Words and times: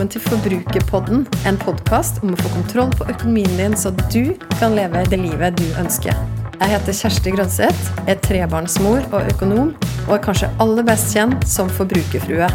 velkommen 0.00 0.14
til 0.16 0.22
Forbrukerpodden, 0.30 1.26
en 1.44 1.58
podkast 1.60 2.22
om 2.24 2.30
å 2.32 2.36
få 2.40 2.48
kontroll 2.54 2.88
på 2.96 3.04
økonomien 3.12 3.50
din, 3.58 3.74
så 3.76 3.90
du 4.08 4.32
kan 4.54 4.72
leve 4.72 5.02
det 5.12 5.18
livet 5.20 5.58
du 5.60 5.66
ønsker. 5.76 6.16
Jeg 6.54 6.72
heter 6.72 6.96
Kjersti 6.96 7.34
Grønseth, 7.34 7.90
er 8.08 8.16
trebarnsmor 8.24 9.04
og 9.10 9.28
økonom, 9.34 9.74
og 10.06 10.14
er 10.16 10.22
kanskje 10.24 10.48
aller 10.64 10.88
best 10.88 11.12
kjent 11.12 11.44
som 11.44 11.68
forbrukerfrue. 11.76 12.48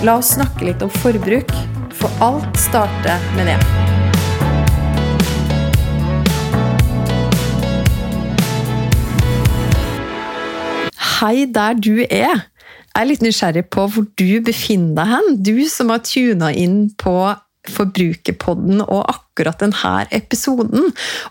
La 0.00 0.16
oss 0.16 0.32
snakke 0.38 0.64
litt 0.70 0.80
om 0.80 0.88
forbruk, 1.02 1.52
for 1.92 2.08
alt 2.24 2.56
starter 2.56 3.20
med 3.36 3.52
det. 3.52 3.60
Hei 11.18 11.44
der 11.52 11.76
du 11.76 12.06
er! 12.08 12.48
Jeg 12.98 13.06
er 13.06 13.10
litt 13.12 13.20
nysgjerrig 13.22 13.60
på 13.70 13.84
hvor 13.94 14.06
du 14.18 14.40
befinner 14.42 14.96
deg 14.98 15.10
hen. 15.12 15.36
Du 15.46 15.58
som 15.70 15.92
har 15.94 16.00
tuna 16.02 16.48
inn 16.50 16.88
på 16.98 17.12
Forbrukerpodden 17.70 18.80
og 18.80 19.04
akkurat 19.12 19.60
denne 19.62 20.00
episoden. 20.18 20.88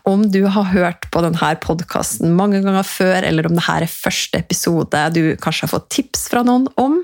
Om 0.08 0.24
du 0.32 0.46
har 0.48 0.70
hørt 0.72 1.10
på 1.12 1.26
denne 1.26 1.50
podkasten 1.60 2.32
mange 2.40 2.62
ganger 2.64 2.88
før, 2.88 3.28
eller 3.28 3.50
om 3.50 3.58
dette 3.58 3.76
er 3.84 3.92
første 3.92 4.40
episode 4.40 5.04
du 5.12 5.22
kanskje 5.44 5.68
har 5.68 5.74
fått 5.74 5.90
tips 5.98 6.30
fra 6.32 6.46
noen 6.48 6.70
om. 6.80 7.02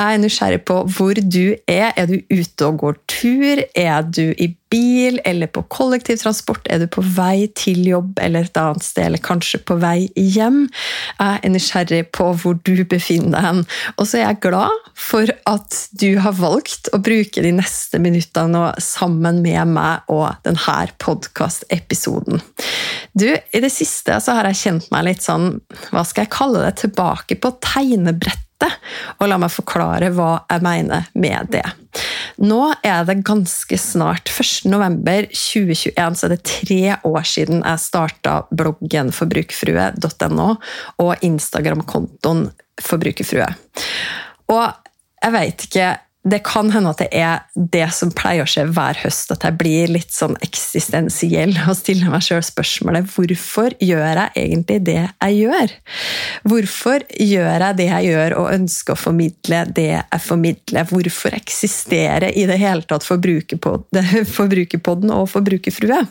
Jeg 0.00 0.18
er 0.18 0.22
nysgjerrig 0.24 0.64
på 0.66 0.82
hvor 0.96 1.22
du 1.22 1.54
er. 1.70 1.92
Er 1.94 2.10
du 2.10 2.18
ute 2.26 2.66
og 2.66 2.82
går 2.82 2.98
tur? 3.06 3.62
Er 3.70 4.02
du 4.02 4.24
i 4.34 4.50
bil 4.72 5.20
eller 5.24 5.50
på 5.50 5.62
kollektivtransport? 5.72 6.66
Er 6.70 6.82
du 6.82 6.86
på 6.90 7.04
vei 7.16 7.46
til 7.56 7.84
jobb 7.86 8.20
eller 8.22 8.48
et 8.48 8.60
annet 8.60 8.84
sted, 8.84 9.08
eller 9.08 9.22
kanskje 9.22 9.60
på 9.66 9.78
vei 9.82 10.08
hjem? 10.16 10.64
Jeg 11.18 11.40
er 11.42 11.52
nysgjerrig 11.52 12.02
på 12.16 12.30
hvor 12.40 12.58
du 12.66 12.84
befinner 12.88 13.44
deg. 13.46 13.62
Og 13.96 14.08
så 14.08 14.20
er 14.20 14.26
jeg 14.26 14.42
glad 14.48 14.90
for 14.96 15.30
at 15.48 15.80
du 16.00 16.18
har 16.22 16.36
valgt 16.38 16.90
å 16.96 17.00
bruke 17.02 17.44
de 17.44 17.52
neste 17.58 18.00
minuttene 18.02 18.68
sammen 18.82 19.42
med 19.44 19.76
meg 19.76 20.12
og 20.12 20.30
denne 20.46 20.88
podkastepisoden. 21.02 22.40
Du, 23.16 23.28
I 23.28 23.62
det 23.62 23.72
siste 23.72 24.18
så 24.22 24.38
har 24.38 24.50
jeg 24.50 24.62
kjent 24.62 24.90
meg 24.94 25.06
litt 25.10 25.24
sånn, 25.24 25.60
hva 25.92 26.04
skal 26.06 26.26
jeg 26.26 26.34
kalle 26.36 26.64
det, 26.66 26.74
tilbake 26.82 27.38
på 27.40 27.54
tegnebrettet. 27.64 28.45
Og 29.20 29.28
la 29.28 29.38
meg 29.40 29.52
forklare 29.52 30.10
hva 30.14 30.30
jeg 30.50 30.64
mener 30.64 31.08
med 31.18 31.50
det. 31.52 31.64
Nå 32.42 32.60
er 32.84 33.04
det 33.08 33.18
ganske 33.26 33.78
snart, 33.80 34.28
1.11.2021, 34.32 36.16
så 36.18 36.26
er 36.26 36.34
det 36.34 36.42
tre 36.48 36.80
år 37.08 37.28
siden 37.28 37.62
jeg 37.62 37.84
starta 37.84 38.38
bloggen 38.52 39.12
forbrukerfrue.no 39.16 40.48
og 41.04 41.26
Instagram-kontoen 41.26 42.48
Forbrukerfrue. 42.84 43.48
Og 44.52 44.66
jeg 45.22 45.32
veit 45.32 45.64
ikke 45.68 45.92
det 46.26 46.40
kan 46.46 46.70
hende 46.74 46.90
at 46.90 47.00
det 47.02 47.08
er 47.14 47.44
det 47.54 47.86
som 47.94 48.10
pleier 48.14 48.42
å 48.42 48.50
skje 48.50 48.64
hver 48.74 48.98
høst, 49.04 49.30
at 49.30 49.44
jeg 49.46 49.56
blir 49.60 49.92
litt 49.94 50.12
sånn 50.14 50.34
eksistensiell 50.42 51.54
og 51.66 51.76
stiller 51.78 52.10
meg 52.10 52.24
sjøl 52.26 52.42
spørsmålet 52.44 53.06
hvorfor 53.14 53.76
gjør 53.82 54.22
jeg 54.22 54.30
egentlig 54.42 54.80
det 54.88 54.98
jeg 55.04 55.38
gjør? 55.38 55.74
Hvorfor 56.50 57.06
gjør 57.14 57.66
jeg 57.68 57.78
det 57.80 57.88
jeg 57.92 58.10
gjør 58.10 58.36
og 58.40 58.52
ønsker 58.56 58.96
å 58.96 59.00
formidle 59.00 59.62
det 59.76 59.88
jeg 59.94 60.22
formidler? 60.26 60.88
Hvorfor 60.90 61.38
eksisterer 61.38 62.30
i 62.34 62.46
det 62.50 62.58
hele 62.62 62.86
tatt 62.88 63.06
Forbrukerpodden 64.36 65.14
og 65.14 65.28
Forbrukerfrue? 65.30 66.02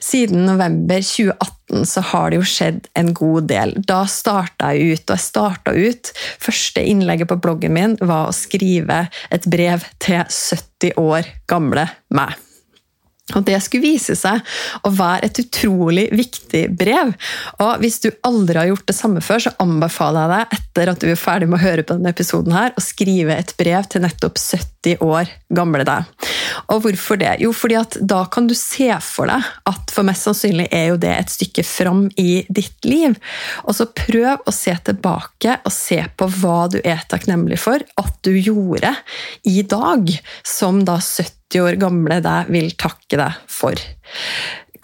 Siden 0.00 0.46
november 0.46 1.02
2018 1.02 1.59
så 1.86 2.02
har 2.12 2.30
det 2.30 2.40
jo 2.40 2.48
skjedd 2.48 2.90
en 2.98 3.12
god 3.16 3.48
del. 3.50 3.74
Da 3.86 4.02
starta 4.10 4.72
jeg 4.74 4.98
ut, 4.98 5.06
og 5.06 5.16
jeg 5.16 5.26
starta 5.26 5.74
ut 5.76 6.12
Første 6.40 6.82
innlegget 6.86 7.30
på 7.30 7.38
bloggen 7.42 7.74
min 7.76 7.96
var 8.00 8.28
å 8.28 8.36
skrive 8.36 9.04
et 9.30 9.48
brev 9.50 9.84
til 10.02 10.22
70 10.26 10.96
år 11.00 11.28
gamle 11.50 11.88
meg. 12.14 12.36
Og 13.36 13.44
Det 13.46 13.58
skulle 13.62 13.86
vise 13.86 14.16
seg 14.18 14.40
å 14.86 14.92
være 14.94 15.28
et 15.28 15.40
utrolig 15.42 16.08
viktig 16.14 16.64
brev. 16.76 17.14
Og 17.60 17.82
Hvis 17.82 18.00
du 18.04 18.10
aldri 18.26 18.58
har 18.58 18.70
gjort 18.70 18.88
det 18.90 18.96
samme 18.98 19.24
før, 19.24 19.46
så 19.46 19.54
anbefaler 19.62 20.20
jeg 20.20 20.32
deg 20.34 20.58
etter 20.58 20.92
at 20.92 21.02
du 21.02 21.10
er 21.10 21.20
ferdig 21.20 21.50
med 21.50 21.60
å 21.60 21.64
høre 21.64 21.86
på 21.86 21.96
denne 21.96 22.12
episoden 22.14 22.56
her, 22.56 22.74
å 22.76 22.84
skrive 22.84 23.36
et 23.36 23.54
brev 23.60 23.88
til 23.90 24.04
nettopp 24.04 24.38
70 24.40 25.02
år 25.04 25.30
gamle 25.54 25.84
deg. 25.86 26.08
Og 26.72 26.82
hvorfor 26.84 27.18
det? 27.20 27.36
Jo, 27.42 27.52
fordi 27.56 27.76
at 27.78 27.96
da 28.00 28.22
kan 28.32 28.48
du 28.50 28.54
se 28.58 28.88
for 29.04 29.30
deg 29.30 29.46
at 29.70 29.94
for 29.94 30.06
mest 30.06 30.26
sannsynlig 30.26 30.68
er 30.74 30.90
jo 30.92 31.00
det 31.00 31.12
et 31.14 31.32
stykke 31.32 31.64
fram 31.66 32.06
i 32.20 32.44
ditt 32.48 32.86
liv. 32.88 33.16
Og 33.66 33.76
så 33.76 33.88
prøv 33.88 34.46
å 34.46 34.54
se 34.54 34.74
tilbake 34.86 35.58
og 35.64 35.74
se 35.74 36.00
på 36.16 36.30
hva 36.40 36.62
du 36.72 36.80
er 36.82 37.02
takknemlig 37.10 37.60
for 37.62 37.82
at 38.00 38.16
du 38.26 38.32
gjorde 38.36 38.94
i 39.48 39.62
dag, 39.66 40.10
som 40.46 40.84
da 40.86 40.98
70 41.00 41.39
år 41.58 41.80
gamle 41.82 42.20
deg 42.22 42.52
vil 42.54 42.70
takke 42.78 43.18
deg 43.18 43.40
for 43.50 43.82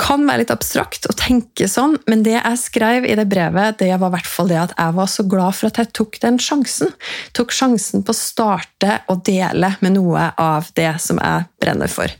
kan 0.01 0.27
være 0.29 0.43
litt 0.43 0.53
abstrakt 0.53 1.09
å 1.09 1.15
tenke 1.17 1.69
sånn, 1.71 1.97
men 2.09 2.23
det 2.25 2.35
jeg 2.37 2.61
skrev 2.61 3.07
i 3.09 3.15
det 3.17 3.27
brevet, 3.31 3.79
det 3.81 3.89
var 3.97 4.11
i 4.11 4.15
hvert 4.17 4.29
fall 4.29 4.51
det 4.51 4.59
at 4.61 4.75
jeg 4.77 4.97
var 4.99 5.09
så 5.11 5.25
glad 5.29 5.57
for 5.57 5.71
at 5.71 5.81
jeg 5.81 5.93
tok 5.97 6.19
den 6.23 6.39
sjansen. 6.43 6.93
Tok 7.37 7.55
sjansen 7.57 8.05
på 8.05 8.13
å 8.13 8.19
starte 8.19 8.99
og 9.13 9.25
dele 9.27 9.73
med 9.81 9.97
noe 9.97 10.29
av 10.41 10.69
det 10.77 10.93
som 11.03 11.21
jeg 11.23 11.49
brenner 11.63 11.93
for. 11.93 12.13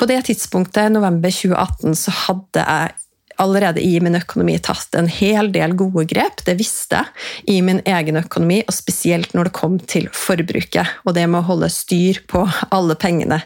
På 0.00 0.08
det 0.08 0.22
tidspunktet, 0.30 0.92
november 0.94 1.32
2018, 1.34 1.98
så 2.00 2.16
hadde 2.24 2.64
jeg 2.64 2.96
allerede 3.40 3.82
i 3.82 3.96
min 4.02 4.18
økonomi 4.18 4.56
tatt 4.62 4.94
en 4.98 5.08
hel 5.10 5.50
del 5.54 5.74
gode 5.78 6.06
grep. 6.10 6.44
Det 6.46 6.56
visste 6.58 7.00
jeg 7.00 7.56
i 7.56 7.60
min 7.64 7.80
egen 7.88 8.18
økonomi, 8.20 8.60
og 8.66 8.74
spesielt 8.76 9.34
når 9.36 9.48
det 9.48 9.56
kom 9.56 9.78
til 9.90 10.08
forbruket 10.14 11.00
og 11.04 11.14
det 11.16 11.26
med 11.30 11.42
å 11.42 11.48
holde 11.52 11.70
styr 11.72 12.20
på 12.30 12.44
alle 12.70 12.96
pengene. 13.00 13.40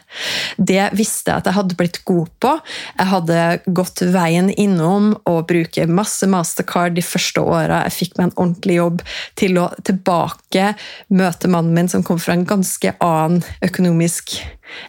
Det 0.57 0.89
visste 0.97 1.31
jeg 1.31 1.43
at 1.43 1.49
jeg 1.49 1.57
hadde 1.59 1.79
blitt 1.79 2.01
god 2.07 2.31
på. 2.43 2.53
Jeg 2.97 3.11
hadde 3.11 3.39
gått 3.77 4.03
veien 4.15 4.51
innom 4.51 5.13
å 5.29 5.37
bruke 5.47 5.87
masse 5.87 6.27
mastercard 6.29 6.97
de 6.97 7.05
første 7.05 7.43
åra 7.43 7.83
jeg 7.85 7.97
fikk 7.99 8.17
meg 8.17 8.29
en 8.29 8.35
ordentlig 8.35 8.79
jobb, 8.79 9.03
til 9.39 9.59
å 9.61 9.69
tilbake 9.85 10.73
møte 11.13 11.49
mannen 11.51 11.75
min 11.75 11.91
som 11.91 12.03
kom 12.05 12.19
fra 12.21 12.35
en 12.35 12.47
ganske 12.47 12.95
annen 13.03 13.43
økonomisk 13.65 14.37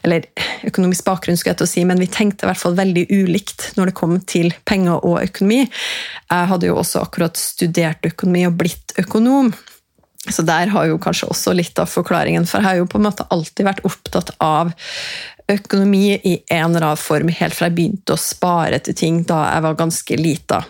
eller 0.07 0.27
økonomisk 0.67 1.07
bakgrunn, 1.07 1.39
skulle 1.39 1.55
jeg 1.55 1.61
til 1.63 1.69
å 1.69 1.73
si, 1.75 1.85
men 1.89 2.01
vi 2.03 2.11
tenkte 2.11 2.47
i 2.47 2.51
hvert 2.51 2.63
fall 2.63 2.77
veldig 2.79 3.07
ulikt 3.13 3.71
når 3.77 3.91
det 3.91 3.97
kom 3.99 4.19
til 4.29 4.53
penger 4.69 5.01
og 5.05 5.21
økonomi. 5.23 5.63
Jeg 5.67 6.51
hadde 6.53 6.71
jo 6.71 6.81
også 6.81 7.05
akkurat 7.07 7.39
studert 7.41 8.07
økonomi 8.09 8.47
og 8.49 8.59
blitt 8.61 8.97
økonom. 9.03 9.53
Så 10.27 10.43
der 10.43 10.73
har 10.73 10.89
jo 10.89 10.99
kanskje 10.99 11.29
også 11.31 11.55
litt 11.55 11.79
av 11.79 11.91
forklaringen, 11.91 12.49
for 12.51 12.59
jeg 12.59 12.67
har 12.67 12.81
jo 12.81 12.89
på 12.91 12.99
en 12.99 13.07
måte 13.07 13.27
alltid 13.31 13.69
vært 13.69 13.85
opptatt 13.87 14.33
av 14.43 14.73
økonomi 15.51 16.17
i 16.17 16.35
en 16.51 16.75
eller 16.75 16.89
annen 16.89 17.01
form 17.01 17.31
helt 17.31 17.55
fra 17.55 17.69
jeg 17.69 17.77
begynte 17.77 18.17
å 18.17 18.21
spare 18.21 18.81
til 18.83 18.97
ting 18.99 19.23
da 19.29 19.43
jeg 19.47 19.65
var 19.67 19.79
ganske 19.79 20.19
lita. 20.19 20.61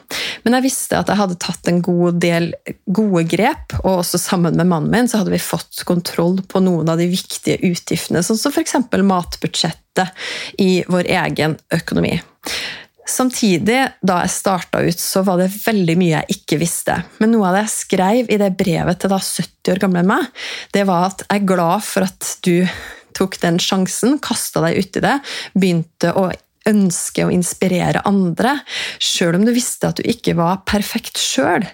Men 0.44 0.58
jeg 0.58 0.66
visste 0.68 1.00
at 1.00 1.10
jeg 1.10 1.20
hadde 1.20 1.38
tatt 1.42 1.70
en 1.70 1.82
god 1.84 2.20
del 2.22 2.50
gode 2.84 3.24
grep, 3.30 3.76
og 3.82 4.02
også 4.02 4.20
sammen 4.20 4.58
med 4.58 4.68
mannen 4.70 4.92
min 4.92 5.08
så 5.10 5.22
hadde 5.22 5.34
vi 5.34 5.42
fått 5.42 5.84
kontroll 5.88 6.42
på 6.48 6.62
noen 6.64 6.92
av 6.92 7.00
de 7.00 7.08
viktige 7.10 7.58
utgiftene, 7.66 8.24
sånn 8.24 8.40
som 8.40 8.54
f.eks. 8.54 8.76
matbudsjettet 9.00 10.26
i 10.62 10.82
vår 10.92 11.08
egen 11.24 11.56
økonomi. 11.72 12.18
Samtidig, 13.06 13.78
da 14.02 14.16
jeg 14.24 14.34
starta 14.34 14.80
ut, 14.82 14.98
så 14.98 15.22
var 15.22 15.38
det 15.38 15.52
veldig 15.54 15.94
mye 15.98 16.14
jeg 16.16 16.38
ikke 16.40 16.58
visste. 16.58 16.96
Men 17.22 17.30
noe 17.32 17.46
av 17.48 17.54
det 17.54 17.64
jeg 17.68 17.74
skrev 17.76 18.32
i 18.34 18.38
det 18.40 18.50
brevet 18.58 18.98
til 18.98 19.12
da 19.12 19.20
70 19.22 19.72
år 19.72 19.82
gamle 19.84 20.02
meg, 20.08 20.26
det 20.74 20.82
var 20.88 21.12
at 21.12 21.22
jeg 21.22 21.38
er 21.38 21.48
glad 21.54 21.86
for 21.86 22.08
at 22.08 22.32
du 22.42 22.66
tok 23.16 23.38
den 23.42 23.60
sjansen, 23.62 24.20
kasta 24.22 24.64
deg 24.66 24.82
uti 24.82 25.02
det, 25.04 25.18
begynte 25.56 26.12
å 26.16 26.28
ønske 26.66 27.26
å 27.26 27.32
inspirere 27.32 28.02
andre, 28.08 28.56
sjøl 29.02 29.38
om 29.38 29.44
du 29.46 29.52
visste 29.54 29.90
at 29.90 30.00
du 30.00 30.08
ikke 30.08 30.36
var 30.38 30.64
perfekt 30.68 31.20
sjøl. 31.22 31.66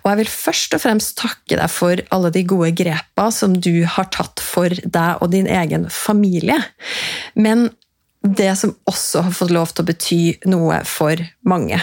Og 0.00 0.08
jeg 0.10 0.20
vil 0.22 0.32
først 0.32 0.76
og 0.76 0.84
fremst 0.84 1.18
takke 1.20 1.58
deg 1.60 1.68
for 1.72 2.00
alle 2.14 2.32
de 2.34 2.44
gode 2.48 2.72
grepa 2.78 3.28
som 3.34 3.56
du 3.58 3.84
har 3.84 4.08
tatt 4.14 4.42
for 4.44 4.72
deg 4.72 5.22
og 5.22 5.32
din 5.34 5.48
egen 5.50 5.88
familie. 5.92 6.58
Men 7.36 7.68
det 8.24 8.50
som 8.58 8.74
også 8.88 9.28
har 9.28 9.36
fått 9.36 9.54
lov 9.54 9.72
til 9.72 9.84
å 9.84 9.90
bety 9.92 10.22
noe 10.50 10.82
for 10.88 11.20
mange. 11.48 11.78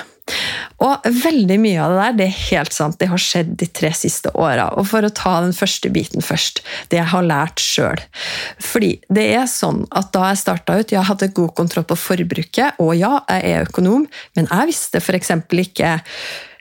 Og 0.84 1.06
veldig 1.24 1.58
mye 1.62 1.82
av 1.82 1.94
det 1.94 2.00
der 2.02 2.16
det 2.20 2.26
er 2.28 2.40
helt 2.50 2.76
sant, 2.76 2.98
det 3.00 3.08
har 3.12 3.22
skjedd 3.22 3.54
de 3.62 3.68
tre 3.72 3.92
siste 3.96 4.32
åra. 4.36 4.68
Og 4.76 4.90
for 4.90 5.06
å 5.06 5.14
ta 5.16 5.38
den 5.46 5.56
første 5.56 5.92
biten 5.94 6.26
først, 6.26 6.64
det 6.92 7.00
jeg 7.00 7.12
har 7.14 7.28
lært 7.28 7.64
sjøl. 7.64 8.02
Fordi 8.60 8.96
det 9.14 9.28
er 9.38 9.48
sånn 9.52 9.86
at 9.96 10.12
da 10.16 10.32
jeg 10.32 10.42
starta 10.44 10.80
ut, 10.80 10.92
jeg 10.92 11.08
hadde 11.08 11.32
god 11.38 11.56
kontroll 11.56 11.88
på 11.88 12.00
forbruket, 12.00 12.82
og 12.84 12.92
ja, 13.00 13.20
jeg 13.30 13.54
er 13.54 13.70
økonom, 13.70 14.10
men 14.36 14.52
jeg 14.52 14.74
visste 14.74 15.04
f.eks. 15.04 15.32
ikke 15.66 15.96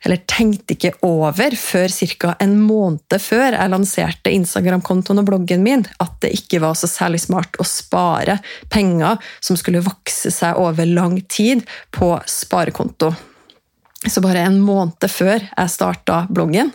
eller 0.05 0.21
tenkte 0.29 0.75
ikke 0.75 0.91
over 1.07 1.55
før 1.57 1.89
ca. 2.21 2.35
en 2.45 2.59
måned 2.61 3.17
før 3.25 3.57
jeg 3.57 3.73
lanserte 3.73 4.35
Instagram-kontoen 4.37 5.23
og 5.23 5.29
bloggen 5.31 5.65
min, 5.65 5.87
at 5.97 6.19
det 6.21 6.35
ikke 6.37 6.61
var 6.61 6.77
så 6.77 6.91
særlig 6.91 7.23
smart 7.25 7.57
å 7.57 7.65
spare 7.65 8.37
penger 8.69 9.17
som 9.41 9.57
skulle 9.57 9.85
vokse 9.85 10.33
seg 10.35 10.61
over 10.61 10.85
lang 10.85 11.23
tid, 11.25 11.65
på 11.95 12.13
sparekonto. 12.29 13.15
Så 14.05 14.21
bare 14.25 14.45
en 14.45 14.61
måned 14.61 15.07
før 15.09 15.41
jeg 15.41 15.73
starta 15.73 16.25
bloggen, 16.29 16.73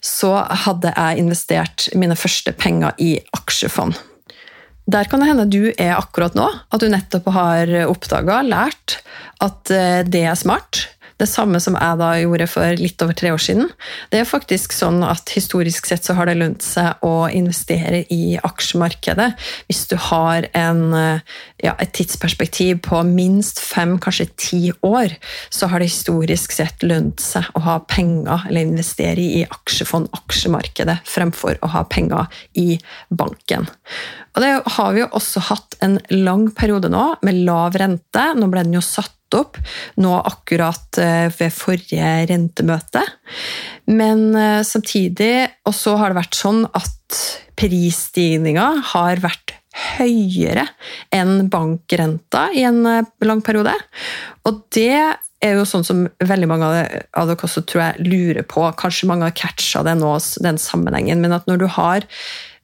så 0.00 0.32
hadde 0.64 0.92
jeg 0.94 1.22
investert 1.22 1.88
mine 1.98 2.16
første 2.16 2.54
penger 2.56 2.94
i 2.98 3.16
aksjefond. 3.36 3.98
der 4.90 5.04
kan 5.04 5.20
det 5.20 5.28
hende 5.28 5.46
du 5.46 5.72
er 5.78 5.98
akkurat 5.98 6.34
nå. 6.34 6.48
At 6.72 6.80
du 6.80 6.88
nettopp 6.90 7.28
har 7.30 7.70
oppdaga, 7.86 8.40
lært, 8.42 8.98
at 9.40 9.70
eh, 9.70 10.02
det 10.02 10.24
er 10.26 10.34
smart. 10.34 10.88
Det 11.20 11.28
samme 11.28 11.60
som 11.60 11.76
jeg 11.76 11.98
da 12.00 12.10
gjorde 12.16 12.46
for 12.48 12.80
litt 12.80 13.02
over 13.04 13.16
tre 13.16 13.32
år 13.34 13.42
siden. 13.42 13.68
Det 14.08 14.22
er 14.22 14.28
faktisk 14.28 14.72
sånn 14.72 15.02
at 15.04 15.28
Historisk 15.36 15.86
sett 15.88 16.06
så 16.06 16.16
har 16.16 16.30
det 16.30 16.38
lønt 16.40 16.64
seg 16.64 17.04
å 17.06 17.28
investere 17.28 18.02
i 18.12 18.38
aksjemarkedet 18.40 19.28
hvis 19.68 19.84
du 19.90 19.94
har 20.08 20.48
en, 20.56 20.80
ja, 21.62 21.74
et 21.76 21.92
tidsperspektiv 21.96 22.80
på 22.86 23.02
minst 23.06 23.60
fem, 23.62 23.96
kanskje 24.02 24.28
ti 24.40 24.62
år. 24.86 25.14
Så 25.52 25.68
har 25.70 25.82
det 25.82 25.90
historisk 25.92 26.56
sett 26.56 26.82
lønt 26.86 27.22
seg 27.22 27.46
å 27.54 27.64
ha 27.68 27.78
penger 27.84 28.48
eller 28.48 28.66
investere 28.66 29.22
i 29.22 29.44
aksjefond, 29.44 30.10
aksjemarkedet, 30.22 31.00
fremfor 31.08 31.60
å 31.60 31.72
ha 31.76 31.84
penger 31.90 32.42
i 32.58 32.80
banken. 33.12 33.68
Og 34.40 34.46
Det 34.46 34.72
har 34.72 34.92
vi 34.96 35.02
jo 35.02 35.10
også 35.12 35.42
hatt 35.50 35.74
en 35.84 35.98
lang 36.14 36.46
periode 36.56 36.88
nå 36.88 37.02
med 37.26 37.42
lav 37.44 37.76
rente. 37.76 38.22
Nå 38.32 38.48
ble 38.48 38.64
den 38.64 38.78
jo 38.78 38.80
satt 38.80 39.36
opp 39.36 39.60
nå 40.00 40.14
akkurat 40.16 40.96
eh, 40.98 41.28
ved 41.36 41.52
forrige 41.52 42.14
rentemøte. 42.30 43.04
Men 43.92 44.30
eh, 44.34 44.64
samtidig 44.64 45.50
Og 45.68 45.76
så 45.76 45.94
har 46.00 46.10
det 46.10 46.22
vært 46.22 46.40
sånn 46.40 46.64
at 46.72 47.20
prisstigninga 47.60 48.66
har 48.94 49.20
vært 49.20 49.58
høyere 50.00 50.64
enn 51.14 51.50
bankrenta 51.52 52.48
i 52.56 52.64
en 52.64 52.80
eh, 52.88 53.10
lang 53.28 53.44
periode. 53.44 53.76
Og 54.48 54.64
det 54.72 54.96
er 55.40 55.56
jo 55.56 55.68
sånn 55.68 55.84
som 55.84 56.06
veldig 56.24 56.48
mange 56.48 56.68
av 56.68 57.28
dere 57.28 57.36
også 57.36 57.62
tror 57.68 57.84
jeg 57.84 58.08
lurer 58.08 58.44
på. 58.48 58.64
Kanskje 58.80 59.08
mange 59.12 59.28
har 59.28 59.36
catcha 59.36 59.84
det 59.84 59.98
nå, 60.00 60.16
den 60.44 60.60
sammenhengen. 60.60 61.20
Men 61.20 61.36
at 61.36 61.46
når 61.48 61.62
du 61.62 61.68
har 61.76 62.08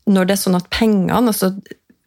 når 0.07 0.27
det 0.29 0.37
er 0.37 0.43
sånn 0.45 0.59
at 0.59 0.71
pengene, 0.73 1.19
altså 1.27 1.53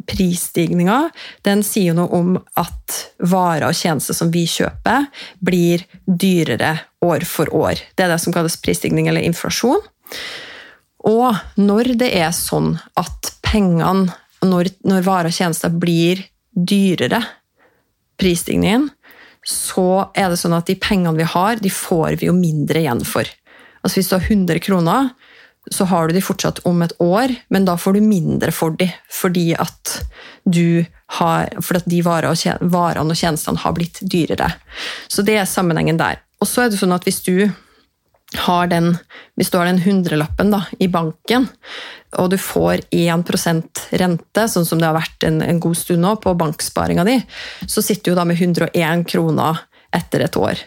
prisstigninga 0.09 1.09
den 1.45 1.61
sier 1.65 1.95
noe 1.97 2.09
om 2.15 2.35
at 2.59 2.99
varer 3.21 3.67
og 3.69 3.77
tjenester 3.77 4.17
som 4.17 4.31
vi 4.33 4.45
kjøper, 4.49 5.07
blir 5.43 5.85
dyrere 6.05 6.77
år 7.05 7.25
for 7.29 7.51
år. 7.55 7.81
Det 7.95 8.05
er 8.05 8.13
det 8.13 8.21
som 8.23 8.33
kalles 8.35 8.57
prisstigning 8.63 9.09
eller 9.09 9.25
inflasjon. 9.27 9.83
Og 11.09 11.59
når 11.59 11.93
det 11.99 12.09
er 12.17 12.31
sånn 12.35 12.73
at 12.99 13.33
pengene, 13.45 14.09
når, 14.45 14.71
når 14.87 15.05
varer 15.05 15.31
og 15.31 15.35
tjenester 15.35 15.71
blir 15.73 16.25
dyrere, 16.53 17.21
prisstigningen, 18.19 18.89
så 19.47 20.09
er 20.17 20.27
det 20.31 20.39
sånn 20.41 20.57
at 20.57 20.67
de 20.67 20.75
pengene 20.75 21.15
vi 21.15 21.27
har, 21.27 21.61
de 21.61 21.71
får 21.71 22.19
vi 22.19 22.27
jo 22.27 22.35
mindre 22.35 22.81
igjen 22.81 23.05
for. 23.07 23.29
Altså 23.79 23.99
Hvis 23.99 24.09
du 24.11 24.17
har 24.17 24.25
100 24.27 24.59
kroner, 24.65 25.13
så 25.69 25.85
har 25.85 26.07
du 26.07 26.15
de 26.15 26.23
fortsatt 26.23 26.61
om 26.69 26.81
et 26.81 26.93
år, 27.03 27.33
men 27.53 27.65
da 27.67 27.77
får 27.77 27.97
du 27.97 28.05
mindre 28.05 28.51
for 28.55 28.75
de, 28.79 28.89
fordi 29.13 29.51
at, 29.53 29.95
har, 31.19 31.55
fordi 31.61 31.81
at 31.81 31.89
de 31.93 32.01
varene 32.05 33.13
og 33.13 33.17
tjenestene 33.17 33.61
har 33.61 33.75
blitt 33.77 34.01
dyrere. 34.01 34.51
Så 35.07 35.25
det 35.25 35.37
er 35.39 35.49
sammenhengen 35.49 35.99
der. 36.01 36.21
Og 36.39 36.47
så 36.49 36.65
er 36.65 36.71
det 36.71 36.79
sånn 36.79 36.95
at 36.95 37.05
hvis 37.07 37.21
du 37.25 37.49
har 38.45 38.67
den, 38.69 38.91
hvis 39.37 39.49
du 39.49 39.57
har 39.57 39.65
den 39.65 39.81
hundrelappen 39.81 40.51
da, 40.53 40.61
i 40.77 40.87
banken, 40.91 41.47
og 42.17 42.29
du 42.33 42.37
får 42.41 42.83
1% 42.93 43.81
rente, 44.01 44.45
sånn 44.49 44.67
som 44.67 44.81
det 44.81 44.89
har 44.89 44.97
vært 44.97 45.25
en, 45.25 45.41
en 45.45 45.61
god 45.61 45.77
stund 45.77 46.03
nå 46.05 46.15
på 46.21 46.35
banksparinga 46.37 47.05
di, 47.07 47.17
så 47.65 47.83
sitter 47.85 48.11
du 48.13 48.19
da 48.19 48.25
med 48.29 48.41
101 48.41 49.05
kroner 49.09 49.63
etter 49.95 50.19
et 50.19 50.37
år. 50.37 50.59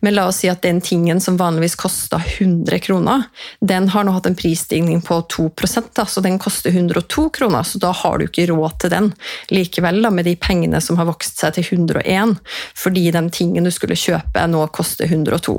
Men 0.00 0.14
la 0.14 0.28
oss 0.30 0.40
si 0.42 0.48
at 0.50 0.62
den 0.62 0.80
tingen 0.84 1.20
som 1.20 1.36
vanligvis 1.36 1.74
kosta 1.78 2.20
100 2.38 2.78
kroner, 2.78 3.24
den 3.60 3.88
har 3.90 4.06
nå 4.06 4.14
hatt 4.14 4.28
en 4.30 4.38
prisstigning 4.38 5.00
på 5.02 5.20
2 5.34 5.48
da, 5.94 6.06
så 6.06 6.22
den 6.22 6.38
koster 6.38 6.70
102 6.70 7.28
kroner, 7.34 7.62
så 7.62 7.78
da 7.82 7.90
har 7.92 8.18
du 8.18 8.28
ikke 8.28 8.46
råd 8.52 8.78
til 8.80 8.94
den 8.94 9.10
likevel, 9.50 10.02
da, 10.02 10.10
med 10.14 10.24
de 10.24 10.36
pengene 10.36 10.80
som 10.80 10.98
har 11.00 11.08
vokst 11.10 11.42
seg 11.42 11.56
til 11.56 11.82
101, 11.82 12.38
fordi 12.76 13.10
den 13.14 13.30
tingen 13.34 13.66
du 13.66 13.74
skulle 13.74 13.98
kjøpe, 13.98 14.46
nå 14.46 14.66
koster 14.74 15.10
102. 15.10 15.58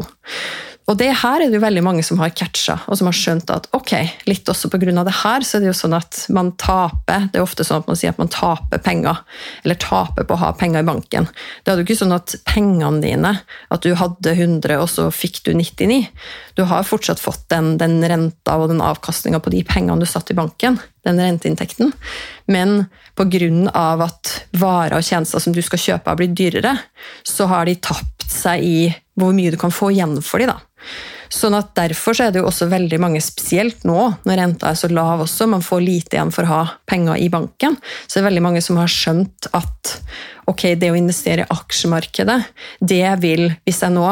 Og 0.90 0.98
det 0.98 1.12
her 1.22 1.44
er 1.44 1.52
det 1.52 1.60
jo 1.60 1.62
veldig 1.62 1.84
mange 1.86 2.04
som 2.06 2.18
har 2.18 2.32
catcha, 2.34 2.80
og 2.90 2.98
som 2.98 3.10
har 3.10 3.16
skjønt 3.16 3.52
at 3.54 3.68
ok, 3.78 3.92
litt 4.26 4.50
også 4.50 4.72
pga. 4.74 5.04
det 5.06 5.18
her, 5.22 5.46
så 5.46 5.58
er 5.58 5.62
det 5.62 5.70
jo 5.70 5.78
sånn 5.78 5.94
at 5.94 6.24
man 6.34 6.52
taper 6.58 7.28
Det 7.30 7.38
er 7.38 7.46
ofte 7.46 7.66
sånn 7.68 7.84
at 7.84 7.90
man 7.90 8.00
sier 8.00 8.14
at 8.14 8.22
man 8.22 8.32
taper 8.34 8.82
penger, 8.82 9.22
eller 9.64 9.78
taper 9.78 10.26
på 10.26 10.34
å 10.34 10.42
ha 10.42 10.52
penger 10.58 10.82
i 10.82 10.88
banken. 10.88 11.28
Det 11.64 11.72
er 11.72 11.78
jo 11.78 11.86
ikke 11.86 12.00
sånn 12.00 12.16
at 12.16 12.36
pengene 12.48 13.04
dine 13.04 13.36
At 13.70 13.86
du 13.86 13.94
hadde 13.94 14.34
100, 14.34 14.80
og 14.82 14.90
så 14.90 15.10
fikk 15.14 15.44
du 15.46 15.54
99. 15.54 16.08
Du 16.58 16.64
har 16.66 16.88
fortsatt 16.88 17.22
fått 17.22 17.46
den, 17.54 17.76
den 17.78 18.02
renta 18.02 18.58
og 18.58 18.72
den 18.74 18.82
avkastninga 18.82 19.40
på 19.44 19.54
de 19.54 19.62
pengene 19.68 20.02
du 20.02 20.10
satt 20.10 20.32
i 20.34 20.38
banken, 20.38 20.80
den 21.06 21.22
renteinntekten. 21.22 21.94
Men 22.50 22.88
pga. 23.20 23.70
at 24.10 24.34
varer 24.58 24.98
og 24.98 25.06
tjenester 25.06 25.40
som 25.44 25.54
du 25.54 25.62
skal 25.62 25.80
kjøpe, 25.80 26.10
har 26.10 26.18
blitt 26.18 26.34
dyrere, 26.34 26.78
så 27.24 27.46
har 27.52 27.70
de 27.70 27.78
tapt 27.78 28.26
seg 28.30 28.64
i 28.64 28.80
hvor 29.20 29.36
mye 29.36 29.52
du 29.52 29.58
kan 29.60 29.74
få 29.74 29.92
igjen 29.92 30.18
for 30.24 30.42
dem. 30.42 30.56
Sånn 31.30 31.54
at 31.58 31.76
Derfor 31.78 32.18
så 32.18 32.26
er 32.26 32.34
det 32.34 32.42
jo 32.42 32.48
også 32.50 32.68
veldig 32.72 32.98
mange, 33.02 33.22
spesielt 33.22 33.86
nå 33.88 34.00
når 34.26 34.40
renta 34.42 34.72
er 34.72 34.80
så 34.80 34.90
lav 34.92 35.22
også, 35.24 35.48
man 35.52 35.64
får 35.66 35.86
lite 35.86 36.18
igjen 36.18 36.34
for 36.34 36.48
å 36.48 36.54
ha 36.54 36.64
penger 36.90 37.22
i 37.22 37.30
banken, 37.32 37.78
så 38.08 38.18
det 38.18 38.24
er 38.24 38.30
veldig 38.32 38.46
mange 38.48 38.64
som 38.66 38.80
har 38.82 38.90
skjønt 38.92 39.52
at 39.54 39.94
ok, 40.50 40.74
det 40.82 40.90
å 40.90 40.98
investere 40.98 41.46
i 41.46 41.54
aksjemarkedet, 41.54 42.40
det 42.82 43.06
vil, 43.22 43.46
hvis 43.68 43.84
jeg 43.86 43.94
nå 43.94 44.08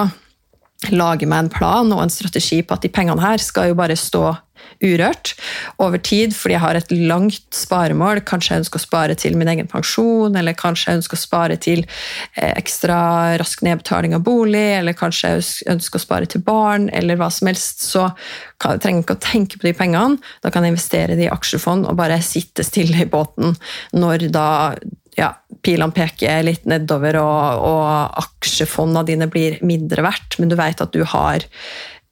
lager 0.94 1.30
meg 1.30 1.46
en 1.46 1.54
plan 1.54 1.94
og 1.94 2.04
en 2.04 2.14
strategi 2.14 2.62
på 2.62 2.76
at 2.76 2.84
de 2.86 2.92
pengene 2.94 3.24
her 3.24 3.42
skal 3.42 3.72
jo 3.72 3.80
bare 3.80 3.98
stå 3.98 4.36
urørt 4.84 5.34
over 5.82 5.98
tid, 6.02 6.34
fordi 6.36 6.56
jeg 6.56 6.62
har 6.62 6.78
et 6.78 6.92
langt 6.92 7.56
sparemål. 7.56 8.22
Kanskje 8.28 8.54
jeg 8.54 8.64
ønsker 8.64 8.80
å 8.80 8.84
spare 8.84 9.16
til 9.18 9.38
min 9.40 9.50
egen 9.52 9.70
pensjon, 9.70 10.36
eller 10.38 10.58
kanskje 10.58 10.92
jeg 10.92 11.02
ønsker 11.02 11.18
å 11.18 11.22
spare 11.22 11.58
til 11.62 11.84
eh, 11.86 12.52
ekstra 12.52 13.00
rask 13.42 13.64
nedbetaling 13.66 14.16
av 14.18 14.26
bolig, 14.28 14.68
eller 14.80 14.98
kanskje 14.98 15.34
jeg 15.34 15.48
ønsker 15.74 16.02
å 16.02 16.06
spare 16.06 16.30
til 16.30 16.46
barn, 16.46 16.92
eller 16.94 17.20
hva 17.20 17.32
som 17.34 17.50
helst. 17.50 17.86
Så 17.88 18.06
jeg 18.08 18.84
trenger 18.84 19.06
ikke 19.06 19.18
å 19.18 19.26
tenke 19.30 19.62
på 19.62 19.70
de 19.70 19.76
pengene. 19.78 20.22
Da 20.46 20.54
kan 20.54 20.66
jeg 20.66 20.76
investere 20.76 21.18
det 21.18 21.28
i 21.28 21.34
aksjefond 21.34 21.90
og 21.90 21.98
bare 21.98 22.22
sitte 22.26 22.66
stille 22.66 23.06
i 23.06 23.10
båten 23.10 23.58
når 23.98 24.30
da 24.34 24.48
pilene 25.64 25.96
peker 25.96 26.46
litt 26.46 26.66
nedover 26.70 27.20
og, 27.22 27.68
og 27.68 28.24
aksjefondene 28.24 29.06
dine 29.08 29.30
blir 29.32 29.60
mindre 29.66 30.06
verdt, 30.06 30.40
men 30.40 30.52
du 30.52 30.58
vet 30.60 30.82
at 30.84 30.94
du 30.94 31.04
har 31.08 31.46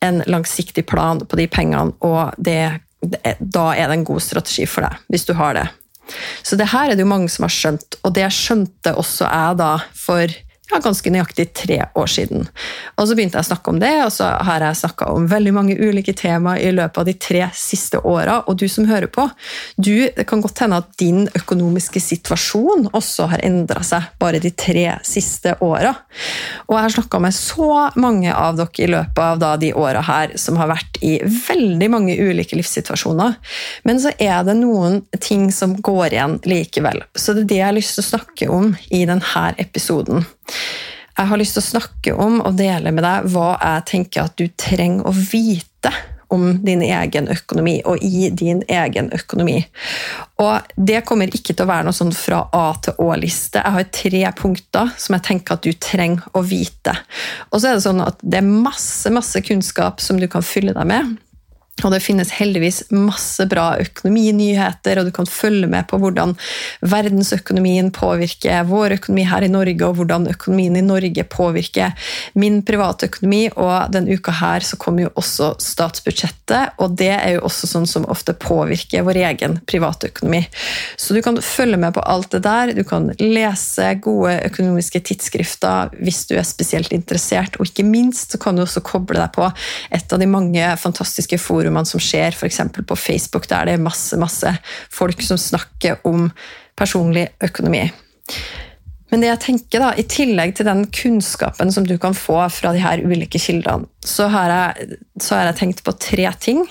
en 0.05 0.21
langsiktig 0.29 0.85
plan 0.89 1.21
på 1.25 1.39
de 1.39 1.47
pengene, 1.49 1.95
og 2.05 2.35
det, 2.37 2.77
da 3.39 3.65
er 3.73 3.89
det 3.89 3.99
en 3.99 4.07
god 4.07 4.23
strategi 4.23 4.67
for 4.69 4.85
deg, 4.85 5.01
hvis 5.09 5.27
du 5.27 5.33
har 5.37 5.57
det. 5.57 5.65
Så 6.45 6.57
det 6.59 6.69
her 6.69 6.91
er 6.91 6.97
det 6.97 7.05
jo 7.05 7.09
mange 7.09 7.31
som 7.33 7.47
har 7.47 7.53
skjønt, 7.53 7.97
og 8.03 8.13
det 8.17 8.27
skjønte 8.33 8.93
også 8.99 9.25
jeg 9.25 9.59
da 9.61 9.71
for 9.97 10.35
ja, 10.71 10.79
ganske 10.83 11.11
nøyaktig 11.13 11.53
tre 11.53 11.79
år 11.93 12.07
siden. 12.09 12.47
Og 12.97 13.07
Så 13.07 13.15
begynte 13.15 13.37
jeg 13.37 13.45
å 13.45 13.49
snakke 13.51 13.71
om 13.71 13.79
det, 13.81 13.93
og 14.05 14.11
så 14.13 14.29
har 14.47 14.63
jeg 14.65 14.79
snakka 14.81 15.09
om 15.13 15.27
veldig 15.29 15.53
mange 15.53 15.75
ulike 15.77 16.15
tema 16.17 16.55
i 16.59 16.71
løpet 16.73 16.97
av 17.01 17.05
de 17.05 17.13
tre 17.13 17.43
siste 17.53 17.99
åra. 18.01 18.39
Og 18.49 18.57
du 18.57 18.65
som 18.71 18.87
hører 18.89 19.07
på, 19.11 19.27
du, 19.77 20.09
det 20.15 20.25
kan 20.27 20.41
godt 20.41 20.63
hende 20.63 20.79
at 20.81 20.91
din 20.99 21.27
økonomiske 21.37 22.01
situasjon 22.01 22.89
også 22.97 23.29
har 23.33 23.43
endra 23.45 23.83
seg 23.85 24.09
bare 24.21 24.41
de 24.41 24.51
tre 24.51 24.87
siste 25.05 25.55
åra. 25.65 25.93
Og 26.67 26.77
jeg 26.77 26.87
har 26.87 26.95
snakka 26.97 27.21
med 27.21 27.35
så 27.37 27.69
mange 28.01 28.33
av 28.33 28.57
dere 28.57 28.85
i 28.85 28.89
løpet 28.89 29.21
av 29.21 29.39
da, 29.39 29.53
de 29.61 29.71
åra 29.77 30.01
her 30.05 30.33
som 30.41 30.57
har 30.59 30.71
vært 30.71 30.97
i 31.05 31.19
veldig 31.23 31.89
mange 31.93 32.15
ulike 32.17 32.57
livssituasjoner. 32.57 33.37
Men 33.85 34.01
så 34.01 34.15
er 34.17 34.41
det 34.47 34.57
noen 34.59 35.03
ting 35.21 35.51
som 35.53 35.77
går 35.77 36.15
igjen 36.15 36.39
likevel. 36.47 37.03
Så 37.13 37.35
det 37.35 37.45
er 37.45 37.51
det 37.51 37.61
jeg 37.61 37.69
har 37.69 37.77
lyst 37.77 37.99
til 37.99 38.05
å 38.05 38.09
snakke 38.09 38.49
om 38.51 38.73
i 38.89 39.05
denne 39.05 39.45
episoden. 39.61 40.25
Jeg 41.15 41.29
har 41.29 41.39
lyst 41.39 41.55
til 41.55 41.63
å 41.63 41.69
snakke 41.69 42.15
om 42.19 42.41
og 42.41 42.57
dele 42.59 42.91
med 42.91 43.05
deg 43.05 43.29
hva 43.31 43.53
jeg 43.55 43.87
tenker 43.93 44.25
at 44.25 44.35
du 44.39 44.49
trenger 44.59 45.07
å 45.07 45.15
vite 45.15 45.93
om 46.27 46.65
din 46.65 46.81
egen 46.81 47.27
økonomi 47.31 47.77
og 47.85 48.01
i 48.03 48.29
din 48.29 48.63
egen 48.67 49.11
økonomi. 49.13 49.59
Og 50.41 50.73
Det 50.75 51.03
kommer 51.07 51.31
ikke 51.31 51.53
til 51.53 51.63
å 51.63 51.69
være 51.69 51.87
noe 51.87 51.95
sånn 51.95 52.13
fra 52.15 52.41
A 52.51 52.65
til 52.83 52.97
Å-liste. 53.01 53.61
Jeg 53.61 53.75
har 53.77 53.91
tre 53.93 54.23
punkter 54.39 54.91
som 54.99 55.15
jeg 55.15 55.27
tenker 55.29 55.55
at 55.55 55.63
du 55.63 55.71
trenger 55.73 56.25
å 56.35 56.43
vite. 56.45 56.95
Og 57.51 57.61
så 57.61 57.69
er 57.69 57.77
Det 57.77 57.85
sånn 57.87 58.03
at 58.03 58.19
det 58.21 58.41
er 58.41 58.49
masse, 58.49 59.11
masse 59.13 59.41
kunnskap 59.45 60.03
som 60.03 60.19
du 60.19 60.27
kan 60.31 60.43
fylle 60.45 60.75
deg 60.75 60.89
med. 60.89 61.15
Og 61.83 61.91
det 61.91 61.99
finnes 61.99 62.29
heldigvis 62.31 62.85
masse 62.95 63.43
bra 63.51 63.73
økonominyheter, 63.83 64.95
og 65.01 65.09
du 65.09 65.11
kan 65.15 65.27
følge 65.27 65.67
med 65.67 65.83
på 65.89 65.97
hvordan 65.99 66.31
verdensøkonomien 66.87 67.89
påvirker 67.91 68.63
vår 68.69 68.95
økonomi 68.95 69.25
her 69.27 69.43
i 69.43 69.49
Norge, 69.51 69.83
og 69.83 69.97
hvordan 69.99 70.29
økonomien 70.31 70.77
i 70.79 70.83
Norge 70.85 71.25
påvirker 71.27 71.91
min 72.39 72.61
private 72.63 73.09
økonomi. 73.09 73.41
Og 73.59 73.91
denne 73.91 74.15
uka 74.15 74.37
her 74.39 74.63
så 74.63 74.79
kommer 74.79 75.03
jo 75.03 75.11
også 75.19 75.49
statsbudsjettet, 75.59 76.79
og 76.79 76.95
det 76.95 77.11
er 77.11 77.35
jo 77.35 77.43
også 77.49 77.67
sånn 77.67 77.89
som 77.91 78.07
ofte 78.07 78.37
påvirker 78.39 79.03
vår 79.03 79.19
egen 79.25 79.59
private 79.67 80.13
økonomi. 80.13 80.45
Så 80.95 81.11
du 81.11 81.19
kan 81.25 81.41
følge 81.43 81.81
med 81.81 81.97
på 81.99 82.05
alt 82.07 82.31
det 82.37 82.45
der. 82.47 82.71
Du 82.71 82.85
kan 82.87 83.11
lese 83.19 83.91
gode 83.99 84.37
økonomiske 84.47 85.03
tidsskrifter 85.11 85.91
hvis 85.99 86.23
du 86.31 86.37
er 86.39 86.47
spesielt 86.47 86.95
interessert, 86.95 87.59
og 87.59 87.67
ikke 87.67 87.83
minst 87.83 88.31
så 88.31 88.39
kan 88.39 88.55
du 88.55 88.63
også 88.63 88.85
koble 88.85 89.19
deg 89.19 89.35
på 89.35 89.51
et 89.91 90.15
av 90.15 90.23
de 90.23 90.31
mange 90.31 90.71
fantastiske 90.79 91.35
forumene 91.43 91.64
forumene 91.65 91.89
som 91.89 92.01
skjer 92.01 92.35
f.eks. 92.35 92.61
på 92.87 92.95
Facebook, 92.99 93.49
der 93.49 93.65
det 93.65 93.77
er 93.77 93.81
masse, 93.81 94.17
masse 94.21 94.51
folk 94.93 95.21
som 95.25 95.37
snakker 95.37 96.03
om 96.07 96.29
personlig 96.77 97.29
økonomi. 97.43 97.87
Men 99.11 99.21
det 99.21 99.29
jeg 99.29 99.41
tenker 99.43 99.83
da, 99.83 99.91
i 99.95 100.05
tillegg 100.09 100.55
til 100.57 100.67
den 100.67 100.87
kunnskapen 100.93 101.71
som 101.71 101.85
du 101.87 101.95
kan 102.01 102.15
få 102.17 102.39
fra 102.51 102.73
de 102.75 102.81
her 102.83 103.03
ulike 103.05 103.39
kildene, 103.39 103.87
så 104.03 104.27
har 104.33 104.51
jeg, 104.51 104.97
så 105.21 105.37
har 105.37 105.51
jeg 105.51 105.61
tenkt 105.61 105.85
på 105.85 105.93
tre 106.01 106.31
ting 106.41 106.65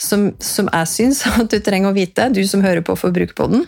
som, 0.00 0.26
som 0.40 0.68
jeg 0.72 0.90
syns 0.90 1.22
at 1.30 1.50
du 1.52 1.58
trenger 1.62 1.92
å 1.92 1.96
vite, 1.96 2.28
du 2.34 2.42
som 2.48 2.64
hører 2.64 2.82
på 2.84 2.96
Forbrukerpodden. 2.98 3.66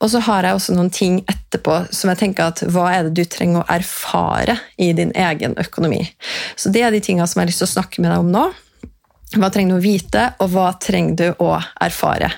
Og 0.00 0.10
så 0.12 0.22
har 0.24 0.46
jeg 0.46 0.58
også 0.58 0.76
noen 0.76 0.92
ting 0.94 1.20
etterpå 1.30 1.84
som 1.94 2.12
jeg 2.12 2.22
tenker 2.22 2.50
at 2.50 2.64
hva 2.74 2.88
er 2.94 3.08
det 3.08 3.16
du 3.18 3.24
trenger 3.28 3.62
å 3.62 3.68
erfare 3.76 4.58
i 4.80 4.92
din 4.96 5.12
egen 5.14 5.56
økonomi. 5.60 6.02
Så 6.56 6.72
det 6.74 6.84
er 6.86 6.94
de 6.94 7.02
tingene 7.04 7.28
som 7.28 7.40
jeg 7.40 7.46
har 7.46 7.52
lyst 7.52 7.64
til 7.64 7.70
å 7.70 7.74
snakke 7.76 8.04
med 8.04 8.12
deg 8.12 8.24
om 8.24 8.34
nå. 8.34 8.46
Hva 9.34 9.50
trenger 9.50 9.74
du 9.74 9.80
å 9.80 9.82
vite, 9.82 10.28
og 10.42 10.52
hva 10.52 10.68
trenger 10.78 11.16
du 11.18 11.42
å 11.42 11.56
erfare? 11.82 12.30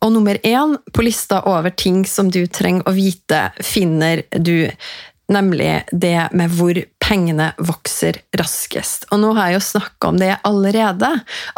Og 0.00 0.14
nummer 0.14 0.38
én 0.46 0.74
på 0.92 1.04
lista 1.04 1.42
over 1.46 1.70
ting 1.76 2.02
som 2.08 2.30
du 2.32 2.40
trenger 2.48 2.88
å 2.88 2.94
vite, 2.96 3.50
finner 3.62 4.24
du 4.32 4.70
nemlig 5.30 5.84
det 5.92 6.28
med 6.36 6.52
hvor 6.58 6.78
pengene 7.00 7.48
vokser 7.58 8.20
raskest. 8.38 9.06
Og 9.10 9.22
nå 9.22 9.32
har 9.38 9.50
jeg 9.50 9.58
jo 9.58 9.62
snakka 9.66 10.10
om 10.10 10.18
det 10.20 10.30
allerede, 10.46 11.08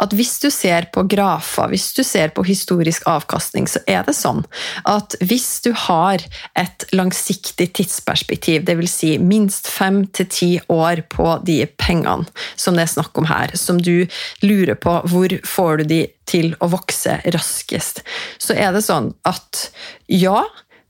at 0.01 0.15
hvis 0.15 0.37
du 0.41 0.47
ser 0.53 0.87
på 0.93 1.03
grafer, 1.09 1.69
hvis 1.73 1.91
du 1.97 2.01
ser 2.05 2.33
på 2.33 2.45
historisk 2.47 3.05
avkastning, 3.09 3.67
så 3.69 3.83
er 3.89 4.05
det 4.07 4.15
sånn 4.17 4.41
at 4.89 5.17
hvis 5.21 5.49
du 5.65 5.71
har 5.85 6.23
et 6.59 6.87
langsiktig 6.95 7.69
tidsperspektiv, 7.77 8.65
dvs. 8.65 8.93
Si 8.93 9.11
minst 9.17 9.67
fem 9.73 10.03
til 10.13 10.27
ti 10.29 10.51
år 10.71 11.03
på 11.09 11.25
de 11.45 11.63
pengene 11.81 12.29
som 12.55 12.77
det 12.77 12.85
er 12.85 12.93
snakk 12.93 13.17
om 13.17 13.27
her, 13.29 13.53
som 13.57 13.79
du 13.81 14.05
lurer 14.45 14.77
på 14.79 14.99
hvor 15.09 15.33
får 15.47 15.81
du 15.81 15.87
de 15.89 16.01
til 16.29 16.53
å 16.63 16.69
vokse 16.71 17.17
raskest, 17.35 18.03
så 18.41 18.55
er 18.55 18.71
det 18.75 18.85
sånn 18.85 19.11
at 19.27 19.67
ja, 20.07 20.43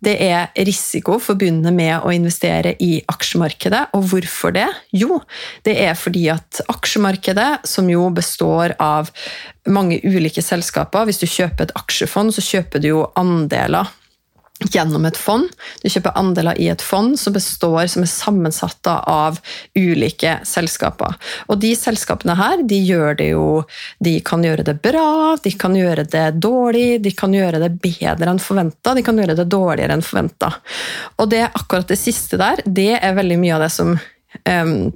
det 0.03 0.15
er 0.25 0.51
risiko 0.67 1.17
forbundet 1.21 1.73
med 1.75 2.03
å 2.03 2.11
investere 2.13 2.75
i 2.83 2.97
aksjemarkedet. 3.11 3.85
Og 3.97 4.05
hvorfor 4.11 4.53
det? 4.55 4.67
Jo, 4.95 5.21
det 5.65 5.77
er 5.85 5.97
fordi 5.97 6.27
at 6.33 6.63
aksjemarkedet, 6.71 7.63
som 7.69 7.89
jo 7.91 8.09
består 8.13 8.75
av 8.83 9.11
mange 9.63 10.01
ulike 10.03 10.43
selskaper 10.43 11.05
Hvis 11.07 11.21
du 11.21 11.27
kjøper 11.29 11.69
et 11.69 11.75
aksjefond, 11.79 12.33
så 12.35 12.43
kjøper 12.43 12.83
du 12.83 12.89
jo 12.89 13.03
andeler 13.19 13.87
gjennom 14.71 15.05
et 15.07 15.17
fond. 15.19 15.49
Du 15.83 15.89
kjøper 15.89 16.15
andeler 16.19 16.59
i 16.61 16.69
et 16.71 16.81
fond 16.83 17.17
som 17.19 17.35
består, 17.35 17.85
som 17.91 18.05
er 18.05 18.11
sammensatt 18.11 18.89
av 18.89 19.39
ulike 19.75 20.37
selskaper. 20.47 21.17
Og 21.49 21.59
de 21.63 21.73
selskapene 21.77 22.35
her, 22.39 22.63
de 22.67 22.79
gjør 22.83 23.19
det 23.19 23.29
jo 23.33 23.47
De 24.03 24.15
kan 24.25 24.43
gjøre 24.43 24.65
det 24.65 24.75
bra, 24.83 25.35
de 25.43 25.51
kan 25.57 25.75
gjøre 25.75 26.05
det 26.09 26.25
dårlig, 26.43 27.01
de 27.03 27.11
kan 27.15 27.33
gjøre 27.33 27.61
det 27.63 27.71
bedre 27.83 28.31
enn 28.31 28.41
forventa, 28.41 28.93
de 28.95 29.03
kan 29.05 29.19
gjøre 29.19 29.37
det 29.37 29.47
dårligere 29.51 29.97
enn 29.97 30.05
forventa. 30.05 30.51
Og 31.21 31.29
det 31.31 31.45
akkurat 31.49 31.87
det 31.89 31.99
siste 31.99 32.39
der, 32.41 32.63
det 32.65 32.97
er 32.99 33.15
veldig 33.17 33.39
mye 33.39 33.55
av 33.57 33.65
det 33.65 33.71
som 33.73 33.95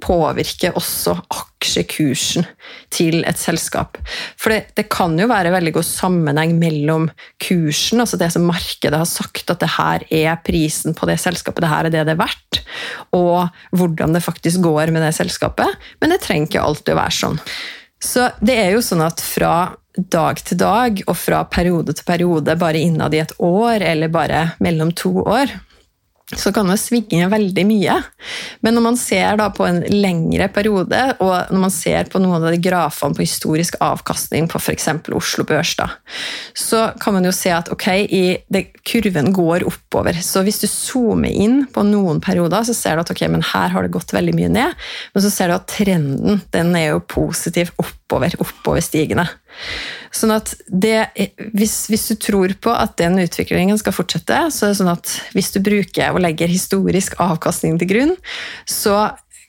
påvirker 0.02 0.76
også 0.76 1.14
aksjekursen 1.30 2.46
til 2.92 3.22
et 3.28 3.38
selskap. 3.40 3.96
For 4.36 4.52
det, 4.52 4.74
det, 4.76 4.88
kan 4.92 5.16
jo 5.18 5.28
være 5.30 5.52
veldig 5.54 5.72
god 5.78 5.86
sammenheng 5.86 6.56
mellom 6.58 7.08
kursen, 7.42 8.02
altså 8.02 8.18
det 8.20 8.30
som 8.34 8.46
markedet 8.48 8.98
har 8.98 9.08
sagt 9.08 9.50
at 9.54 9.62
det 9.62 9.70
her 9.78 10.04
er 10.10 10.42
prisen 10.44 10.96
på 10.96 11.08
det 11.08 11.18
selskapet, 11.22 11.64
det 11.64 11.72
her 11.72 11.88
er 11.88 11.94
det 11.94 12.06
det 12.08 12.16
er 12.16 12.22
verdt, 12.22 12.62
og 13.16 13.48
hvordan 13.76 14.16
det 14.16 14.24
faktisk 14.24 14.62
går 14.64 14.92
med 14.94 15.06
det 15.06 15.14
selskapet. 15.16 15.78
Men 16.00 16.14
det 16.14 16.22
trenger 16.24 16.50
ikke 16.50 16.64
alltid 16.64 16.94
å 16.94 17.02
være 17.02 17.18
sånn. 17.18 17.42
Så 17.98 18.28
det 18.44 18.58
er 18.60 18.74
jo 18.76 18.82
sånn 18.84 19.02
at 19.02 19.22
fra 19.22 19.54
dag 19.98 20.38
til 20.46 20.60
dag 20.60 21.00
og 21.08 21.16
fra 21.18 21.42
periode 21.50 21.94
til 21.96 22.06
periode, 22.06 22.54
bare 22.58 22.78
innad 22.78 23.14
i 23.16 23.22
et 23.24 23.34
år 23.42 23.82
eller 23.82 24.12
bare 24.12 24.44
mellom 24.62 24.92
to 24.94 25.16
år, 25.24 25.50
så 26.36 26.50
kan 26.52 26.68
det 26.68 26.76
svinge 26.76 27.24
veldig 27.32 27.62
mye. 27.64 27.94
Men 28.60 28.76
når 28.76 28.84
man 28.84 28.98
ser 29.00 29.40
på 29.56 29.64
en 29.64 29.78
lengre 29.88 30.50
periode, 30.52 30.98
og 31.24 31.48
når 31.48 31.62
man 31.62 31.72
ser 31.72 32.10
på 32.12 32.20
noen 32.20 32.42
av 32.42 32.52
de 32.52 32.60
grafene 32.60 33.16
på 33.16 33.24
historisk 33.24 33.78
avkastning 33.80 34.48
på 34.50 34.60
f.eks. 34.60 34.90
Oslo 35.16 35.46
Børs, 35.48 35.72
da, 35.78 35.88
så 36.52 36.90
kan 37.00 37.16
man 37.16 37.24
jo 37.24 37.32
se 37.32 37.52
at 37.54 37.70
okay, 37.72 38.04
det, 38.52 38.66
kurven 38.84 39.32
går 39.32 39.64
oppover. 39.68 40.20
Så 40.24 40.44
hvis 40.44 40.60
du 40.60 40.68
zoomer 40.68 41.32
inn 41.32 41.62
på 41.72 41.86
noen 41.88 42.20
perioder, 42.20 42.66
så 42.68 42.76
ser 42.76 42.98
du 42.98 43.06
at 43.06 43.14
okay, 43.14 43.32
her 43.32 43.72
har 43.72 43.86
det 43.86 43.94
gått 43.96 44.12
veldig 44.12 44.36
mye 44.36 44.52
ned. 44.52 44.88
Men 45.14 45.24
så 45.24 45.32
ser 45.32 45.48
du 45.48 45.56
at 45.56 45.68
trenden 45.72 46.42
den 46.52 46.76
er 46.76 46.90
jo 46.92 47.06
positiv 47.08 47.72
oppover, 47.80 48.36
oppoverstigende. 48.44 49.24
Sånn 50.14 50.32
at 50.34 50.54
det, 50.66 51.10
hvis, 51.52 51.86
hvis, 51.92 52.08
du 52.10 52.18
tror 52.20 52.54
på 52.62 52.72
at 52.72 52.96
den 53.00 53.18
utviklingen 53.20 53.78
skal 53.80 53.96
fortsette, 53.96 54.46
så 54.54 54.66
er 54.66 54.72
det 54.72 54.80
sånn 54.80 54.92
at 54.94 55.14
hvis 55.36 55.52
du 55.54 55.60
bruker 55.64 56.14
og 56.14 56.22
legger 56.24 56.50
historisk 56.50 57.18
avkastning 57.22 57.78
til 57.80 57.90
grunn, 57.92 58.14
så 58.68 59.08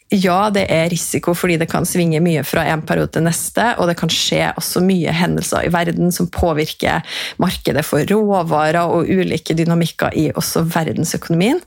ja, 0.10 0.48
det 0.50 0.64
er 0.74 0.88
risiko 0.90 1.36
fordi 1.38 1.60
det 1.62 1.68
kan 1.70 1.86
svinge 1.86 2.22
mye 2.26 2.42
fra 2.48 2.64
en 2.72 2.82
periode 2.82 3.14
til 3.14 3.28
neste, 3.28 3.66
og 3.78 3.92
det 3.92 3.98
kan 4.00 4.10
skje 4.10 4.48
også 4.58 4.82
mye 4.82 5.14
hendelser 5.14 5.68
i 5.68 5.74
verden 5.74 6.10
som 6.14 6.32
påvirker 6.34 7.06
markedet 7.42 7.86
for 7.86 8.02
råvarer 8.10 8.90
og 8.90 9.10
ulike 9.10 9.54
dynamikker 9.58 10.18
i 10.18 10.32
også 10.34 10.66
verdensøkonomien. 10.74 11.62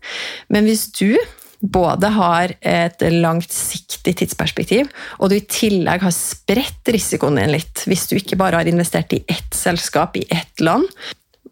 Men 0.50 0.66
hvis 0.66 0.88
du 0.98 1.14
både 1.62 2.10
har 2.16 2.52
et 2.60 3.02
langsiktig 3.14 4.16
tidsperspektiv, 4.18 4.90
og 5.22 5.30
du 5.30 5.38
i 5.38 5.46
tillegg 5.46 6.02
har 6.02 6.14
spredt 6.14 6.90
risikoen 6.90 7.38
din 7.38 7.54
litt. 7.54 7.84
Hvis 7.86 8.08
du 8.10 8.16
ikke 8.18 8.38
bare 8.40 8.58
har 8.58 8.70
investert 8.70 9.14
i 9.14 9.22
ett 9.30 9.54
selskap 9.54 10.18
i 10.18 10.26
ett 10.28 10.60
land, 10.60 10.88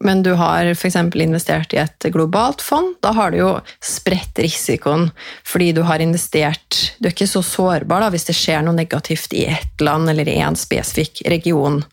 men 0.03 0.23
du 0.25 0.33
har 0.33 0.65
f.eks. 0.73 0.95
investert 0.95 1.73
i 1.73 1.79
et 1.79 2.07
globalt 2.11 2.61
fond, 2.61 2.95
da 3.05 3.13
har 3.15 3.31
du 3.31 3.37
jo 3.41 3.51
spredt 3.85 4.39
risikoen 4.41 5.11
fordi 5.47 5.71
du 5.77 5.83
har 5.85 6.01
investert 6.01 6.79
Du 6.97 7.07
er 7.07 7.13
ikke 7.13 7.29
så 7.29 7.43
sårbar 7.45 8.01
da, 8.01 8.09
hvis 8.09 8.25
det 8.27 8.37
skjer 8.37 8.65
noe 8.65 8.77
negativt 8.77 9.35
i 9.37 9.45
ett 9.51 9.83
land 9.83 10.09
eller 10.09 10.27
i 10.27 10.39
en 10.41 10.57
spesifikk 10.57 11.21
region. 11.29 11.83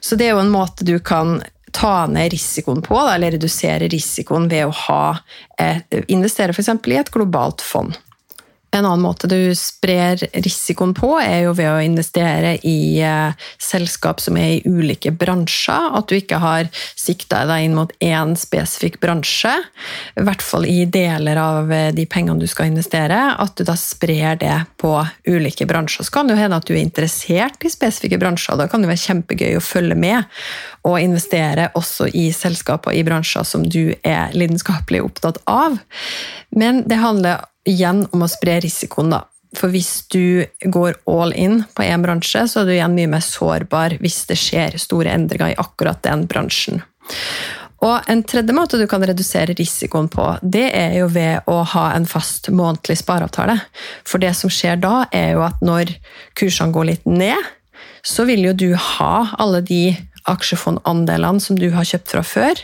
Så 0.00 0.18
det 0.18 0.28
er 0.28 0.36
jo 0.36 0.42
en 0.44 0.52
måte 0.52 0.84
du 0.84 0.98
kan 1.00 1.40
ta 1.72 2.06
ned 2.06 2.32
risikoen 2.32 2.82
på, 2.84 2.98
eller 3.08 3.34
redusere 3.34 3.88
risikoen 3.92 4.48
ved 4.52 4.68
å 4.68 4.74
ha, 4.86 5.04
eh, 5.58 5.82
investere 6.12 6.54
f.eks. 6.54 6.68
i 6.68 6.98
et 7.00 7.12
globalt 7.14 7.64
fond. 7.64 7.96
En 8.72 8.86
annen 8.86 9.02
måte 9.04 9.28
du 9.28 9.52
sprer 9.56 10.22
risikoen 10.32 10.94
på, 10.96 11.10
er 11.20 11.42
jo 11.44 11.52
ved 11.58 11.68
å 11.68 11.82
investere 11.84 12.54
i 12.64 13.02
eh, 13.04 13.34
selskap 13.60 14.22
som 14.24 14.38
er 14.40 14.54
i 14.54 14.62
ulike 14.64 15.12
bransjer. 15.12 15.90
At 15.98 16.08
du 16.08 16.16
ikke 16.16 16.38
har 16.40 16.70
sikta 16.72 17.42
deg 17.50 17.66
inn 17.66 17.76
mot 17.76 17.92
én 18.00 18.32
spesifikk 18.38 18.96
bransje. 19.02 19.52
I 20.16 20.24
hvert 20.24 20.44
fall 20.44 20.64
i 20.70 20.86
deler 20.88 21.36
av 21.42 21.68
eh, 21.68 21.90
de 21.92 22.08
pengene 22.08 22.40
du 22.40 22.48
skal 22.48 22.72
investere. 22.72 23.20
At 23.36 23.58
du 23.60 23.66
da 23.68 23.76
sprer 23.76 24.40
det 24.40 24.56
på 24.80 24.94
ulike 25.28 25.68
bransjer. 25.68 26.08
Så 26.08 26.16
kan 26.16 26.30
det 26.30 26.38
jo 26.38 26.42
hende 26.46 26.62
at 26.62 26.68
du 26.68 26.72
er 26.72 26.80
interessert 26.80 27.68
i 27.68 27.74
spesifikke 27.76 28.22
bransjer. 28.24 28.56
Da 28.56 28.70
kan 28.72 28.80
det 28.80 28.92
være 28.94 29.04
kjempegøy 29.04 29.60
å 29.60 29.64
følge 29.64 30.00
med 30.00 30.42
og 30.88 30.96
investere 30.98 31.68
også 31.78 32.08
i 32.16 32.30
selskaper 32.34 32.96
i 32.96 33.04
bransjer 33.06 33.44
som 33.46 33.68
du 33.68 33.92
er 34.00 34.32
lidenskapelig 34.32 35.04
opptatt 35.04 35.44
av. 35.44 35.76
Men 36.56 36.82
det 36.88 37.04
handler 37.04 37.44
igjen 37.68 38.06
om 38.12 38.24
å 38.24 38.30
spre 38.30 38.58
risikoen, 38.64 39.12
da. 39.14 39.24
For 39.56 39.68
hvis 39.72 40.06
du 40.12 40.44
går 40.64 40.96
all 41.10 41.34
in 41.36 41.60
på 41.76 41.84
én 41.84 42.04
bransje, 42.04 42.46
så 42.48 42.62
er 42.62 42.68
du 42.68 42.74
igjen 42.76 42.94
mye 42.96 43.10
mer 43.14 43.24
sårbar 43.24 43.98
hvis 44.00 44.22
det 44.30 44.38
skjer 44.40 44.78
store 44.80 45.12
endringer 45.12 45.52
i 45.52 45.58
akkurat 45.60 46.00
den 46.06 46.24
bransjen. 46.30 46.80
Og 47.82 48.08
En 48.08 48.22
tredje 48.22 48.54
måte 48.54 48.78
du 48.78 48.86
kan 48.86 49.02
redusere 49.02 49.56
risikoen 49.58 50.06
på, 50.08 50.24
det 50.42 50.68
er 50.70 50.94
jo 51.00 51.08
ved 51.10 51.48
å 51.50 51.62
ha 51.74 51.88
en 51.96 52.06
fast 52.06 52.48
månedlig 52.54 53.00
spareavtale. 53.00 53.58
For 54.06 54.22
det 54.22 54.36
som 54.38 54.52
skjer 54.52 54.78
da, 54.80 55.08
er 55.10 55.34
jo 55.34 55.42
at 55.44 55.58
når 55.66 55.90
kursene 56.38 56.72
går 56.72 56.88
litt 56.92 57.10
ned, 57.10 57.50
så 58.06 58.24
vil 58.26 58.46
jo 58.46 58.54
du 58.54 58.68
ha 58.78 59.34
alle 59.42 59.60
de 59.66 59.82
aksjefondandelene 60.28 61.42
som 61.42 61.58
du 61.58 61.68
har 61.74 61.86
kjøpt 61.88 62.12
fra 62.14 62.22
før, 62.26 62.60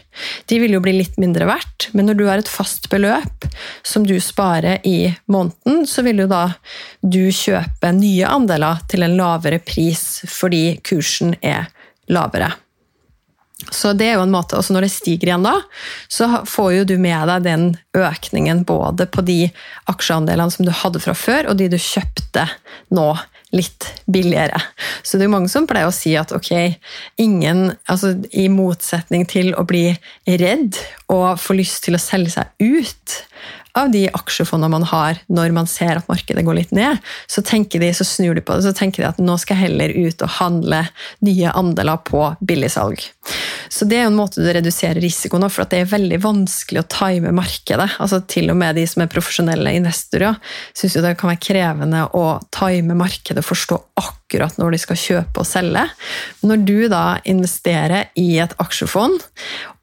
de 0.51 0.61
vil 0.63 0.77
jo 0.77 0.83
bli 0.85 0.95
litt 0.99 1.19
mindre 1.21 1.49
verdt. 1.49 1.89
Men 1.97 2.09
når 2.09 2.19
du 2.19 2.25
har 2.29 2.43
et 2.43 2.51
fast 2.51 2.89
beløp 2.93 3.49
som 3.87 4.07
du 4.07 4.17
sparer 4.23 4.85
i 4.89 5.11
måneden, 5.31 5.85
så 5.89 6.05
vil 6.07 6.25
jo 6.25 6.31
da 6.31 6.45
du 7.03 7.27
kjøpe 7.35 7.93
nye 7.97 8.29
andeler 8.29 8.85
til 8.91 9.07
en 9.07 9.19
lavere 9.19 9.61
pris 9.63 10.23
fordi 10.29 10.79
kursen 10.87 11.37
er 11.43 11.69
lavere. 12.13 12.53
Så 13.75 13.91
det 13.93 14.07
er 14.07 14.17
jo 14.17 14.23
en 14.23 14.33
måte, 14.33 14.57
også 14.57 14.73
Når 14.73 14.87
det 14.87 14.93
stiger 14.95 15.29
igjen 15.33 15.47
da, 15.47 15.57
så 16.09 16.29
får 16.47 16.69
jo 16.77 16.85
du 16.93 16.95
med 17.03 17.27
deg 17.29 17.47
den 17.47 17.65
økningen 17.97 18.63
både 18.69 19.09
på 19.11 19.25
de 19.27 19.49
aksjeandelene 19.91 20.55
som 20.55 20.65
du 20.65 20.71
hadde 20.73 21.03
fra 21.03 21.15
før, 21.19 21.51
og 21.51 21.59
de 21.59 21.67
du 21.73 21.79
kjøpte 21.83 22.47
nå 22.95 23.09
litt 23.55 23.87
billigere. 24.07 24.61
Så 25.03 25.19
det 25.19 25.27
er 25.27 25.33
mange 25.33 25.51
som 25.53 25.67
pleier 25.69 25.89
å 25.89 25.95
si 25.95 26.15
at 26.21 26.33
ok, 26.37 26.53
ingen 27.23 27.73
altså 27.89 28.15
I 28.37 28.49
motsetning 28.53 29.25
til 29.29 29.55
å 29.57 29.65
bli 29.69 29.87
redd 30.29 30.77
og 31.13 31.41
få 31.41 31.57
lyst 31.59 31.87
til 31.87 31.97
å 31.97 32.03
selge 32.03 32.35
seg 32.37 32.53
ut 32.61 33.19
av 33.79 33.91
de 33.93 34.07
aksjefondene 34.09 34.73
man 34.73 34.87
har 34.89 35.21
når 35.33 35.55
man 35.57 35.69
ser 35.71 35.99
at 36.01 36.09
markedet 36.11 36.45
går 36.47 36.61
litt 36.61 36.75
ned, 36.77 36.99
så, 37.27 37.43
de, 37.43 37.93
så 37.95 38.07
snur 38.07 38.35
de 38.39 38.45
på 38.45 38.57
det 38.57 38.67
så 38.67 38.75
tenker 38.77 39.03
de 39.03 39.11
at 39.11 39.21
nå 39.23 39.37
skal 39.41 39.59
jeg 39.59 39.69
heller 39.69 39.95
ut 40.09 40.25
og 40.25 40.35
handle 40.39 40.83
nye 41.25 41.53
andeler 41.53 42.01
på 42.07 42.25
billigsalg. 42.41 43.03
Så 43.69 43.85
det 43.85 43.99
er 43.99 44.07
jo 44.07 44.13
en 44.13 44.19
måte 44.19 44.43
du 44.43 44.49
reduserer 44.49 45.01
risikoen 45.03 45.45
på, 45.45 45.51
for 45.53 45.69
det 45.71 45.83
er 45.83 45.91
veldig 45.91 46.21
vanskelig 46.25 46.83
å 46.83 46.89
time 46.91 47.33
markedet. 47.37 47.91
Altså 48.01 48.23
Til 48.31 48.53
og 48.53 48.59
med 48.61 48.79
de 48.79 48.87
som 48.89 49.05
er 49.05 49.11
profesjonelle 49.13 49.75
investorer, 49.77 50.39
syns 50.77 50.97
det 50.99 51.15
kan 51.21 51.33
være 51.33 51.45
krevende 51.45 52.05
å 52.17 52.27
time 52.55 52.97
markedet, 52.99 53.45
forstå 53.45 53.79
akkurat 54.01 54.59
når 54.61 54.75
de 54.75 54.81
skal 54.83 55.01
kjøpe 55.03 55.43
og 55.43 55.49
selge. 55.49 55.85
Når 56.47 56.65
du 56.69 56.79
da 56.93 57.05
investerer 57.29 58.09
i 58.19 58.31
et 58.43 58.57
aksjefond, 58.63 59.21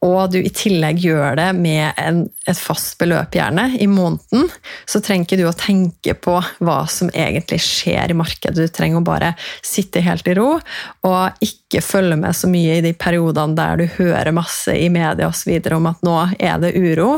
og 0.06 0.32
du 0.34 0.38
i 0.40 0.52
tillegg 0.54 1.02
gjør 1.02 1.38
det 1.40 1.48
med 1.58 1.98
en, 2.02 2.22
et 2.46 2.60
fast 2.60 2.96
beløp 3.02 3.36
gjerne 3.36 3.68
i 3.82 3.88
måneden, 3.90 4.48
så 4.86 5.02
trenger 5.04 5.26
ikke 5.26 5.40
du 5.40 5.46
å 5.50 5.56
tenke 5.58 6.16
på 6.18 6.38
hva 6.64 6.78
som 6.92 7.10
egentlig 7.14 7.62
skjer 7.66 8.14
i 8.14 8.18
markedet. 8.18 8.56
Du 8.56 8.74
trenger 8.74 9.02
å 9.02 9.08
bare 9.08 9.34
sitte 9.66 10.04
helt 10.06 10.28
i 10.30 10.38
ro 10.38 10.56
og 10.56 11.46
ikke 11.46 11.84
følge 11.84 12.20
med 12.22 12.38
så 12.38 12.50
mye 12.52 12.78
i 12.78 12.86
de 12.86 12.94
periodene 12.98 13.58
der 13.58 13.82
du 13.82 13.86
hører 13.98 14.36
masse 14.36 14.76
i 14.78 14.90
media 14.94 15.30
osv. 15.32 15.58
om 15.76 15.90
at 15.92 16.06
nå 16.06 16.18
er 16.38 16.60
det 16.62 16.76
uro. 16.78 17.16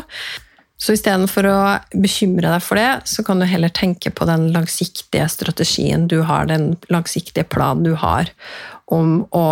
Så 0.78 0.94
istedenfor 0.94 1.48
å 1.50 1.60
bekymre 1.98 2.52
deg 2.54 2.62
for 2.62 2.78
det, 2.78 3.10
så 3.10 3.26
kan 3.26 3.42
du 3.42 3.48
heller 3.50 3.74
tenke 3.74 4.12
på 4.14 4.28
den 4.30 4.52
langsiktige 4.54 5.26
strategien 5.34 6.06
du 6.08 6.22
har, 6.30 6.46
den 6.46 6.76
langsiktige 6.94 7.48
planen 7.50 7.88
du 7.88 7.96
har 7.98 8.30
om 8.94 9.24
å 9.34 9.48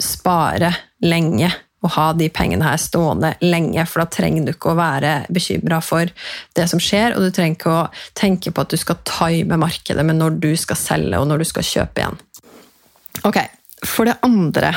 spare 0.00 0.74
lenge 1.04 1.50
å 1.82 1.90
ha 1.96 2.06
de 2.14 2.28
pengene 2.32 2.66
her 2.66 2.78
stående 2.80 3.32
lenge, 3.42 3.84
for 3.90 4.02
da 4.02 4.10
trenger 4.14 4.46
du 4.46 4.52
ikke 4.54 4.72
å 4.72 4.78
være 4.78 5.14
bekymra 5.34 5.80
for 5.84 6.10
det 6.56 6.68
som 6.70 6.82
skjer, 6.82 7.16
og 7.16 7.26
du 7.26 7.34
trenger 7.34 7.58
ikke 7.58 7.74
å 7.74 7.88
tenke 8.18 8.52
på 8.54 8.64
at 8.64 8.72
du 8.72 8.78
skal 8.80 9.00
time 9.08 9.58
markedet 9.60 10.04
med 10.06 10.20
når 10.20 10.38
du 10.42 10.52
skal 10.60 10.78
selge 10.78 11.18
og 11.18 11.28
når 11.30 11.42
du 11.42 11.48
skal 11.50 11.66
kjøpe 11.66 12.04
igjen. 12.04 12.22
Ok, 13.28 13.42
For 13.82 14.06
det 14.06 14.20
andre 14.22 14.76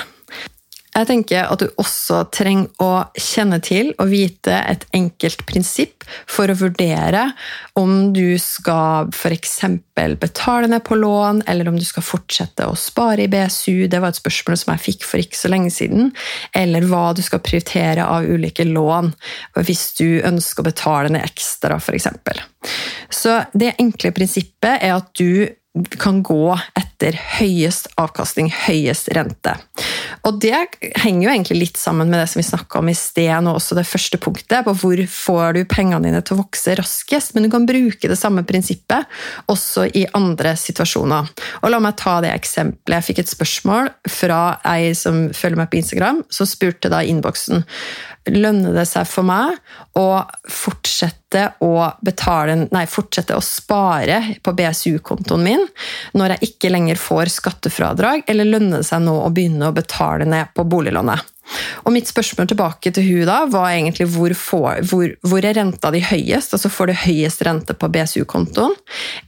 jeg 0.95 1.07
tenker 1.09 1.49
at 1.51 1.59
du 1.59 1.67
også 1.81 2.21
trenger 2.33 2.69
å 2.79 2.91
kjenne 3.19 3.59
til 3.63 3.91
og 3.99 4.07
vite 4.11 4.55
et 4.55 4.85
enkelt 4.95 5.43
prinsipp 5.47 6.05
for 6.29 6.47
å 6.47 6.55
vurdere 6.55 7.25
om 7.75 8.13
du 8.15 8.37
skal 8.39 9.09
f.eks. 9.11 9.57
betale 10.21 10.69
ned 10.71 10.85
på 10.87 10.95
lån, 10.95 11.41
eller 11.49 11.67
om 11.67 11.79
du 11.79 11.83
skal 11.87 12.05
fortsette 12.05 12.67
å 12.69 12.77
spare 12.79 13.25
i 13.25 13.31
BSU. 13.31 13.89
Det 13.91 13.99
var 13.99 14.13
et 14.13 14.21
spørsmål 14.21 14.59
som 14.61 14.73
jeg 14.75 14.85
fikk 14.85 15.07
for 15.09 15.23
ikke 15.23 15.39
så 15.39 15.51
lenge 15.51 15.73
siden. 15.73 16.13
Eller 16.55 16.87
hva 16.87 17.09
du 17.17 17.23
skal 17.25 17.43
prioritere 17.43 18.05
av 18.05 18.29
ulike 18.29 18.67
lån 18.69 19.11
hvis 19.65 19.85
du 19.99 20.07
ønsker 20.23 20.63
å 20.63 20.69
betale 20.69 21.11
ned 21.11 21.25
ekstra, 21.27 21.81
f.eks. 21.81 22.07
Så 23.11 23.41
det 23.53 23.75
enkle 23.81 24.15
prinsippet 24.15 24.79
er 24.79 24.95
at 24.95 25.11
du 25.19 25.49
kan 25.99 26.21
gå 26.23 26.55
etter 26.77 27.17
høyest 27.39 27.89
avkastning, 27.99 28.47
høyest 28.65 29.09
rente. 29.15 29.55
Og 30.25 30.39
det 30.41 30.55
henger 31.01 31.27
jo 31.27 31.33
egentlig 31.33 31.57
litt 31.59 31.79
sammen 31.79 32.09
med 32.09 32.21
det 32.21 32.29
som 32.31 32.39
vi 32.39 32.45
snakka 32.47 32.79
om 32.79 32.89
i 32.89 32.95
sted, 32.97 33.33
og 33.43 33.59
også 33.59 33.77
det 33.77 33.85
første 33.89 34.19
punktet, 34.21 34.63
på 34.65 34.73
hvor 34.79 35.03
får 35.11 35.57
du 35.57 35.61
pengene 35.69 36.07
dine 36.07 36.23
til 36.25 36.37
å 36.37 36.43
vokse 36.43 36.77
raskest. 36.79 37.35
Men 37.35 37.45
du 37.45 37.51
kan 37.53 37.67
bruke 37.67 38.09
det 38.09 38.19
samme 38.19 38.45
prinsippet 38.47 39.11
også 39.51 39.87
i 39.93 40.05
andre 40.17 40.55
situasjoner. 40.59 41.29
Og 41.61 41.71
la 41.71 41.81
meg 41.83 41.99
ta 41.99 42.17
det 42.23 42.33
eksempelet. 42.33 42.97
Jeg 43.01 43.09
fikk 43.09 43.23
et 43.25 43.35
spørsmål 43.35 43.91
fra 44.09 44.41
ei 44.71 44.93
som 44.97 45.27
følger 45.35 45.59
meg 45.59 45.71
på 45.71 45.81
Instagram, 45.81 46.23
som 46.31 46.49
spurte 46.49 46.91
da 46.93 47.03
i 47.03 47.11
innboksen 47.11 47.65
lønner 48.31 48.73
det 48.75 48.85
seg 48.89 49.05
for 49.09 49.27
meg 49.27 49.59
å 49.99 50.23
fortsette 50.49 51.43
å, 51.65 51.71
betale, 52.05 52.57
nei, 52.71 52.85
fortsette 52.89 53.35
å 53.37 53.43
spare 53.43 54.21
på 54.43 54.53
BSU-kontoen 54.55 55.45
min 55.45 55.65
når 56.17 56.35
jeg 56.35 56.51
ikke 56.51 56.71
lenger 56.73 56.99
får 57.01 57.33
skattefradrag, 57.33 58.25
eller 58.31 58.49
lønner 58.49 58.81
det 58.81 58.89
seg 58.89 59.03
nå 59.05 59.17
å 59.21 59.31
begynne 59.33 59.69
å 59.69 59.75
betale 59.75 60.27
ned 60.29 60.53
på 60.55 60.65
boliglånet? 60.69 61.34
Og 61.85 61.93
mitt 61.93 62.09
spørsmål 62.09 62.49
tilbake 62.49 62.91
til 62.95 63.05
hun 63.05 63.27
da 63.29 63.37
var 63.51 63.69
egentlig 63.71 64.07
hvor, 64.13 64.33
får, 64.37 64.81
hvor, 64.89 65.11
hvor 65.25 65.45
er 65.45 65.57
renta 65.57 65.91
di 65.93 66.01
høyest? 66.03 66.55
Altså 66.57 66.71
Får 66.73 66.89
du 66.89 66.95
høyest 67.05 67.43
rente 67.45 67.75
på 67.77 67.89
BSU-kontoen, 67.93 68.73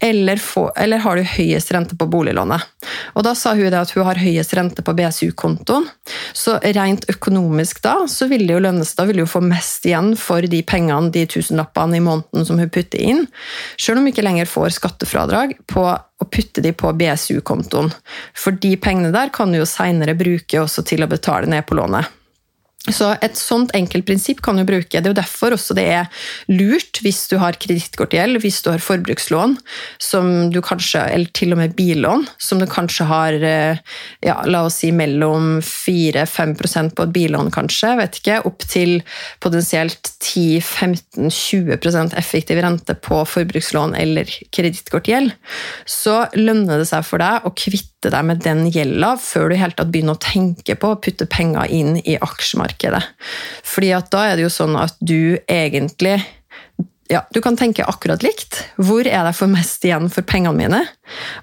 eller, 0.03 0.41
eller, 0.75 1.03
har 1.03 1.17
du 1.17 1.23
høyest 1.37 1.71
rente 1.75 1.97
på 1.97 2.09
boliglånet? 2.09 2.65
Og 3.15 3.25
Da 3.27 3.35
sa 3.37 3.53
hun 3.57 3.69
det 3.69 3.79
at 3.79 3.93
hun 3.95 4.07
har 4.07 4.19
høyest 4.21 4.55
rente 4.57 4.83
på 4.85 4.95
BSU-kontoen. 4.97 5.87
Så 6.33 6.57
rent 6.77 7.07
økonomisk 7.11 7.81
da, 7.85 7.95
så 8.09 8.29
vil 8.31 8.47
det 8.47 8.57
jo 8.57 8.63
lønne 8.65 8.85
seg, 8.85 8.97
da 9.01 9.07
vil 9.11 9.23
hun 9.23 9.31
få 9.31 9.43
mest 9.45 9.85
igjen 9.87 10.13
for 10.19 10.41
de 10.41 10.63
pengene, 10.65 11.11
de 11.13 11.25
tusenlappene 11.29 11.99
i 11.99 12.03
måneden 12.03 12.47
som 12.47 12.59
hun 12.59 12.71
putter 12.73 13.01
inn, 13.01 13.25
selv 13.77 13.99
om 13.99 14.05
hun 14.05 14.13
ikke 14.13 14.25
lenger 14.25 14.49
får 14.49 14.77
skattefradrag 14.79 15.57
på 15.69 15.85
å 16.27 16.31
putte 16.31 16.61
de 16.61 16.75
på 16.75 16.91
BSU-kontoen. 16.99 17.89
For 18.37 18.59
de 18.61 18.75
pengene 18.83 19.13
der 19.15 19.33
kan 19.33 19.51
du 19.51 19.61
jo 19.61 19.69
seinere 19.69 20.17
bruke 20.19 20.61
også 20.61 20.85
til 20.87 21.05
å 21.05 21.11
betale 21.11 21.49
ned 21.49 21.65
på 21.67 21.79
lånet. 21.79 22.13
Så 22.87 23.09
Et 23.21 23.35
sånt 23.35 23.73
enkelt 23.75 24.05
prinsipp 24.07 24.39
kan 24.43 24.55
du 24.59 24.63
bruke. 24.67 25.01
Det 25.01 25.09
er 25.09 25.11
jo 25.11 25.19
derfor 25.19 25.55
også 25.55 25.75
det 25.77 25.85
er 25.91 26.07
lurt 26.47 27.01
hvis 27.03 27.25
du 27.31 27.35
har 27.41 27.57
kredittkortgjeld, 27.59 28.39
hvis 28.43 28.61
du 28.63 28.69
har 28.71 28.83
forbrukslån, 28.83 29.57
som 29.99 30.49
du 30.53 30.61
kanskje, 30.63 31.01
eller 31.13 31.31
til 31.35 31.55
og 31.55 31.59
med 31.61 31.75
billån, 31.77 32.27
som 32.39 32.61
du 32.61 32.67
kanskje 32.69 33.07
har 33.09 33.35
eh, 33.43 33.81
ja, 34.23 34.37
la 34.47 34.63
oss 34.67 34.79
si 34.83 34.93
mellom 34.95 35.59
4-5% 35.65 36.95
på 36.95 37.07
et 37.07 37.15
billån, 37.15 37.51
kanskje, 37.55 37.95
vet 37.99 38.21
ikke, 38.21 38.39
opp 38.47 38.63
til 38.69 39.01
potensielt 39.43 40.13
10-15-20% 40.23 42.15
effektiv 42.17 42.61
rente 42.63 42.95
på 42.95 43.19
forbrukslån 43.27 43.97
eller 43.99 44.31
kredittkortgjeld, 44.55 45.35
så 45.89 46.23
lønner 46.37 46.79
det 46.81 46.87
seg 46.89 47.03
for 47.07 47.23
deg 47.23 47.43
å 47.43 47.55
kvitte 47.57 47.96
deg 48.05 48.25
med 48.29 48.41
den 48.45 48.67
gjelda 48.69 49.15
før 49.21 49.49
du 49.49 49.57
helt 49.59 49.77
tatt 49.79 49.91
begynner 49.93 50.17
å 50.17 50.21
tenke 50.21 50.77
på 50.77 50.93
å 50.93 50.99
putte 51.01 51.27
penger 51.29 51.69
inn 51.73 51.97
i 52.03 52.17
aksjemarkedet. 52.21 53.03
Fordi 53.65 53.93
at 53.97 54.11
da 54.13 54.25
er 54.29 54.37
det 54.37 54.45
jo 54.45 54.53
sånn 54.53 54.77
at 54.79 54.97
du 55.01 55.37
egentlig 55.49 56.19
ja, 57.07 57.21
du 57.31 57.39
kan 57.41 57.55
tenke 57.55 57.85
akkurat 57.87 58.23
likt. 58.23 58.59
Hvor 58.75 59.07
er 59.07 59.21
det 59.23 59.35
for 59.37 59.47
mest 59.47 59.85
igjen 59.87 60.09
for 60.11 60.27
pengene 60.27 60.57
mine? 60.57 60.81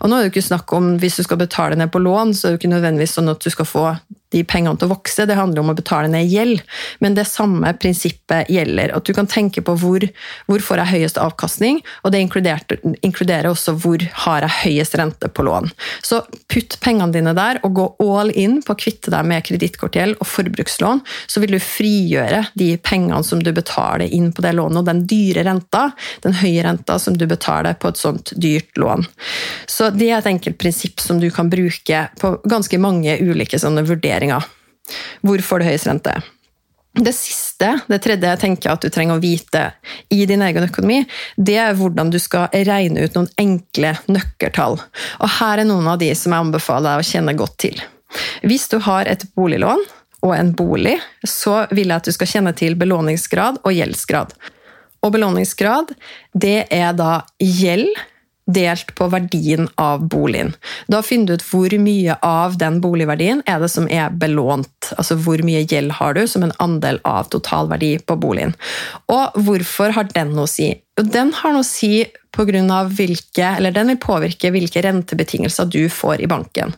Og 0.02 0.10
nå 0.10 0.16
er 0.16 0.24
det 0.24 0.28
jo 0.28 0.34
ikke 0.34 0.50
snakk 0.50 0.74
om 0.76 0.90
Hvis 1.00 1.16
du 1.16 1.24
skal 1.24 1.40
betale 1.40 1.78
ned 1.80 1.88
på 1.92 2.02
lån, 2.04 2.34
så 2.36 2.46
er 2.46 2.52
det 2.52 2.58
jo 2.58 2.60
ikke 2.62 2.74
nødvendigvis 2.74 3.16
sånn 3.16 3.32
at 3.32 3.40
du 3.40 3.48
skal 3.52 3.68
få 3.68 3.86
de 4.34 4.42
pengene 4.46 4.76
til 4.78 4.88
å 4.88 4.94
vokse, 4.94 5.26
det 5.28 5.38
handler 5.38 5.62
om 5.62 5.72
å 5.72 5.76
betale 5.78 6.10
ned 6.10 6.28
gjeld. 6.30 6.62
Men 7.04 7.16
det 7.16 7.26
samme 7.30 7.72
prinsippet 7.80 8.50
gjelder. 8.52 8.94
At 8.96 9.06
du 9.06 9.14
kan 9.16 9.28
tenke 9.30 9.62
på 9.64 9.76
hvor, 9.80 10.04
hvor 10.48 10.64
får 10.64 10.82
jeg 10.82 10.92
høyest 10.94 11.20
avkastning, 11.22 11.80
og 12.02 12.14
det 12.14 12.22
inkluderer 12.24 13.50
også 13.50 13.76
hvor 13.80 14.02
har 14.24 14.46
jeg 14.46 14.58
høyest 14.64 14.98
rente 15.00 15.30
på 15.30 15.46
lån. 15.46 15.70
Så 16.04 16.22
putt 16.50 16.78
pengene 16.84 17.14
dine 17.14 17.34
der, 17.36 17.60
og 17.66 17.76
gå 17.78 17.86
all 18.04 18.32
in 18.34 18.60
på 18.64 18.74
å 18.74 18.80
kvitte 18.80 19.12
deg 19.14 19.26
med 19.28 19.44
kredittkortgjeld 19.46 20.18
og 20.18 20.28
forbrukslån. 20.28 21.02
Så 21.30 21.42
vil 21.42 21.56
du 21.56 21.60
frigjøre 21.62 22.44
de 22.58 22.74
pengene 22.82 23.22
som 23.26 23.42
du 23.42 23.52
betaler 23.54 24.10
inn 24.10 24.32
på 24.34 24.44
det 24.44 24.54
lånet, 24.56 24.82
og 24.82 24.88
den 24.88 25.04
dyre 25.10 25.44
renta, 25.46 25.88
den 26.24 26.36
høye 26.40 26.64
renta 26.66 26.98
som 27.02 27.18
du 27.18 27.26
betaler 27.30 27.76
på 27.78 27.92
et 27.92 28.00
sånt 28.00 28.34
dyrt 28.40 28.76
lån. 28.80 29.06
Så 29.70 29.90
det 29.94 30.10
er 30.10 30.18
et 30.18 30.30
enkelt 30.30 30.58
prinsipp 30.60 31.02
som 31.02 31.20
du 31.20 31.28
kan 31.34 31.50
bruke 31.52 32.06
på 32.20 32.32
ganske 32.48 32.78
mange 32.80 33.16
ulike 33.20 33.58
sånne 33.60 33.84
vurderinger 33.86 34.23
investeringer. 34.24 34.44
Hvorfor 35.22 35.58
det 35.58 35.64
du 35.64 35.70
høyest 35.70 35.88
rente? 35.88 36.14
Det 36.94 37.12
siste, 37.12 37.80
det 37.88 37.98
tredje 38.04 38.28
jeg 38.28 38.38
tenker 38.38 38.70
at 38.70 38.82
du 38.84 38.90
trenger 38.92 39.16
å 39.16 39.22
vite 39.22 39.72
i 40.14 40.26
din 40.26 40.42
egen 40.42 40.62
økonomi, 40.62 41.04
det 41.36 41.56
er 41.58 41.74
hvordan 41.74 42.10
du 42.12 42.20
skal 42.22 42.46
regne 42.52 43.02
ut 43.02 43.16
noen 43.16 43.30
enkle 43.36 43.96
nøkkertall. 44.06 44.78
Og 45.18 45.28
her 45.40 45.58
er 45.58 45.66
noen 45.66 45.88
av 45.90 45.98
de 45.98 46.12
som 46.14 46.30
jeg 46.30 46.46
anbefaler 46.46 46.92
deg 46.92 47.02
å 47.02 47.10
kjenne 47.10 47.34
godt 47.34 47.58
til. 47.58 47.82
Hvis 48.46 48.68
du 48.70 48.78
har 48.78 49.10
et 49.10 49.26
boliglån 49.34 49.82
og 50.22 50.36
en 50.36 50.54
bolig, 50.54 51.00
så 51.26 51.64
vil 51.74 51.90
jeg 51.90 51.98
at 51.98 52.06
du 52.06 52.14
skal 52.14 52.30
kjenne 52.30 52.54
til 52.54 52.78
belåningsgrad 52.78 53.58
og 53.64 53.74
gjeldsgrad. 53.74 54.36
Og 55.02 55.16
belåningsgrad, 55.16 55.90
det 56.30 56.68
er 56.70 56.94
da 56.94 57.24
gjeld 57.42 57.90
delt 58.46 58.94
på 58.94 59.08
verdien 59.08 59.68
av 59.80 60.08
boligen. 60.08 60.52
Da 60.86 61.00
finner 61.02 61.26
du 61.26 61.34
ut 61.38 61.46
hvor 61.48 61.76
mye 61.80 62.16
av 62.22 62.58
den 62.60 62.80
boligverdien 62.84 63.42
er 63.48 63.62
det 63.62 63.70
som 63.72 63.88
er 63.88 64.12
belånt. 64.12 64.92
Altså 64.98 65.16
hvor 65.16 65.40
mye 65.46 65.64
gjeld 65.64 65.96
har 66.00 66.16
du 66.16 66.26
som 66.28 66.44
en 66.44 66.56
andel 66.62 67.00
av 67.08 67.30
totalverdi 67.32 67.96
på 68.04 68.18
boligen. 68.20 68.52
Og 69.12 69.38
hvorfor 69.46 69.96
har 69.96 70.10
den 70.12 70.34
noe 70.36 70.48
å 70.48 70.50
si? 70.50 70.74
Den 71.00 71.32
har 71.40 71.56
noe 71.56 71.64
å 71.64 71.66
si 71.66 72.04
på 72.34 72.44
grunn 72.48 72.70
av 72.74 72.90
hvilke, 72.98 73.46
eller 73.56 73.70
Den 73.70 73.92
vil 73.92 74.00
påvirke 74.02 74.50
hvilke 74.50 74.82
rentebetingelser 74.82 75.68
du 75.70 75.88
får 75.88 76.24
i 76.24 76.26
banken. 76.30 76.74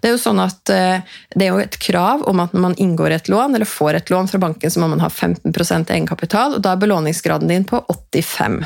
Det 0.00 0.10
er 0.10 0.16
jo 0.16 0.22
sånn 0.22 0.42
at 0.42 0.72
eh, 0.74 1.04
det 1.34 1.46
er 1.46 1.52
jo 1.52 1.62
et 1.62 1.78
krav 1.78 2.24
om 2.26 2.42
at 2.42 2.54
når 2.54 2.64
man 2.64 2.74
inngår 2.82 3.14
et 3.14 3.30
lån, 3.30 3.54
eller 3.54 3.70
får 3.70 4.00
et 4.00 4.10
lån 4.10 4.30
fra 4.32 4.42
banken, 4.42 4.70
så 4.70 4.82
må 4.82 4.90
man 4.90 5.04
ha 5.04 5.10
15% 5.10 5.94
egenkapital, 5.94 6.58
og 6.58 6.64
da 6.66 6.74
er 6.74 6.82
belåningsgraden 6.82 7.54
din 7.54 7.68
på 7.68 7.84
85 7.86 8.64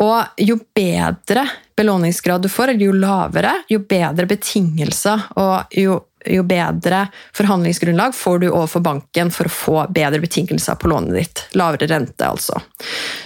og 0.00 0.40
jo 0.40 0.56
bedre 0.74 1.44
belåningsgrad 1.76 2.42
du 2.44 2.48
får, 2.52 2.72
eller 2.72 2.88
jo 2.88 2.96
lavere, 2.96 3.52
jo 3.68 3.82
bedre 3.88 4.28
betingelser 4.28 5.26
og 5.40 5.76
jo 5.76 5.98
jo 6.26 6.42
bedre 6.42 7.06
forhandlingsgrunnlag 7.36 8.14
får 8.14 8.38
du 8.38 8.48
overfor 8.50 8.80
banken 8.80 9.30
for 9.30 9.48
å 9.48 9.54
få 9.54 9.76
bedre 9.94 10.20
betingelser 10.20 10.74
på 10.80 10.90
lånet 10.92 11.16
ditt. 11.16 11.44
Lavere 11.58 11.88
rente, 11.90 12.26
altså. 12.26 12.60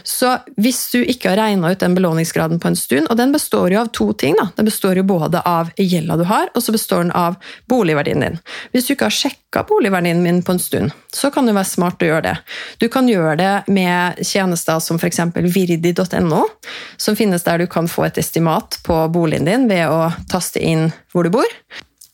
Så 0.03 0.37
hvis 0.61 0.81
du 0.93 1.01
ikke 1.03 1.33
har 1.33 1.41
regna 1.41 1.73
ut 1.73 1.81
den 1.81 1.95
belåningsgraden 1.97 2.61
på 2.63 2.71
en 2.71 2.79
stund, 2.79 3.09
og 3.11 3.19
den 3.19 3.33
består 3.35 3.73
jo 3.75 3.81
av 3.83 3.91
to 3.97 4.11
ting, 4.13 4.37
da. 4.39 4.49
Den 4.57 4.69
består 4.69 5.01
jo 5.01 5.07
både 5.09 5.43
av 5.49 5.73
gjelda 5.81 6.19
du 6.21 6.27
har, 6.29 6.51
og 6.55 6.63
så 6.63 6.75
består 6.75 7.07
den 7.07 7.15
av 7.17 7.39
boligverdien 7.71 8.25
din. 8.25 8.39
Hvis 8.73 8.89
du 8.89 8.95
ikke 8.95 9.09
har 9.11 9.17
sjekka 9.17 9.65
boligverdien 9.69 10.23
min 10.23 10.43
på 10.45 10.55
en 10.55 10.63
stund, 10.63 10.95
så 11.15 11.31
kan 11.35 11.47
det 11.49 11.57
være 11.57 11.71
smart 11.71 12.03
å 12.03 12.11
gjøre 12.11 12.27
det. 12.29 12.37
Du 12.83 12.89
kan 12.93 13.09
gjøre 13.09 13.37
det 13.41 13.53
med 13.75 14.23
tjenester 14.27 14.81
som 14.83 15.01
f.eks. 15.01 15.21
virdi.no, 15.55 16.45
som 16.97 17.19
finnes 17.19 17.47
der 17.47 17.63
du 17.63 17.67
kan 17.71 17.89
få 17.91 18.09
et 18.09 18.21
estimat 18.23 18.79
på 18.87 19.01
boligen 19.15 19.49
din 19.49 19.69
ved 19.71 19.89
å 19.91 20.13
taste 20.31 20.63
inn 20.63 20.91
hvor 21.13 21.27
du 21.27 21.35
bor. 21.35 21.59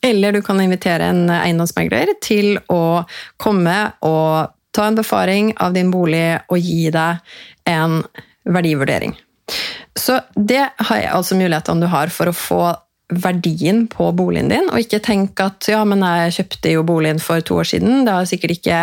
Eller 0.02 0.32
du 0.32 0.40
kan 0.42 0.60
invitere 0.62 1.10
en 1.12 1.26
eiendomsmegler 1.32 2.14
til 2.24 2.56
å 2.72 3.02
komme 3.40 3.76
og 4.06 4.54
ta 4.72 4.86
en 4.86 4.96
befaring 4.96 5.52
av 5.60 5.74
din 5.74 5.90
bolig 5.92 6.38
og 6.48 6.58
gi 6.62 6.90
deg 6.94 7.20
en 7.68 8.00
verdivurdering. 8.48 9.16
Så 9.98 10.20
det 10.36 10.62
har 10.78 11.00
jeg 11.02 11.10
altså 11.12 11.36
mulighetene 11.36 11.84
du 11.84 11.90
har 11.90 12.12
for 12.14 12.30
å 12.30 12.36
få 12.36 12.62
verdien 13.10 13.88
på 13.90 14.12
boligen 14.14 14.52
din, 14.52 14.68
og 14.70 14.84
ikke 14.84 15.00
tenk 15.02 15.40
at 15.42 15.66
ja, 15.66 15.80
men 15.82 16.04
jeg 16.06 16.36
kjøpte 16.36 16.74
jo 16.76 16.84
boligen 16.86 17.18
for 17.18 17.42
to 17.42 17.56
år 17.58 17.66
siden, 17.66 18.04
det 18.06 18.14
har 18.14 18.28
sikkert 18.30 18.54
ikke 18.54 18.80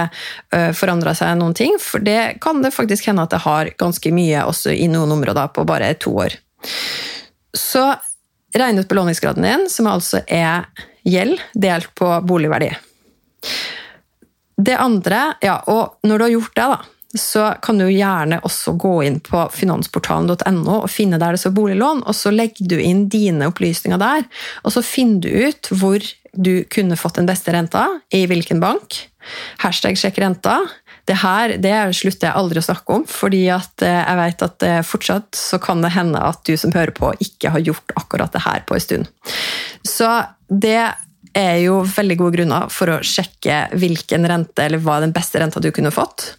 forandra 0.75 1.13
seg 1.15 1.37
noen 1.39 1.55
ting. 1.55 1.77
For 1.79 2.03
det 2.03 2.35
kan 2.43 2.59
det 2.59 2.75
faktisk 2.75 3.07
hende 3.07 3.23
at 3.23 3.31
det 3.31 3.39
har 3.45 3.71
ganske 3.79 4.11
mye 4.11 4.43
også 4.49 4.75
i 4.75 4.89
noen 4.91 5.15
områder 5.15 5.53
på 5.55 5.63
bare 5.69 5.93
to 6.03 6.11
år. 6.25 6.35
Så 7.55 7.85
regn 8.59 8.81
ut 8.81 8.89
belåningsgraden 8.89 9.45
din, 9.45 9.65
som 9.71 9.89
altså 9.91 10.21
er 10.27 10.67
gjeld 11.07 11.39
delt 11.53 11.93
på 11.95 12.09
boligverdi. 12.27 12.71
Det 14.57 14.77
andre, 14.81 15.37
ja, 15.45 15.59
og 15.69 16.07
når 16.07 16.17
du 16.17 16.25
har 16.25 16.33
gjort 16.33 16.55
det, 16.57 16.69
da, 16.73 16.79
så 17.17 17.43
kan 17.63 17.79
du 17.79 17.85
gjerne 17.87 18.39
også 18.45 18.73
gå 18.79 18.93
inn 19.07 19.19
på 19.23 19.45
finansportalen.no 19.53 20.79
og 20.81 20.89
finne 20.91 21.19
der 21.21 21.35
det 21.35 21.41
står 21.41 21.55
boliglån, 21.55 22.03
og 22.03 22.15
så 22.17 22.33
legger 22.33 22.73
du 22.73 22.77
inn 22.81 23.05
dine 23.11 23.47
opplysninger 23.51 24.01
der. 24.01 24.25
Og 24.65 24.73
så 24.75 24.83
finner 24.85 25.23
du 25.23 25.47
ut 25.47 25.71
hvor 25.71 26.03
du 26.37 26.65
kunne 26.73 26.97
fått 26.99 27.21
den 27.21 27.29
beste 27.29 27.53
renta, 27.55 27.87
i 28.13 28.25
hvilken 28.29 28.59
bank. 28.61 28.99
Hashtag 29.63 29.97
sjekk 29.99 30.19
renta. 30.23 30.59
Det 31.07 31.15
her 31.21 31.55
det 31.63 31.73
slutter 31.95 32.29
jeg 32.29 32.35
aldri 32.35 32.59
å 32.59 32.67
snakke 32.67 32.97
om, 32.97 33.03
fordi 33.07 33.45
eh, 33.47 33.67
jeg 33.87 34.19
vet 34.19 34.45
at 34.47 34.67
eh, 34.67 34.79
fortsatt 34.85 35.39
så 35.39 35.59
kan 35.63 35.83
det 35.85 35.93
hende 35.95 36.19
at 36.19 36.43
du 36.47 36.55
som 36.59 36.73
hører 36.75 36.91
på, 36.95 37.13
ikke 37.23 37.53
har 37.55 37.63
gjort 37.63 37.95
akkurat 37.95 38.33
det 38.35 38.43
her 38.43 38.65
på 38.67 38.75
en 38.75 38.83
stund. 38.83 39.11
Så 39.87 40.09
det 40.47 40.81
er 41.37 41.55
jo 41.61 41.79
veldig 41.87 42.17
gode 42.19 42.39
grunner 42.39 42.71
for 42.73 42.91
å 42.91 43.03
sjekke 43.05 43.67
hvilken 43.77 44.27
rente, 44.27 44.65
eller 44.65 44.81
hva 44.83 44.99
den 45.03 45.15
beste 45.15 45.39
renta 45.39 45.63
du 45.63 45.71
kunne 45.75 45.93
fått, 45.95 46.33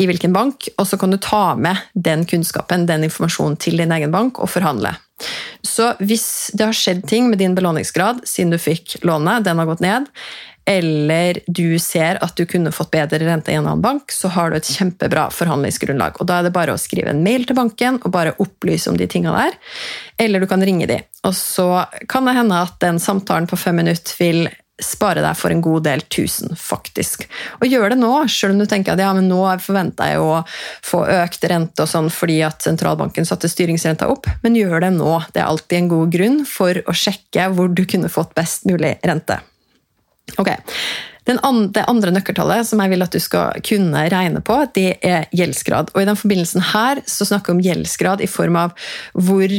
i 0.00 0.06
hvilken 0.08 0.32
bank, 0.32 0.70
og 0.80 0.86
så 0.88 0.96
kan 0.96 1.12
du 1.12 1.18
ta 1.20 1.54
med 1.60 1.76
den 1.92 2.24
kunnskapen, 2.28 2.86
den 2.88 3.04
informasjonen 3.04 3.58
til 3.60 3.82
din 3.82 3.92
egen 3.92 4.12
bank 4.14 4.40
og 4.40 4.48
forhandle. 4.48 4.94
Så 5.66 5.90
hvis 6.00 6.50
det 6.56 6.70
har 6.70 6.76
skjedd 6.76 7.02
ting 7.08 7.28
med 7.28 7.42
din 7.42 7.54
belåningsgrad 7.56 8.22
siden 8.28 8.54
du 8.54 8.56
fikk 8.60 8.96
lånet, 9.04 9.44
den 9.44 9.60
har 9.60 9.68
gått 9.68 9.82
ned, 9.84 10.08
eller 10.68 11.40
du 11.46 11.78
ser 11.78 12.18
at 12.22 12.36
du 12.36 12.44
kunne 12.46 12.72
fått 12.74 12.92
bedre 12.92 13.22
rente 13.24 13.52
i 13.52 13.56
en 13.58 13.66
annen 13.66 13.82
bank, 13.82 14.12
så 14.12 14.30
har 14.34 14.50
du 14.50 14.58
et 14.58 14.70
kjempebra 14.70 15.28
forhandlingsgrunnlag. 15.34 16.20
Og 16.20 16.28
Da 16.30 16.38
er 16.38 16.48
det 16.48 16.54
bare 16.54 16.76
å 16.76 16.80
skrive 16.80 17.10
en 17.14 17.24
mail 17.24 17.46
til 17.48 17.58
banken 17.58 17.98
og 18.04 18.12
bare 18.14 18.36
opplyse 18.38 18.90
om 18.90 18.98
de 19.00 19.08
tinga 19.10 19.34
der. 19.34 19.56
Eller 20.20 20.40
du 20.40 20.46
kan 20.50 20.62
ringe 20.62 20.86
de. 20.86 21.00
Og 21.24 21.34
så 21.34 21.86
kan 22.08 22.28
det 22.28 22.36
hende 22.38 22.60
at 22.60 22.78
den 22.84 23.00
samtalen 23.02 23.48
på 23.50 23.58
fem 23.58 23.80
minutter 23.82 24.14
vil 24.20 24.48
spare 24.80 25.20
deg 25.20 25.36
for 25.36 25.52
en 25.52 25.60
god 25.60 25.84
del 25.84 26.02
tusen, 26.12 26.54
faktisk. 26.56 27.26
Og 27.60 27.68
gjør 27.68 27.92
det 27.92 27.98
nå, 28.00 28.12
selv 28.32 28.54
om 28.54 28.62
du 28.62 28.66
tenker 28.68 28.94
at 28.94 29.02
ja, 29.02 29.10
men 29.16 29.28
nå 29.28 29.42
forventer 29.60 30.14
jeg 30.14 30.22
å 30.24 30.40
få 30.86 31.02
økt 31.20 31.44
rente 31.50 31.84
og 31.84 31.90
sånn 31.90 32.08
fordi 32.14 32.40
at 32.46 32.64
sentralbanken 32.64 33.28
satte 33.28 33.50
styringsrenta 33.50 34.08
opp, 34.10 34.28
men 34.44 34.56
gjør 34.56 34.86
det 34.86 34.94
nå. 34.96 35.12
Det 35.34 35.42
er 35.42 35.50
alltid 35.50 35.82
en 35.82 35.92
god 35.92 36.16
grunn 36.16 36.42
for 36.48 36.80
å 36.86 36.96
sjekke 36.96 37.50
hvor 37.54 37.68
du 37.68 37.84
kunne 37.84 38.12
fått 38.12 38.32
best 38.38 38.64
mulig 38.70 38.96
rente. 39.04 39.40
Ok, 40.38 40.50
andre, 41.42 41.68
Det 41.72 41.84
andre 41.86 42.10
nøkkeltallet 42.10 42.66
som 42.66 42.80
jeg 42.82 42.90
vil 42.90 43.02
at 43.02 43.12
du 43.12 43.20
skal 43.22 43.60
kunne 43.66 44.06
regne 44.10 44.40
på, 44.42 44.56
det 44.74 44.98
er 45.02 45.28
gjeldsgrad. 45.32 45.92
Og 45.94 46.02
I 46.02 46.08
den 46.08 46.18
forbindelsen 46.18 46.64
her 46.72 47.02
så 47.06 47.26
snakker 47.28 47.52
vi 47.52 47.58
om 47.58 47.64
gjeldsgrad 47.68 48.20
i 48.20 48.30
form 48.30 48.56
av 48.56 48.74
hvor 49.14 49.52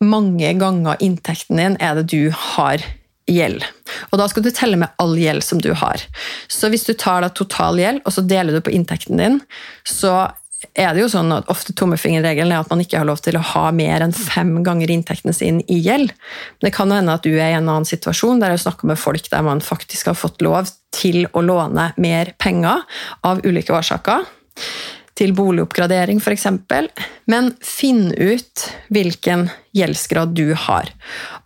mange 0.00 0.52
ganger 0.60 0.96
inntekten 1.02 1.58
din 1.58 1.76
er 1.82 1.98
det 1.98 2.08
du 2.12 2.30
har 2.30 2.84
gjeld. 3.28 3.64
Og 4.10 4.18
Da 4.18 4.28
skal 4.30 4.42
du 4.42 4.50
telle 4.50 4.78
med 4.80 4.94
all 4.98 5.16
gjeld 5.18 5.44
som 5.44 5.60
du 5.60 5.72
har. 5.74 6.00
Så 6.48 6.70
Hvis 6.70 6.86
du 6.86 6.94
tar 6.94 7.22
da 7.22 7.28
total 7.28 7.78
gjeld 7.78 8.02
og 8.04 8.12
så 8.12 8.24
deler 8.24 8.52
du 8.52 8.60
på 8.60 8.72
inntekten 8.72 9.18
din, 9.18 9.40
så 9.84 10.30
er 10.74 10.90
det 10.94 11.04
jo 11.04 11.10
sånn 11.12 11.30
at 11.30 11.46
ofte 11.52 11.74
tommefingerregelen 11.78 12.50
er 12.50 12.64
at 12.64 12.70
man 12.72 12.80
ikke 12.82 12.98
har 12.98 13.06
lov 13.06 13.20
til 13.22 13.38
å 13.38 13.44
ha 13.52 13.68
mer 13.74 14.02
enn 14.02 14.14
fem 14.14 14.56
ganger 14.66 14.90
inntekten 14.90 15.34
sin 15.36 15.60
i 15.70 15.78
gjeld. 15.84 16.10
Men 16.58 16.68
Det 16.68 16.74
kan 16.74 16.90
hende 16.94 17.14
at 17.14 17.26
du 17.26 17.36
er 17.36 17.52
i 17.52 17.58
en 17.58 17.68
annen 17.68 17.86
situasjon 17.86 18.42
der 18.42 18.56
jeg 18.56 18.64
snakker 18.66 18.90
med 18.90 18.98
folk 18.98 19.30
der 19.30 19.46
man 19.46 19.62
faktisk 19.62 20.10
har 20.10 20.18
fått 20.18 20.42
lov 20.42 20.70
til 20.94 21.28
å 21.30 21.44
låne 21.44 21.92
mer 21.96 22.34
penger 22.42 22.82
av 23.22 23.44
ulike 23.46 23.74
årsaker. 23.74 24.26
Til 25.18 25.34
boligoppgradering 25.34 26.18
f.eks. 26.22 26.46
Men 27.30 27.54
finn 27.62 28.10
ut 28.14 28.68
hvilken 28.94 29.48
gjeldsgrad 29.74 30.34
du 30.34 30.54
har. 30.58 30.90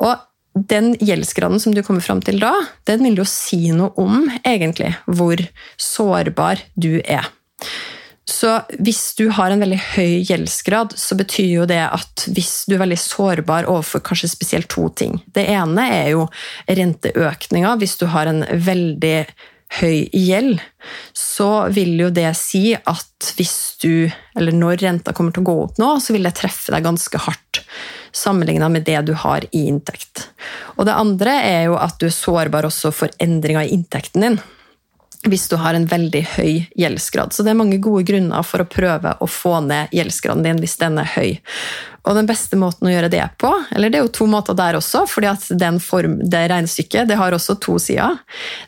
Og 0.00 0.16
den 0.52 0.92
gjeldsgraden 1.00 1.60
som 1.60 1.72
du 1.76 1.80
kommer 1.84 2.04
fram 2.04 2.20
til 2.24 2.40
da, 2.40 2.52
den 2.88 3.04
vil 3.04 3.22
jo 3.22 3.28
si 3.28 3.72
noe 3.72 3.92
om 4.00 4.28
egentlig 4.44 4.92
hvor 5.06 5.40
sårbar 5.80 6.64
du 6.76 7.00
er. 7.04 7.28
Så 8.28 8.60
hvis 8.78 9.16
du 9.18 9.26
har 9.34 9.50
en 9.50 9.62
veldig 9.62 9.78
høy 9.96 10.22
gjeldsgrad, 10.28 10.94
så 10.98 11.16
betyr 11.18 11.48
jo 11.56 11.64
det 11.66 11.80
at 11.88 12.26
hvis 12.30 12.68
du 12.70 12.76
er 12.76 12.84
veldig 12.84 12.98
sårbar 13.02 13.66
overfor 13.70 14.04
kanskje 14.06 14.30
spesielt 14.30 14.70
to 14.70 14.86
ting 14.94 15.16
Det 15.34 15.42
ene 15.50 15.88
er 15.90 16.12
jo 16.14 16.28
renteøkninga. 16.68 17.74
Hvis 17.82 17.96
du 17.98 18.06
har 18.12 18.30
en 18.30 18.44
veldig 18.46 19.16
høy 19.80 20.06
gjeld, 20.12 20.60
så 21.16 21.66
vil 21.72 21.96
jo 22.04 22.12
det 22.14 22.28
si 22.38 22.74
at 22.76 23.32
hvis 23.38 23.56
du, 23.82 24.06
eller 24.36 24.54
når 24.54 24.82
renta 24.84 25.14
kommer 25.16 25.34
til 25.34 25.42
å 25.42 25.48
gå 25.48 25.58
opp 25.64 25.82
nå, 25.82 25.94
så 25.98 26.14
vil 26.14 26.28
det 26.28 26.36
treffe 26.38 26.74
deg 26.74 26.84
ganske 26.86 27.22
hardt 27.26 27.62
sammenligna 28.12 28.68
med 28.68 28.84
det 28.84 29.00
du 29.08 29.14
har 29.16 29.44
i 29.50 29.66
inntekt. 29.70 30.28
Og 30.76 30.86
det 30.86 30.94
andre 30.94 31.38
er 31.48 31.62
jo 31.70 31.78
at 31.80 31.96
du 31.98 32.06
er 32.10 32.14
sårbar 32.14 32.68
også 32.68 32.92
for 32.94 33.22
endringer 33.22 33.64
i 33.64 33.72
inntekten 33.74 34.26
din 34.28 34.42
hvis 35.28 35.46
du 35.48 35.56
har 35.60 35.76
en 35.76 35.86
veldig 35.86 36.22
høy 36.34 36.52
gjeldsgrad. 36.78 37.32
Så 37.32 37.44
det 37.44 37.52
er 37.52 37.58
mange 37.60 37.78
gode 37.82 38.04
grunner 38.08 38.42
for 38.46 38.62
å 38.62 38.68
prøve 38.68 39.14
å 39.22 39.28
få 39.30 39.60
ned 39.66 39.92
gjeldsgraden 39.94 40.44
din 40.46 40.62
hvis 40.62 40.78
den 40.80 40.98
er 40.98 41.10
høy. 41.14 41.38
Og 42.02 42.16
den 42.18 42.26
beste 42.26 42.58
måten 42.58 42.88
å 42.88 42.92
gjøre 42.92 43.10
det 43.12 43.22
på, 43.38 43.50
eller 43.70 43.92
det 43.92 44.00
er 44.00 44.06
jo 44.06 44.14
to 44.16 44.26
måter 44.30 44.56
der 44.58 44.74
også, 44.74 45.04
fordi 45.06 45.28
at 45.30 45.44
form, 45.84 46.18
det 46.26 46.48
regnestykket 46.50 47.06
det 47.10 47.18
har 47.20 47.34
også 47.34 47.54
to 47.62 47.76
sider. 47.78 48.18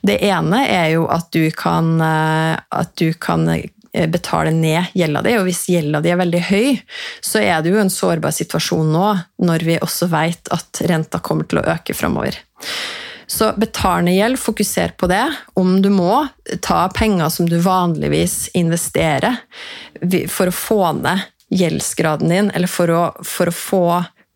Det 0.07 0.21
ene 0.23 0.63
er 0.71 0.93
jo 0.95 1.09
at 1.11 1.33
du 1.35 1.49
kan, 1.51 1.97
eh, 2.01 2.55
at 2.55 2.95
du 3.01 3.11
kan 3.19 3.49
eh, 3.51 4.07
betale 4.07 4.55
ned 4.55 4.95
gjelda 4.95 5.25
di, 5.27 5.35
og 5.41 5.49
hvis 5.49 5.65
gjelda 5.73 6.03
di 6.05 6.13
er 6.15 6.23
veldig 6.23 6.45
høy, 6.47 6.69
så 7.19 7.43
er 7.43 7.65
det 7.65 7.75
jo 7.75 7.83
en 7.83 7.91
sårbar 7.91 8.35
situasjon 8.35 8.95
nå, 8.95 9.09
når 9.43 9.67
vi 9.67 9.81
også 9.83 10.11
vet 10.15 10.55
at 10.55 10.85
renta 10.87 11.19
kommer 11.19 11.51
til 11.51 11.59
å 11.59 11.67
øke 11.75 11.97
framover. 11.99 12.39
Så 13.27 13.53
betalende 13.57 14.15
gjeld, 14.15 14.39
fokuser 14.41 14.95
på 14.99 15.09
det. 15.11 15.25
Om 15.55 15.79
du 15.83 15.91
må, 15.91 16.27
ta 16.61 16.89
penger 16.89 17.29
som 17.29 17.49
du 17.49 17.59
vanligvis 17.59 18.49
investerer 18.55 19.37
for 20.29 20.51
å 20.51 20.57
få 20.57 20.81
ned 21.01 21.31
gjeldsgraden 21.55 22.29
din, 22.29 22.51
eller 22.51 22.71
for 22.71 22.91
å, 22.91 23.03
for 23.25 23.51
å 23.51 23.55
få 23.55 23.87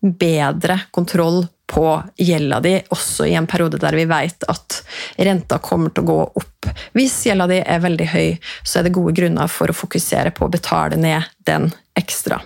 bedre 0.01 0.81
kontroll 0.95 1.47
på 1.69 2.03
gjelda 2.17 2.61
di, 2.65 2.79
også 2.89 3.27
i 3.29 3.35
en 3.37 3.47
periode 3.47 3.81
der 3.83 3.97
vi 3.99 4.07
vet 4.09 4.47
at 4.49 4.79
renta 5.21 5.59
kommer 5.61 5.93
til 5.93 6.07
å 6.07 6.09
gå 6.09 6.21
opp. 6.41 6.71
Hvis 6.97 7.19
gjelda 7.29 7.49
di 7.51 7.59
er 7.61 7.83
veldig 7.85 8.07
høy, 8.15 8.31
så 8.63 8.79
er 8.79 8.87
det 8.87 8.95
gode 8.97 9.13
grunner 9.19 9.51
for 9.53 9.69
å 9.69 9.77
fokusere 9.77 10.33
på 10.37 10.47
å 10.47 10.53
betale 10.53 10.97
ned 11.01 11.29
den 11.49 11.69
ekstra. 11.99 12.41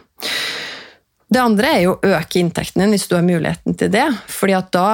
Det 1.32 1.40
andre 1.40 1.70
er 1.76 1.84
jo 1.84 1.94
å 1.94 2.16
øke 2.16 2.40
inntekten 2.42 2.82
din 2.82 2.92
hvis 2.92 3.06
du 3.08 3.14
har 3.16 3.24
muligheten 3.24 3.78
til 3.78 3.92
det. 3.94 4.08
fordi 4.28 4.56
at 4.58 4.72
da 4.74 4.88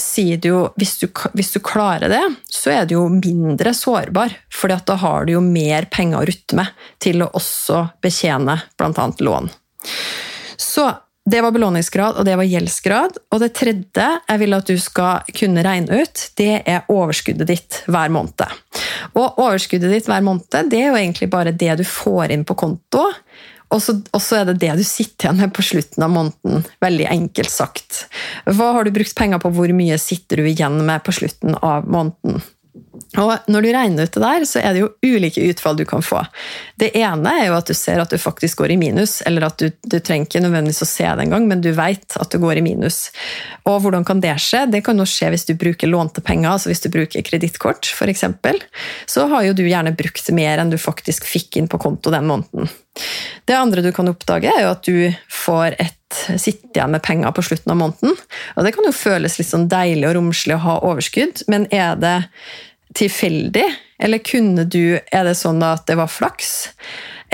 sier 0.00 0.40
det 0.40 0.50
jo 0.50 0.60
hvis 0.80 0.96
du, 1.02 1.06
hvis 1.36 1.52
du, 1.54 1.60
klarer 1.64 2.12
det, 2.12 2.22
så 2.50 2.72
er 2.74 2.88
du 2.88 2.96
jo 2.96 3.06
mindre 3.12 3.74
sårbar. 3.76 4.34
For 4.52 4.72
da 4.72 4.98
har 5.00 5.26
du 5.26 5.36
jo 5.36 5.44
mer 5.44 5.88
penger 5.92 6.20
å 6.20 6.28
rutte 6.28 6.58
med 6.58 6.86
til 7.02 7.24
å 7.24 7.32
også 7.36 7.86
betjene 8.04 8.58
bl.a. 8.78 9.08
lån. 9.18 9.50
Så 10.56 10.90
det 11.24 11.40
var 11.40 11.54
belåningsgrad, 11.56 12.18
og 12.20 12.26
det 12.28 12.34
var 12.36 12.44
gjeldsgrad. 12.44 13.16
Og 13.32 13.40
det 13.40 13.54
tredje 13.56 14.08
jeg 14.28 14.40
vil 14.42 14.56
at 14.56 14.68
du 14.68 14.76
skal 14.80 15.32
kunne 15.36 15.64
regne 15.64 16.02
ut, 16.04 16.24
det 16.36 16.58
er 16.68 16.90
overskuddet 16.92 17.48
ditt 17.48 17.80
hver 17.88 18.12
måned. 18.12 18.44
Og 19.16 19.40
overskuddet 19.40 19.92
ditt 19.94 20.10
hver 20.10 20.24
måned 20.24 20.68
det 20.72 20.82
er 20.82 20.90
jo 20.90 21.00
egentlig 21.00 21.30
bare 21.32 21.54
det 21.56 21.78
du 21.80 21.84
får 21.88 22.34
inn 22.34 22.44
på 22.44 22.56
konto 22.60 23.06
Og 23.72 23.80
så, 23.82 23.94
er 24.36 24.48
det 24.50 24.58
det 24.62 24.72
du 24.78 24.84
sitter 24.86 25.28
igjen 25.28 25.40
med 25.40 25.54
på 25.56 25.64
slutten 25.64 26.04
av 26.04 26.12
måneden. 26.12 26.66
Veldig 26.84 27.06
enkelt 27.10 27.52
sagt. 27.52 28.04
Hva 28.44 28.72
har 28.76 28.84
du 28.84 28.92
brukt 28.94 29.16
penger 29.18 29.40
på, 29.42 29.52
hvor 29.56 29.72
mye 29.76 29.98
sitter 30.00 30.42
du 30.42 30.50
igjen 30.50 30.82
med 30.86 31.04
på 31.06 31.14
slutten 31.16 31.56
av 31.60 31.88
måneden? 31.88 32.42
Og 33.20 33.30
Når 33.46 33.62
du 33.62 33.68
regner 33.70 34.08
ut 34.08 34.16
det 34.16 34.22
der, 34.22 34.44
så 34.48 34.58
er 34.58 34.74
det 34.74 34.80
jo 34.82 34.88
ulike 35.06 35.42
utfall 35.46 35.76
du 35.78 35.84
kan 35.86 36.02
få. 36.02 36.24
Det 36.80 36.90
ene 36.98 37.30
er 37.38 37.46
jo 37.46 37.56
at 37.58 37.68
du 37.70 37.74
ser 37.76 38.00
at 38.02 38.10
du 38.10 38.18
faktisk 38.18 38.58
går 38.62 38.74
i 38.74 38.78
minus, 38.80 39.20
eller 39.28 39.46
at 39.46 39.62
du, 39.62 39.68
du 39.86 40.00
trenger 40.00 40.26
ikke 40.26 40.42
nødvendigvis 40.42 40.82
å 40.82 40.88
se 40.90 41.06
det 41.06 41.26
engang, 41.26 41.46
men 41.50 41.62
du 41.62 41.70
vet 41.76 42.16
at 42.18 42.34
du 42.34 42.40
går 42.42 42.58
i 42.58 42.64
minus. 42.66 42.98
Og 43.70 43.78
hvordan 43.84 44.06
kan 44.06 44.22
det 44.24 44.34
skje? 44.42 44.64
Det 44.72 44.82
kan 44.86 44.98
jo 44.98 45.06
skje 45.06 45.30
hvis 45.34 45.46
du 45.46 45.54
bruker 45.60 45.90
lånte 45.90 46.24
penger, 46.26 46.56
altså 46.56 46.72
hvis 46.72 46.82
du 46.82 46.90
bruker 46.94 47.22
kredittkort 47.26 47.92
f.eks. 47.94 48.26
Så 49.06 49.28
har 49.30 49.46
jo 49.46 49.54
du 49.54 49.62
gjerne 49.68 49.94
brukt 49.94 50.34
mer 50.34 50.58
enn 50.62 50.74
du 50.74 50.80
faktisk 50.80 51.28
fikk 51.30 51.60
inn 51.60 51.70
på 51.70 51.78
konto 51.82 52.10
den 52.14 52.26
måneden. 52.26 52.70
Det 53.46 53.54
andre 53.58 53.82
du 53.82 53.92
kan 53.94 54.10
oppdage, 54.10 54.50
er 54.50 54.66
jo 54.66 54.74
at 54.74 54.86
du 54.86 54.98
får 55.30 55.78
et 55.78 55.98
sitte 56.14 56.74
igjen 56.74 56.94
med 56.94 57.02
penger 57.04 57.32
på 57.34 57.44
slutten 57.46 57.72
av 57.74 57.80
måneden. 57.80 58.14
Og 58.56 58.66
Det 58.66 58.74
kan 58.76 58.86
jo 58.88 58.94
føles 58.96 59.38
litt 59.38 59.50
sånn 59.50 59.68
deilig 59.72 60.08
og 60.10 60.16
romslig 60.18 60.56
å 60.56 60.64
ha 60.64 60.76
overskudd, 60.86 61.44
men 61.52 61.66
er 61.74 61.98
det 62.00 62.18
tilfeldig? 62.98 63.66
Eller 64.04 64.22
kunne 64.26 64.66
du, 64.66 64.98
er 64.98 65.26
det 65.26 65.36
sånn 65.38 65.62
at 65.66 65.86
det 65.88 65.98
var 65.98 66.10
flaks? 66.10 66.52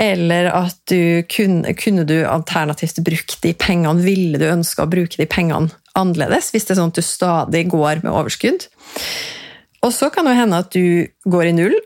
Eller 0.01 0.49
at 0.53 0.79
du 0.89 1.21
kunne, 1.29 1.75
kunne 1.77 2.05
du 2.07 2.21
alternativt 2.25 3.01
brukt 3.05 3.35
de 3.43 3.51
pengene 3.53 4.01
Ville 4.01 4.39
du 4.41 4.47
ønske 4.47 4.81
å 4.81 4.89
bruke 4.89 5.19
de 5.19 5.27
pengene 5.29 5.69
annerledes, 5.99 6.49
hvis 6.53 6.65
det 6.65 6.73
er 6.73 6.79
sånn 6.79 6.93
at 6.93 6.97
du 6.97 7.05
stadig 7.05 7.65
går 7.73 8.01
med 8.05 8.13
overskudd? 8.13 8.65
Og 9.81 9.93
så 9.93 10.11
kan 10.13 10.29
det 10.29 10.37
hende 10.37 10.61
at 10.61 10.73
du 10.73 11.09
går 11.29 11.49
i 11.49 11.55
null, 11.57 11.77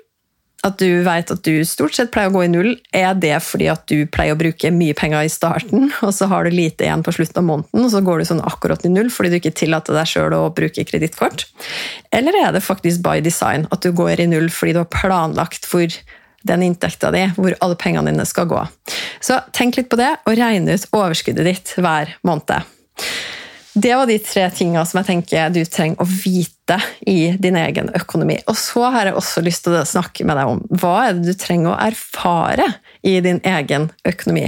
at 0.66 0.80
du 0.82 1.04
vet 1.06 1.32
at 1.32 1.44
du 1.46 1.60
stort 1.68 1.96
sett 1.98 2.12
pleier 2.14 2.32
å 2.32 2.36
gå 2.36 2.46
i 2.46 2.52
null, 2.52 2.72
er 2.96 3.14
det 3.20 3.36
fordi 3.46 3.70
at 3.72 3.86
du 3.92 4.08
pleier 4.10 4.36
å 4.36 4.40
bruke 4.40 4.72
mye 4.74 4.96
penger 4.98 5.28
i 5.28 5.32
starten, 5.32 5.90
og 6.06 6.14
så 6.16 6.30
har 6.32 6.46
du 6.46 6.56
lite 6.56 6.88
igjen 6.88 7.06
på 7.06 7.14
slutten 7.16 7.42
av 7.44 7.48
måneden, 7.50 7.86
og 7.86 7.94
så 7.94 8.02
går 8.06 8.22
du 8.22 8.30
sånn 8.32 8.44
akkurat 8.46 8.86
i 8.86 8.92
null 8.92 9.12
fordi 9.14 9.34
du 9.34 9.40
ikke 9.40 9.56
tillater 9.56 9.98
deg 9.98 10.10
sjøl 10.10 10.36
å 10.38 10.44
bruke 10.56 10.88
kredittkort? 10.88 11.48
Eller 12.16 12.38
er 12.42 12.54
det 12.56 12.66
faktisk 12.66 13.04
by 13.06 13.22
design 13.26 13.68
at 13.72 13.86
du 13.86 13.92
går 13.96 14.24
i 14.24 14.30
null 14.32 14.50
fordi 14.54 14.76
du 14.76 14.82
har 14.84 14.92
planlagt 14.92 15.68
for 15.70 15.92
den 16.46 16.62
inntekta 16.62 17.10
di, 17.14 17.24
hvor 17.38 17.56
alle 17.66 17.78
pengene 17.82 18.12
dine 18.12 18.26
skal 18.30 18.50
gå? 18.50 18.62
Så 19.24 19.40
tenk 19.56 19.80
litt 19.80 19.90
på 19.90 20.00
det, 20.00 20.12
og 20.26 20.38
regne 20.38 20.78
ut 20.78 20.90
overskuddet 20.94 21.48
ditt 21.48 21.74
hver 21.80 22.14
måned. 22.28 22.70
Det 23.76 23.96
var 23.96 24.08
de 24.08 24.16
tre 24.24 24.46
tingene 24.56 24.86
som 24.88 25.02
jeg 25.02 25.08
tenker 25.10 25.50
du 25.52 25.60
trenger 25.68 26.00
å 26.00 26.08
vite 26.08 26.78
i 27.12 27.34
din 27.36 27.58
egen 27.60 27.90
økonomi. 27.98 28.38
Og 28.48 28.56
så 28.56 28.86
har 28.94 29.10
jeg 29.10 29.18
også 29.20 29.44
lyst 29.44 29.66
til 29.66 29.76
å 29.76 29.88
snakke 29.88 30.24
med 30.28 30.40
deg 30.40 30.52
om 30.54 30.62
hva 30.80 30.94
er 31.10 31.18
det 31.18 31.34
du 31.34 31.40
trenger 31.40 31.74
å 31.74 31.80
erfare 31.84 32.70
i 33.04 33.18
din 33.26 33.42
egen 33.44 33.90
økonomi. 34.08 34.48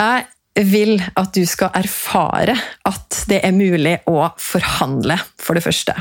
Jeg 0.00 0.24
vil 0.64 0.96
at 1.18 1.34
du 1.36 1.42
skal 1.50 1.74
erfare 1.76 2.54
at 2.88 3.18
det 3.28 3.42
er 3.44 3.52
mulig 3.52 3.98
å 4.08 4.30
forhandle, 4.40 5.18
for 5.36 5.58
det 5.58 5.64
første. 5.66 5.96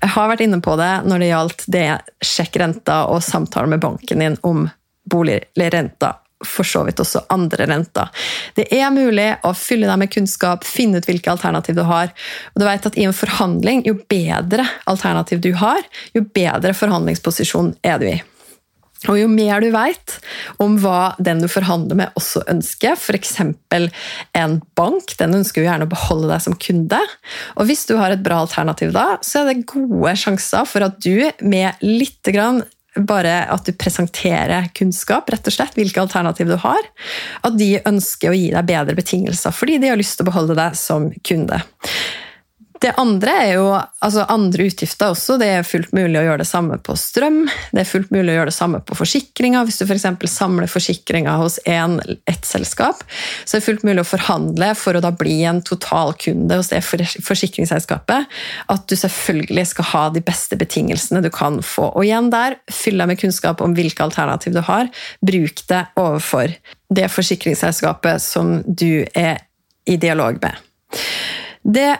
Jeg 0.00 0.12
har 0.14 0.30
vært 0.30 0.46
inne 0.46 0.62
på 0.64 0.78
det 0.80 0.92
når 1.04 1.20
det 1.20 1.30
gjaldt 1.32 1.66
det 1.76 1.86
sjekk 2.24 2.56
renta 2.62 3.02
og 3.12 3.20
samtale 3.26 3.68
med 3.74 3.84
banken 3.84 4.24
din 4.24 4.38
om 4.48 4.64
boligrenta 5.08 6.14
for 6.46 6.66
så 6.66 6.84
vidt 6.86 7.00
også 7.02 7.24
andre 7.34 7.66
renter. 7.70 8.10
Det 8.54 8.68
er 8.74 8.94
mulig 8.94 9.28
å 9.46 9.54
fylle 9.58 9.88
deg 9.90 10.00
med 10.02 10.12
kunnskap, 10.14 10.66
finne 10.66 11.00
ut 11.00 11.08
hvilke 11.08 11.32
alternativ 11.32 11.78
du 11.78 11.84
har. 11.88 12.12
Og 12.54 12.62
du 12.62 12.68
vet 12.68 12.88
at 12.90 12.98
I 12.98 13.08
en 13.08 13.16
forhandling, 13.16 13.84
jo 13.88 13.98
bedre 14.10 14.66
alternativ 14.90 15.42
du 15.44 15.52
har, 15.58 15.82
jo 16.14 16.24
bedre 16.34 16.74
forhandlingsposisjon 16.78 17.74
er 17.86 18.02
du 18.02 18.10
i. 18.12 18.18
Og 19.06 19.14
jo 19.20 19.28
mer 19.30 19.62
du 19.62 19.68
vet 19.70 20.16
om 20.62 20.74
hva 20.82 21.12
den 21.22 21.38
du 21.44 21.46
forhandler 21.50 22.00
med 22.00 22.16
også 22.18 22.42
ønsker, 22.50 22.96
f.eks. 22.98 23.36
en 23.38 24.56
bank, 24.78 25.14
den 25.20 25.36
ønsker 25.38 25.62
jo 25.62 25.68
gjerne 25.68 25.86
å 25.86 25.92
beholde 25.92 26.32
deg 26.32 26.42
som 26.42 26.56
kunde. 26.58 26.98
Og 27.54 27.68
hvis 27.70 27.86
du 27.86 27.94
har 28.00 28.14
et 28.14 28.24
bra 28.24 28.40
alternativ 28.42 28.90
da, 28.96 29.20
så 29.22 29.44
er 29.44 29.52
det 29.52 29.68
gode 29.70 30.16
sjanser 30.18 30.66
for 30.66 30.86
at 30.88 30.98
du 31.04 31.28
med 31.46 31.86
litt 31.86 32.32
bare 33.06 33.42
at 33.52 33.66
du 33.66 33.74
presenterer 33.76 34.70
kunnskap, 34.76 35.30
rett 35.30 35.50
og 35.50 35.54
slett, 35.54 35.76
hvilke 35.78 36.02
alternativ 36.02 36.50
du 36.50 36.56
har. 36.62 36.88
At 37.46 37.58
de 37.58 37.76
ønsker 37.88 38.32
å 38.32 38.38
gi 38.38 38.50
deg 38.54 38.70
bedre 38.70 38.96
betingelser 38.98 39.54
fordi 39.54 39.78
de 39.82 39.92
har 39.92 40.00
lyst 40.00 40.18
til 40.18 40.26
å 40.26 40.30
beholde 40.30 40.58
deg 40.58 40.78
som 40.78 41.10
kunde. 41.26 41.60
Det 42.78 42.92
andre 43.00 43.32
er 43.42 43.48
jo 43.56 43.66
altså 43.74 44.22
andre 44.30 44.68
utgifter 44.70 45.10
også. 45.10 45.34
Det 45.40 45.48
er 45.50 45.66
fullt 45.66 45.90
mulig 45.96 46.20
å 46.20 46.24
gjøre 46.28 46.42
det 46.44 46.48
samme 46.48 46.76
på 46.78 46.94
strøm. 46.98 47.40
Det 47.74 47.82
er 47.82 47.88
fullt 47.88 48.12
mulig 48.14 48.30
å 48.30 48.36
gjøre 48.36 48.52
det 48.52 48.56
samme 48.56 48.80
på 48.86 48.98
forsikringer. 48.98 49.66
Hvis 49.66 49.80
du 49.80 49.84
f.eks. 49.88 50.06
For 50.18 50.30
samler 50.30 50.70
forsikringer 50.70 51.40
hos 51.40 51.58
en, 51.66 51.98
ett 52.30 52.46
selskap, 52.46 53.02
så 53.42 53.56
er 53.56 53.60
det 53.60 53.66
fullt 53.66 53.86
mulig 53.88 54.04
å 54.04 54.08
forhandle 54.08 54.70
for 54.78 54.94
å 54.94 55.02
da 55.02 55.10
bli 55.10 55.40
en 55.48 55.60
totalkunde 55.66 56.60
hos 56.60 56.70
det 56.70 56.84
forsikringsselskapet. 56.86 58.30
At 58.70 58.86
du 58.86 58.94
selvfølgelig 58.98 59.66
skal 59.72 59.90
ha 59.92 60.04
de 60.14 60.22
beste 60.24 60.58
betingelsene 60.60 61.24
du 61.24 61.32
kan 61.34 61.58
få. 61.66 61.90
Og 61.90 62.06
igjen 62.06 62.30
der, 62.34 62.60
fyll 62.70 63.02
deg 63.02 63.10
med 63.10 63.22
kunnskap 63.24 63.64
om 63.64 63.74
hvilke 63.74 64.06
alternativ 64.06 64.54
du 64.54 64.62
har. 64.70 64.90
Bruk 65.18 65.66
det 65.66 65.84
overfor 65.98 66.54
det 66.94 67.10
forsikringsselskapet 67.10 68.22
som 68.22 68.60
du 68.64 69.02
er 69.18 69.42
i 69.88 69.98
dialog 69.98 70.38
med. 70.44 70.54
Det 71.68 71.90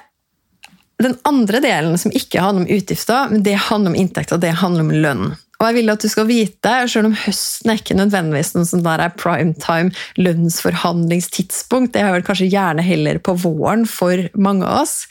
den 1.02 1.18
andre 1.28 1.60
delen, 1.62 1.98
som 1.98 2.14
ikke 2.14 2.42
handler 2.42 2.66
om 2.66 2.78
utgifter, 2.78 3.28
men 3.30 3.44
det 3.46 3.58
handler 3.68 3.94
om 3.94 4.00
inntekter, 4.00 4.40
det 4.42 4.56
handler 4.62 4.86
om 4.86 4.96
lønn. 5.04 5.28
Og 5.58 5.66
jeg 5.66 5.74
vil 5.74 5.90
at 5.90 6.04
du 6.04 6.06
skal 6.06 6.26
vite, 6.28 6.72
selv 6.86 7.08
om 7.08 7.14
høsten 7.18 7.72
er 7.72 7.80
ikke 7.80 7.96
nødvendigvis 7.98 8.52
noen 8.54 8.66
sånn 8.68 8.84
der 8.84 9.02
primetime 9.18 9.90
lønnsforhandlingstidspunkt, 10.20 11.96
det 11.96 12.04
er 12.04 12.12
vel 12.14 12.26
kanskje 12.26 12.46
gjerne 12.52 12.84
heller 12.86 13.18
på 13.18 13.34
våren 13.42 13.82
for 13.90 14.28
mange 14.38 14.66
av 14.66 14.84
oss, 14.84 15.08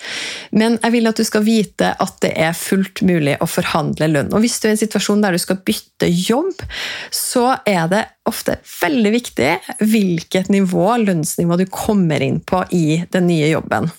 men 0.56 0.80
jeg 0.80 0.96
vil 0.96 1.12
at 1.12 1.20
du 1.20 1.26
skal 1.28 1.44
vite 1.44 1.92
at 2.00 2.16
det 2.24 2.32
er 2.40 2.56
fullt 2.56 3.04
mulig 3.08 3.36
å 3.44 3.50
forhandle 3.52 4.08
lønn. 4.14 4.32
Og 4.32 4.46
hvis 4.46 4.56
du 4.62 4.70
er 4.70 4.72
i 4.72 4.78
en 4.78 4.84
situasjon 4.86 5.26
der 5.26 5.36
du 5.36 5.44
skal 5.44 5.60
bytte 5.68 6.08
jobb, 6.08 6.64
så 7.12 7.50
er 7.68 7.92
det 7.92 8.06
ofte 8.28 8.58
veldig 8.80 9.14
viktig 9.20 9.52
hvilket 9.84 10.48
nivå, 10.54 10.94
lønnsnivå 11.04 11.60
du 11.60 11.68
kommer 11.72 12.24
inn 12.24 12.40
på 12.40 12.64
i 12.76 13.02
den 13.12 13.28
nye 13.28 13.52
jobben. 13.52 13.92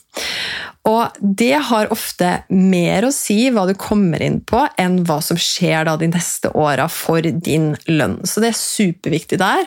Og 0.86 1.18
det 1.20 1.56
har 1.68 1.90
ofte 1.92 2.30
mer 2.52 3.06
å 3.08 3.12
si 3.14 3.48
hva 3.52 3.66
du 3.68 3.74
kommer 3.78 4.22
inn 4.24 4.38
på, 4.46 4.62
enn 4.80 5.02
hva 5.08 5.18
som 5.24 5.40
skjer 5.40 5.88
de 5.88 6.10
neste 6.12 6.52
åra 6.56 6.88
for 6.92 7.24
din 7.24 7.74
lønn. 7.90 8.20
Så 8.24 8.42
det 8.44 8.52
er 8.52 8.62
superviktig 8.62 9.40
der 9.42 9.66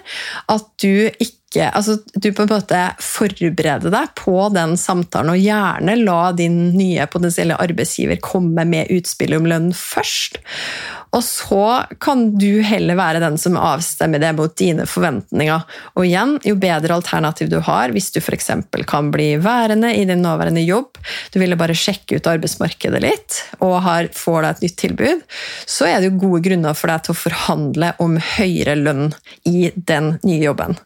at 0.51 0.67
du 0.81 1.11
ikke 1.11 1.37
altså 1.75 1.97
du 2.15 2.29
på 2.31 2.45
en 2.45 2.51
måte 2.53 2.79
forbereder 3.03 3.91
deg 3.91 4.13
på 4.15 4.35
den 4.55 4.77
samtalen, 4.79 5.33
og 5.33 5.41
gjerne 5.41 5.97
la 5.99 6.31
din 6.31 6.61
nye 6.77 7.07
potensielle 7.11 7.59
arbeidsgiver 7.59 8.21
komme 8.23 8.63
med 8.69 8.93
utspill 8.95 9.35
om 9.35 9.49
lønn 9.51 9.71
først. 9.75 10.39
Og 11.11 11.23
så 11.25 11.65
kan 11.99 12.23
du 12.39 12.61
heller 12.63 12.95
være 12.95 13.19
den 13.23 13.37
som 13.41 13.57
avstemmer 13.59 14.21
det 14.21 14.31
mot 14.37 14.53
dine 14.57 14.85
forventninger. 14.87 15.65
Og 15.99 16.05
igjen, 16.07 16.37
jo 16.47 16.55
bedre 16.59 16.95
alternativ 16.95 17.49
du 17.51 17.57
har, 17.65 17.91
hvis 17.91 18.11
du 18.15 18.21
f.eks. 18.21 18.51
kan 18.87 19.09
bli 19.11 19.33
værende 19.43 19.91
i 19.95 20.05
din 20.07 20.23
nåværende 20.23 20.63
jobb, 20.63 21.01
du 21.33 21.39
ville 21.41 21.59
bare 21.59 21.75
sjekke 21.75 22.19
ut 22.19 22.29
arbeidsmarkedet 22.31 23.03
litt 23.03 23.41
og 23.59 23.81
har, 23.83 24.07
får 24.15 24.39
deg 24.45 24.51
et 24.53 24.63
nytt 24.65 24.77
tilbud, 24.85 25.25
så 25.67 25.89
er 25.89 25.99
det 25.99 26.11
jo 26.11 26.21
gode 26.23 26.43
grunner 26.47 26.77
for 26.77 26.93
deg 26.93 27.03
til 27.03 27.15
å 27.15 27.21
forhandle 27.25 27.91
om 28.03 28.15
høyere 28.37 28.77
lønn 28.79 29.11
i 29.49 29.67
den 29.75 30.15
nye 30.23 30.41
jobben. 30.45 30.79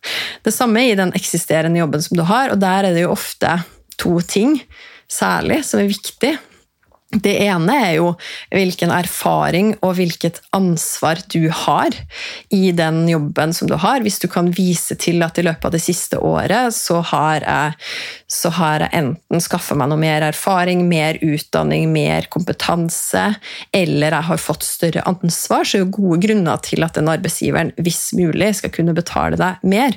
Det 0.45 0.53
samme 0.55 0.87
i 0.89 0.97
den 0.97 1.13
eksisterende 1.17 1.83
jobben 1.83 2.01
som 2.01 2.17
du 2.17 2.25
har, 2.25 2.49
og 2.49 2.61
der 2.63 2.89
er 2.89 2.97
det 2.97 3.05
jo 3.05 3.13
ofte 3.13 3.59
to 4.01 4.17
ting 4.25 4.57
særlig 5.11 5.61
som 5.67 5.83
er 5.83 5.93
viktig. 5.93 6.33
Det 7.15 7.33
ene 7.45 7.75
er 7.79 7.93
jo 7.97 8.09
hvilken 8.51 8.91
erfaring 8.91 9.73
og 9.85 9.95
hvilket 9.99 10.41
ansvar 10.55 11.21
du 11.31 11.47
har 11.49 11.95
i 12.53 12.71
den 12.75 13.05
jobben 13.09 13.53
som 13.55 13.69
du 13.69 13.75
har. 13.79 14.03
Hvis 14.03 14.19
du 14.19 14.27
kan 14.31 14.51
vise 14.55 14.97
til 14.99 15.23
at 15.23 15.39
i 15.39 15.45
løpet 15.45 15.69
av 15.69 15.75
det 15.75 15.83
siste 15.83 16.19
året 16.19 16.75
så 16.75 16.99
har 17.13 17.45
jeg, 17.45 17.79
så 18.31 18.51
har 18.57 18.85
jeg 18.85 18.93
enten 18.99 19.43
skaffa 19.43 19.77
meg 19.79 19.91
noe 19.91 20.01
mer 20.01 20.27
erfaring, 20.27 20.85
mer 20.89 21.19
utdanning, 21.23 21.87
mer 21.93 22.27
kompetanse, 22.33 23.27
eller 23.75 24.19
jeg 24.19 24.29
har 24.29 24.41
fått 24.41 24.67
større 24.67 25.05
ansvar, 25.07 25.63
så 25.63 25.79
er 25.79 25.85
det 25.85 25.97
gode 25.97 26.21
grunner 26.27 26.63
til 26.65 26.85
at 26.85 26.99
den 26.99 27.11
arbeidsgiveren, 27.11 27.73
hvis 27.79 28.09
mulig, 28.17 28.55
skal 28.59 28.73
kunne 28.75 28.95
betale 28.97 29.39
deg 29.39 29.63
mer. 29.67 29.95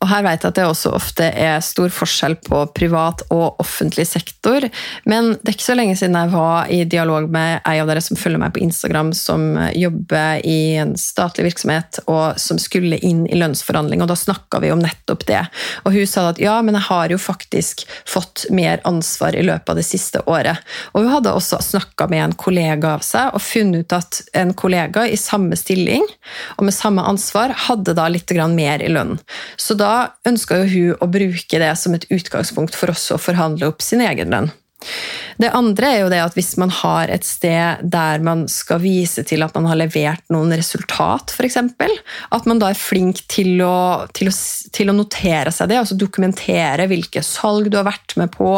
Og 0.00 0.08
her 0.08 0.24
vet 0.24 0.40
jeg 0.40 0.48
at 0.48 0.56
det 0.56 0.64
også 0.64 0.94
ofte 0.96 1.26
er 1.36 1.58
stor 1.64 1.90
forskjell 1.92 2.38
på 2.46 2.62
privat 2.72 3.20
og 3.34 3.60
offentlig 3.60 4.06
sektor. 4.08 4.64
Men 5.04 5.34
det 5.34 5.50
er 5.50 5.56
ikke 5.58 5.66
så 5.66 5.76
lenge 5.76 5.96
siden 6.00 6.16
jeg 6.16 6.32
var 6.32 6.70
i 6.72 6.78
dialog 6.88 7.26
med 7.32 7.60
ei 7.68 7.76
av 7.82 7.90
dere 7.90 8.00
som 8.04 8.16
følger 8.16 8.40
meg 8.40 8.54
på 8.54 8.62
Instagram, 8.64 9.12
som 9.16 9.44
jobber 9.76 10.40
i 10.48 10.76
en 10.80 10.94
statlig 10.96 11.50
virksomhet 11.50 12.00
og 12.06 12.40
som 12.40 12.56
skulle 12.60 12.96
inn 13.04 13.26
i 13.28 13.36
lønnsforhandling, 13.36 14.00
og 14.00 14.08
da 14.08 14.16
snakka 14.16 14.62
vi 14.64 14.70
om 14.72 14.80
nettopp 14.80 15.26
det. 15.28 15.42
Og 15.84 15.92
hun 15.92 16.08
sa 16.08 16.30
at 16.30 16.40
ja, 16.40 16.56
men 16.64 16.78
jeg 16.78 16.88
har 16.88 17.12
jo 17.12 17.20
faktisk 17.20 17.84
fått 18.08 18.46
mer 18.48 18.80
ansvar 18.88 19.36
i 19.36 19.44
løpet 19.44 19.74
av 19.74 19.82
det 19.82 19.84
siste 19.84 20.24
året. 20.24 20.64
Og 20.94 21.04
hun 21.04 21.12
hadde 21.12 21.36
også 21.36 21.60
snakka 21.64 22.08
med 22.08 22.24
en 22.24 22.36
kollega 22.40 22.94
av 22.96 23.04
seg 23.04 23.36
og 23.36 23.44
funnet 23.44 23.84
ut 23.84 23.98
at 24.00 24.22
en 24.32 24.56
kollega 24.56 25.04
i 25.04 25.20
samme 25.20 25.60
stilling 25.60 26.08
og 26.56 26.64
med 26.64 26.76
samme 26.76 27.04
ansvar 27.04 27.52
hadde 27.68 27.92
da 27.98 28.08
litt 28.08 28.30
mer 28.30 28.80
i 28.80 28.88
lønn. 28.88 29.16
Så 29.58 29.74
da 29.74 29.89
ønska 30.28 30.62
hun 30.70 30.96
å 30.98 31.08
bruke 31.10 31.60
det 31.62 31.70
som 31.78 31.96
et 31.96 32.06
utgangspunkt 32.12 32.76
for 32.78 32.92
også 32.92 33.16
å 33.16 33.22
forhandle 33.22 33.70
opp 33.70 33.84
sin 33.84 34.02
egen 34.04 34.32
lønn. 34.34 34.50
Det 35.40 35.50
andre 35.56 35.88
er 35.88 35.98
jo 36.02 36.10
det 36.12 36.20
at 36.22 36.36
hvis 36.36 36.54
man 36.60 36.70
har 36.72 37.10
et 37.12 37.24
sted 37.26 37.82
der 37.92 38.22
man 38.24 38.46
skal 38.48 38.80
vise 38.82 39.24
til 39.28 39.44
at 39.44 39.54
man 39.56 39.68
har 39.68 39.78
levert 39.80 40.24
noen 40.32 40.52
resultat, 40.56 41.32
f.eks., 41.36 41.58
at 41.60 42.48
man 42.48 42.60
da 42.60 42.70
er 42.72 42.78
flink 42.78 43.22
til 43.30 43.60
å, 43.64 44.06
til, 44.16 44.30
å, 44.32 44.34
til 44.76 44.92
å, 44.92 44.96
notere 44.96 45.52
seg 45.54 45.70
det, 45.70 45.80
altså 45.80 45.98
dokumentere 46.00 46.88
hvilke 46.90 47.22
salg 47.24 47.70
du 47.72 47.78
har 47.80 47.88
vært 47.88 48.16
med 48.20 48.32
på, 48.34 48.52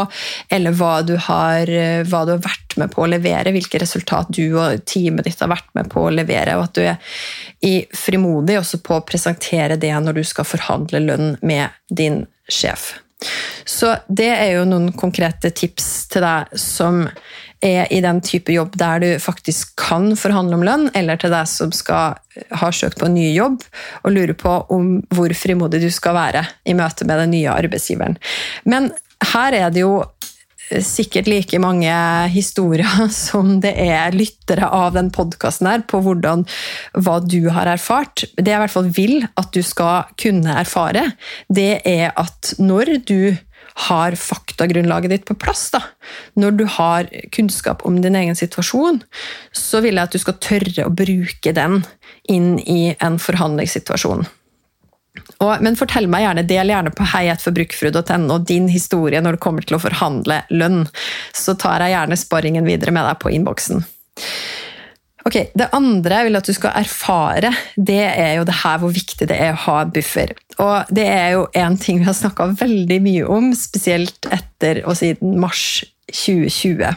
eller 0.52 0.74
hva 0.78 0.94
du, 1.06 1.14
har, 1.28 1.70
hva 2.08 2.24
du 2.26 2.34
har 2.36 2.42
vært 2.44 2.78
med 2.80 2.92
på 2.94 3.04
å 3.04 3.10
levere, 3.10 3.54
hvilke 3.54 3.82
resultat 3.82 4.30
du 4.34 4.56
og 4.56 4.82
teamet 4.88 5.28
ditt 5.28 5.42
har 5.42 5.52
vært 5.52 5.70
med 5.78 5.90
på 5.92 6.06
å 6.06 6.14
levere, 6.14 6.58
og 6.58 6.68
at 6.70 6.78
du 6.78 6.84
er 6.86 7.96
frimodig 7.96 8.58
også 8.58 8.82
på 8.82 8.98
å 8.98 9.06
presentere 9.06 9.78
det 9.80 9.94
når 10.02 10.20
du 10.20 10.26
skal 10.26 10.48
forhandle 10.48 11.02
lønn 11.06 11.34
med 11.42 11.74
din 11.90 12.24
sjef. 12.50 12.92
Så 13.68 13.94
det 14.08 14.30
er 14.32 14.56
jo 14.56 14.66
noen 14.68 14.92
konkrete 14.98 15.52
tips 15.54 15.88
til 16.12 16.24
deg 16.24 16.52
som 16.58 17.04
er 17.62 17.86
i 17.94 18.00
den 18.02 18.18
type 18.26 18.50
jobb 18.52 18.74
der 18.78 19.02
du 19.02 19.08
faktisk 19.22 19.76
kan 19.78 20.16
forhandle 20.18 20.58
om 20.58 20.64
lønn, 20.66 20.88
eller 20.98 21.20
til 21.20 21.30
deg 21.32 21.46
som 21.46 21.70
skal 21.74 22.18
ha 22.58 22.70
søkt 22.74 22.98
på 22.98 23.06
en 23.06 23.14
ny 23.14 23.28
jobb 23.36 23.62
og 24.02 24.14
lurer 24.16 24.34
på 24.38 24.56
om 24.74 24.96
hvor 25.14 25.34
frimodig 25.38 25.82
du 25.84 25.90
skal 25.94 26.18
være 26.18 26.42
i 26.66 26.74
møte 26.74 27.06
med 27.06 27.22
den 27.22 27.34
nye 27.36 27.54
arbeidsgiveren. 27.54 28.18
Men 28.66 28.90
her 29.32 29.54
er 29.54 29.70
det 29.70 29.84
jo 29.84 30.02
sikkert 30.80 31.28
like 31.30 31.58
mange 31.62 31.92
historier 32.32 33.08
som 33.24 33.58
det 33.64 33.74
er 33.80 34.16
lyttere 34.16 34.68
av 34.68 34.96
den 34.96 35.10
podkasten 35.14 35.68
her, 35.70 35.86
på 35.88 36.02
hvordan, 36.04 36.46
hva 36.96 37.18
du 37.24 37.50
har 37.52 37.70
erfart. 37.74 38.26
Det 38.36 38.48
jeg 38.48 38.58
i 38.58 38.64
hvert 38.64 38.76
fall 38.76 38.92
vil 38.94 39.16
at 39.28 39.52
du 39.54 39.62
skal 39.66 40.12
kunne 40.20 40.58
erfare, 40.62 41.10
det 41.52 41.82
er 41.88 42.12
at 42.20 42.54
når 42.62 42.96
du 43.08 43.34
har 43.88 44.16
faktagrunnlaget 44.20 45.12
ditt 45.14 45.24
på 45.28 45.36
plass, 45.40 45.70
da. 45.72 45.80
når 46.36 46.58
du 46.58 46.66
har 46.68 47.08
kunnskap 47.32 47.86
om 47.88 48.02
din 48.04 48.18
egen 48.18 48.36
situasjon, 48.36 49.00
så 49.56 49.80
vil 49.80 49.96
jeg 49.96 50.10
at 50.10 50.12
du 50.12 50.20
skal 50.20 50.40
tørre 50.44 50.86
å 50.86 50.92
bruke 50.92 51.54
den 51.56 51.80
inn 52.28 52.58
i 52.60 52.92
en 53.00 53.16
forhandlingssituasjon. 53.22 54.26
Og, 55.42 55.62
men 55.64 55.78
fortell 55.78 56.08
meg 56.10 56.24
gjerne, 56.24 56.46
del 56.46 56.72
gjerne 56.72 56.92
på 56.94 57.06
heietforbrukerfrue.no 57.14 58.38
din 58.46 58.68
historie 58.70 59.22
når 59.22 59.36
det 59.36 59.44
kommer 59.44 59.66
til 59.66 59.78
å 59.78 59.82
forhandle 59.82 60.42
lønn. 60.54 60.84
Så 61.34 61.56
tar 61.58 61.82
jeg 61.82 61.96
gjerne 61.96 62.20
sparringen 62.20 62.68
videre 62.68 62.94
med 62.94 63.08
deg 63.08 63.18
på 63.22 63.32
innboksen. 63.34 63.82
Ok, 65.22 65.36
Det 65.54 65.68
andre 65.76 66.18
jeg 66.18 66.26
vil 66.28 66.38
at 66.40 66.48
du 66.50 66.54
skal 66.56 66.76
erfare, 66.80 67.52
det 67.76 68.02
er 68.10 68.32
jo 68.40 68.46
det 68.46 68.56
her 68.64 68.80
hvor 68.82 68.90
viktig 68.94 69.28
det 69.30 69.38
er 69.38 69.54
å 69.54 69.62
ha 69.68 69.76
buffer. 69.86 70.34
Og 70.58 70.90
det 70.90 71.06
er 71.06 71.28
jo 71.36 71.44
en 71.58 71.78
ting 71.78 72.00
vi 72.00 72.08
har 72.08 72.16
snakka 72.18 72.48
veldig 72.58 72.98
mye 73.04 73.28
om, 73.30 73.52
spesielt 73.54 74.26
etter 74.34 74.82
og 74.82 74.98
siden 74.98 75.38
mars 75.42 75.84
2020. 76.12 76.90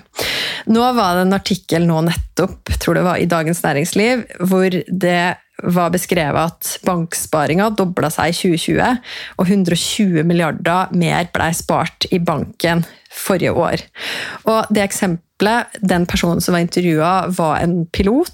Nå 0.74 0.86
var 0.98 1.16
det 1.16 1.28
en 1.28 1.38
artikkel 1.38 1.86
nå 1.88 2.02
nettopp, 2.08 2.74
tror 2.82 2.98
det 2.98 3.06
var 3.06 3.22
i 3.22 3.30
Dagens 3.30 3.62
Næringsliv, 3.64 4.26
hvor 4.42 4.74
det 4.74 5.22
var 5.64 5.94
beskrevet 5.94 6.52
at 6.52 6.72
banksparinga 6.86 7.70
dobla 7.78 8.12
seg 8.14 8.34
i 8.34 8.38
2020, 8.38 9.04
og 9.40 9.48
120 9.48 10.28
milliarder 10.28 10.92
mer 10.96 11.30
blei 11.36 11.52
spart 11.56 12.10
i 12.12 12.20
banken 12.20 12.84
forrige 13.16 13.54
år. 13.56 13.84
Og 14.50 14.74
det 14.74 14.84
eksempelet, 14.84 15.78
den 15.80 16.06
personen 16.10 16.44
som 16.44 16.56
var 16.56 16.66
intervjua, 16.66 17.14
var 17.38 17.62
en 17.64 17.86
pilot. 17.86 18.32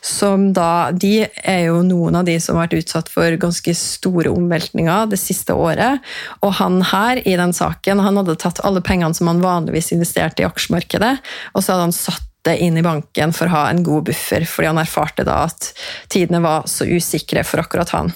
som 0.00 0.52
da, 0.52 0.90
De 0.92 1.26
er 1.42 1.64
jo 1.66 1.82
noen 1.82 2.16
av 2.16 2.24
de 2.24 2.38
som 2.40 2.56
har 2.56 2.66
vært 2.66 2.84
utsatt 2.84 3.08
for 3.10 3.36
ganske 3.40 3.74
store 3.74 4.30
omveltninger 4.30 5.10
det 5.10 5.18
siste 5.18 5.52
året. 5.52 6.00
Og 6.42 6.54
han 6.60 6.82
her, 6.82 7.20
i 7.26 7.36
den 7.36 7.52
saken, 7.52 8.00
han 8.00 8.16
hadde 8.16 8.36
tatt 8.36 8.62
alle 8.64 8.80
pengene 8.80 9.14
som 9.14 9.28
han 9.30 9.42
vanligvis 9.42 9.92
investerte 9.92 10.42
i 10.42 10.48
aksjemarkedet, 10.48 11.18
og 11.54 11.62
så 11.62 11.74
hadde 11.74 11.88
han 11.90 11.96
satt 11.96 12.30
det 12.44 12.58
inn 12.62 12.78
i 12.78 12.84
banken 12.84 13.32
for 13.34 13.48
å 13.48 13.56
ha 13.56 13.62
en 13.70 13.82
god 13.86 14.08
buffer, 14.10 14.44
fordi 14.48 14.70
han 14.70 14.80
erfarte 14.82 15.26
da 15.26 15.44
at 15.48 15.70
tidene 16.12 16.42
var 16.44 16.68
så 16.70 16.86
usikre 16.88 17.44
for 17.46 17.64
akkurat 17.64 17.94
han. 17.96 18.12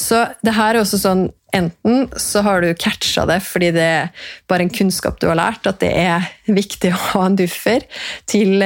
Så 0.00 0.24
det 0.44 0.56
her 0.58 0.74
er 0.74 0.84
også 0.84 1.00
sånn 1.02 1.30
Enten 1.52 2.06
så 2.16 2.40
har 2.40 2.62
du 2.64 2.70
catcha 2.80 3.26
det 3.28 3.36
fordi 3.44 3.68
det 3.76 3.84
er 3.84 4.28
bare 4.48 4.64
en 4.64 4.72
kunnskap 4.72 5.18
du 5.20 5.26
har 5.28 5.36
lært, 5.36 5.66
at 5.68 5.82
det 5.82 5.90
er 6.00 6.24
viktig 6.48 6.88
å 6.94 7.00
ha 7.10 7.26
en 7.26 7.36
buffer 7.36 7.84
til, 8.24 8.64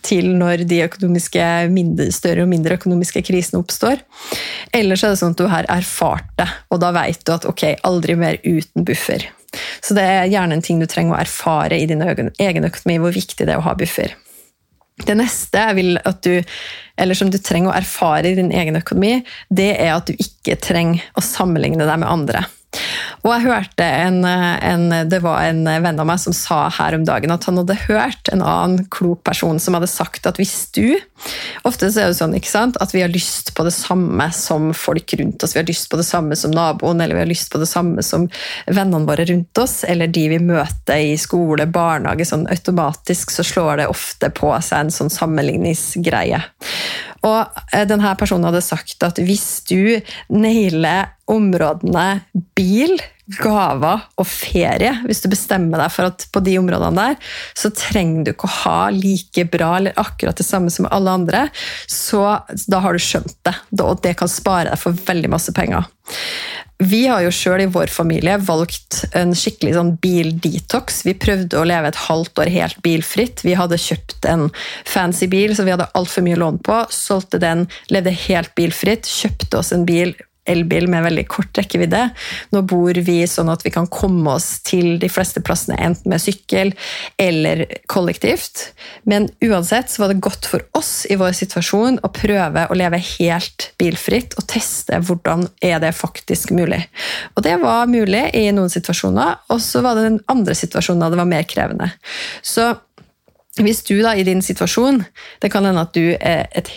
til 0.00 0.30
når 0.40 0.64
de 0.64 0.80
mindre, 1.68 2.08
større 2.16 2.46
og 2.46 2.48
mindre 2.48 2.80
økonomiske 2.80 3.20
krisene 3.28 3.60
oppstår. 3.60 4.00
Eller 4.72 4.96
så 4.96 5.10
er 5.10 5.12
det 5.12 5.20
sånn 5.20 5.36
at 5.36 5.44
du 5.44 5.50
har 5.52 5.68
erfart 5.76 6.32
det, 6.40 6.48
og 6.72 6.80
da 6.80 6.94
vet 6.96 7.20
du 7.20 7.34
at 7.36 7.44
ok, 7.52 7.66
aldri 7.84 8.16
mer 8.16 8.40
uten 8.48 8.88
buffer. 8.88 9.28
Så 9.84 9.92
det 9.96 10.08
er 10.08 10.30
gjerne 10.32 10.56
en 10.56 10.64
ting 10.64 10.80
du 10.80 10.88
trenger 10.88 11.18
å 11.18 11.20
erfare 11.20 11.76
i 11.76 11.88
din 11.88 12.00
egen 12.00 12.32
økonomi, 12.40 12.96
hvor 13.02 13.12
viktig 13.12 13.44
det 13.44 13.52
er 13.52 13.60
å 13.60 13.68
ha 13.68 13.76
buffer. 13.76 14.16
Det 15.04 15.16
neste 15.18 15.60
jeg 15.60 15.76
vil 15.76 15.98
at 16.08 16.22
du, 16.24 16.40
eller 16.96 17.18
som 17.18 17.28
du 17.28 17.36
trenger 17.36 17.68
å 17.68 17.76
erfare 17.76 18.30
i 18.30 18.38
din 18.38 18.52
egen 18.54 18.78
økonomi, 18.78 19.18
det 19.52 19.74
er 19.74 19.92
at 19.92 20.08
du 20.08 20.16
ikke 20.16 20.56
trenger 20.62 21.04
å 21.18 21.24
sammenligne 21.24 21.84
deg 21.84 22.00
med 22.00 22.08
andre. 22.08 22.46
Og 23.24 23.32
jeg 23.32 23.46
hørte 23.46 23.86
en, 23.86 24.20
en, 24.24 24.86
Det 25.10 25.20
var 25.24 25.42
en 25.48 25.64
venn 25.66 26.00
av 26.02 26.08
meg 26.08 26.20
som 26.22 26.34
sa 26.36 26.66
her 26.78 26.96
om 26.96 27.06
dagen 27.08 27.34
at 27.34 27.46
han 27.48 27.58
hadde 27.60 27.78
hørt 27.86 28.30
en 28.32 28.44
annen 28.44 28.86
klok 28.92 29.24
person 29.26 29.58
som 29.62 29.76
hadde 29.78 29.90
sagt 29.90 30.28
at 30.28 30.40
hvis 30.40 30.68
du 30.76 30.96
Ofte 31.66 31.88
så 31.90 32.02
er 32.02 32.10
det 32.10 32.18
sånn 32.18 32.34
ikke 32.36 32.50
sant, 32.50 32.76
at 32.82 32.92
vi 32.94 33.00
har 33.02 33.10
lyst 33.10 33.54
på 33.56 33.64
det 33.66 33.72
samme 33.74 34.28
som 34.36 34.68
folk 34.76 35.14
rundt 35.18 35.42
oss. 35.42 35.54
Vi 35.56 35.60
har 35.62 35.68
lyst 35.68 35.88
på 35.90 35.98
det 35.98 36.06
samme 36.06 36.36
som 36.38 36.52
naboen, 36.54 37.00
eller 37.00 37.16
vi 37.16 37.22
har 37.24 37.30
lyst 37.30 37.50
på 37.52 37.60
det 37.62 37.68
samme 37.70 38.04
som 38.06 38.28
vennene 38.66 39.08
våre 39.08 39.24
rundt 39.26 39.58
oss, 39.58 39.80
eller 39.88 40.12
de 40.12 40.26
vi 40.34 40.40
møter 40.42 41.02
i 41.08 41.16
skole, 41.20 41.66
barnehage. 41.66 42.28
sånn 42.28 42.46
Automatisk 42.52 43.32
så 43.34 43.46
slår 43.46 43.82
det 43.82 43.90
ofte 43.90 44.30
på 44.30 44.52
seg 44.60 44.86
en 44.86 44.94
sånn 44.94 45.12
sammenligningsgreie. 45.12 46.44
Og 47.26 47.60
eh, 47.72 47.84
denne 47.88 48.14
personen 48.18 48.48
hadde 48.48 48.64
sagt 48.64 49.02
at 49.06 49.20
hvis 49.22 49.48
du 49.68 49.98
nailer 50.32 51.12
områdene 51.30 52.08
bil, 52.58 52.96
gaver 53.42 54.04
og 54.20 54.26
ferie, 54.30 54.92
hvis 55.08 55.24
du 55.24 55.30
bestemmer 55.32 55.80
deg 55.82 55.90
for 55.90 56.06
at 56.12 56.26
på 56.30 56.42
de 56.46 56.52
områdene 56.60 57.08
der, 57.08 57.32
så 57.58 57.72
trenger 57.74 58.22
du 58.22 58.30
ikke 58.32 58.46
å 58.46 58.56
ha 58.60 58.76
like 58.94 59.46
bra 59.50 59.72
eller 59.80 59.98
akkurat 59.98 60.38
det 60.38 60.46
samme 60.46 60.70
som 60.70 60.86
alle 60.94 61.16
andre, 61.18 61.40
så 61.90 62.22
da 62.70 62.82
har 62.84 62.94
du 62.94 63.02
skjønt 63.02 63.34
det. 63.46 63.56
Og 63.82 63.98
det 64.04 64.14
kan 64.20 64.30
spare 64.30 64.70
deg 64.70 64.78
for 64.78 65.06
veldig 65.10 65.32
masse 65.34 65.54
penger. 65.56 65.90
Vi 66.78 67.06
har 67.08 67.22
jo 67.24 67.32
sjøl 67.32 67.62
i 67.64 67.68
vår 67.72 67.88
familie 67.88 68.34
valgt 68.44 69.06
en 69.16 69.32
skikkelig 69.36 69.72
sånn 69.78 69.94
bildetox. 70.02 71.00
Vi 71.06 71.14
prøvde 71.16 71.56
å 71.56 71.64
leve 71.64 71.88
et 71.88 72.02
halvt 72.04 72.42
år 72.42 72.50
helt 72.52 72.82
bilfritt. 72.84 73.40
Vi 73.46 73.54
hadde 73.56 73.80
kjøpt 73.80 74.28
en 74.28 74.50
fancy 74.84 75.28
bil 75.32 75.56
så 75.56 75.64
vi 75.64 75.72
hadde 75.72 75.88
altfor 75.96 76.26
mye 76.26 76.36
lån 76.36 76.60
på. 76.66 76.82
Solgte 76.92 77.40
den, 77.40 77.64
levde 77.88 78.12
helt 78.26 78.52
bilfritt, 78.58 79.08
kjøpte 79.08 79.62
oss 79.62 79.72
en 79.72 79.88
bil 79.88 80.12
elbil 80.50 80.88
med 80.90 81.04
veldig 81.06 81.26
kort 81.30 81.58
rekkevidde. 81.58 82.02
Nå 82.54 82.62
bor 82.68 82.98
vi 83.06 83.18
sånn 83.30 83.50
at 83.52 83.64
vi 83.66 83.72
kan 83.74 83.88
komme 83.90 84.36
oss 84.36 84.60
til 84.66 84.96
de 85.02 85.10
fleste 85.12 85.42
plassene 85.44 85.78
enten 85.82 86.12
med 86.12 86.22
sykkel 86.22 86.72
eller 87.20 87.64
kollektivt. 87.90 88.70
Men 89.04 89.28
uansett 89.44 89.92
så 89.92 90.04
var 90.04 90.12
det 90.12 90.22
godt 90.24 90.48
for 90.48 90.64
oss 90.78 91.04
i 91.10 91.18
vår 91.18 91.36
situasjon 91.38 92.00
å 92.06 92.12
prøve 92.14 92.66
å 92.70 92.78
leve 92.78 93.00
helt 93.18 93.70
bilfritt 93.80 94.36
og 94.38 94.48
teste 94.50 95.00
hvordan 95.02 95.46
er 95.64 95.80
det 95.82 95.94
faktisk 95.96 96.54
mulig. 96.56 96.82
Og 97.34 97.44
det 97.46 97.56
var 97.62 97.90
mulig 97.90 98.28
i 98.36 98.48
noen 98.54 98.72
situasjoner, 98.72 99.42
og 99.52 99.62
så 99.62 99.82
var 99.84 99.96
det 99.96 100.08
den 100.10 100.20
andre 100.32 100.56
situasjonen 100.56 101.10
det 101.12 101.20
var 101.20 101.30
mer 101.30 101.46
krevende. 101.48 101.90
Så 102.42 102.72
hvis 103.64 103.82
du 103.88 103.94
da 104.04 104.12
i 104.16 104.24
din 104.26 104.42
situasjon 104.44 104.98
Det 105.42 105.48
kan 105.52 105.64
hende 105.64 105.84
at 105.86 105.94
du 105.96 106.12
et 106.12 106.68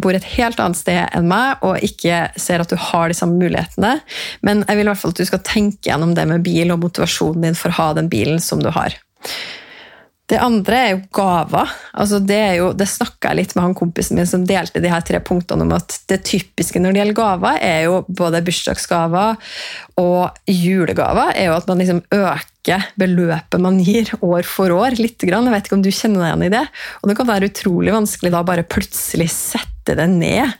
bor 0.00 0.16
et 0.16 0.26
helt 0.36 0.60
annet 0.60 0.78
sted 0.78 1.00
enn 1.16 1.28
meg 1.30 1.62
og 1.66 1.80
ikke 1.84 2.26
ser 2.40 2.62
at 2.62 2.72
du 2.72 2.76
har 2.76 3.08
de 3.08 3.16
samme 3.16 3.38
mulighetene, 3.40 3.96
men 4.46 4.64
jeg 4.66 4.78
vil 4.78 4.86
i 4.86 4.90
hvert 4.90 5.00
fall 5.00 5.14
at 5.14 5.22
du 5.22 5.28
skal 5.28 5.42
tenke 5.46 5.88
gjennom 5.88 6.12
det 6.16 6.26
med 6.28 6.44
bil 6.44 6.72
og 6.74 6.82
motivasjonen 6.84 7.48
din 7.48 7.58
for 7.58 7.72
å 7.72 7.78
ha 7.78 7.88
den 7.98 8.10
bilen 8.12 8.40
som 8.42 8.62
du 8.62 8.70
har. 8.74 8.96
Det 10.30 10.38
andre 10.38 10.76
er 10.78 10.90
jo 10.92 11.00
gaver. 11.14 11.70
Altså 11.98 12.20
det, 12.22 12.38
er 12.38 12.76
det 12.78 12.86
snakka 12.86 13.32
jeg 13.32 13.38
litt 13.40 13.54
med 13.56 13.64
han 13.64 13.74
kompisen 13.78 14.18
min 14.18 14.28
som 14.30 14.44
delte 14.46 14.82
de 14.82 14.92
her 14.92 15.02
tre 15.06 15.18
punktene 15.26 15.66
om 15.66 15.74
at 15.74 15.96
det 16.10 16.20
typiske 16.28 16.78
når 16.78 16.94
det 16.94 17.02
gjelder 17.02 17.18
gaver, 17.18 17.58
er 17.58 17.80
jo 17.88 17.96
både 18.06 18.42
bursdagsgaver 18.46 19.40
og 19.98 20.38
julegaver. 20.46 21.34
er 21.34 21.50
jo 21.50 21.56
At 21.58 21.66
man 21.70 21.82
liksom 21.82 22.02
øker 22.14 22.46
beløpet 23.00 23.60
man 23.62 23.80
gir 23.80 24.10
år 24.20 24.44
for 24.44 24.70
år. 24.70 24.98
litt. 25.00 25.18
Grann. 25.20 25.46
Jeg 25.48 25.54
vet 25.54 25.66
ikke 25.66 25.78
om 25.78 25.84
du 25.84 25.90
kjenner 25.90 26.20
deg 26.20 26.30
igjen 26.30 26.46
i 26.46 26.54
det. 26.56 26.64
Og 27.00 27.08
det 27.08 27.16
kan 27.18 27.28
være 27.28 27.50
utrolig 27.50 27.92
vanskelig 27.92 28.32
da 28.32 28.42
bare 28.46 28.64
plutselig 28.64 29.28
sette 29.32 29.96
det 29.96 30.06
ned. 30.12 30.52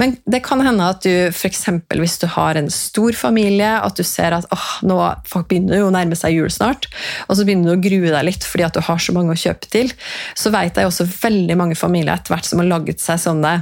Men 0.00 0.16
det 0.24 0.40
kan 0.46 0.62
hende 0.64 0.86
at 0.86 1.02
du 1.02 1.28
f.eks. 1.28 1.66
hvis 1.90 2.18
du 2.22 2.26
har 2.30 2.56
en 2.56 2.70
stor 2.70 3.12
familie, 3.12 3.68
at 3.82 3.98
du 3.98 4.04
ser 4.06 4.36
at 4.36 4.46
åh, 4.54 4.68
nå 4.86 4.98
begynner 5.50 5.82
jo 5.82 5.88
å 5.88 5.94
nærme 5.94 6.16
seg 6.16 6.38
jul 6.38 6.50
snart, 6.52 6.86
og 7.26 7.36
så 7.36 7.44
begynner 7.44 7.74
du 7.74 7.76
å 7.76 7.82
grue 7.82 8.14
deg 8.14 8.26
litt 8.30 8.46
fordi 8.46 8.64
at 8.64 8.78
du 8.78 8.80
har 8.86 9.02
så 9.02 9.12
mange 9.16 9.34
å 9.34 9.40
kjøpe 9.40 9.68
til, 9.68 9.92
så 10.38 10.52
vet 10.54 10.78
jeg 10.78 10.88
også 10.88 11.08
veldig 11.10 11.58
mange 11.58 11.78
familier 11.78 12.14
etter 12.14 12.32
hvert 12.32 12.48
som 12.48 12.62
har 12.62 12.70
laget 12.70 13.02
seg 13.02 13.20
sånne, 13.20 13.58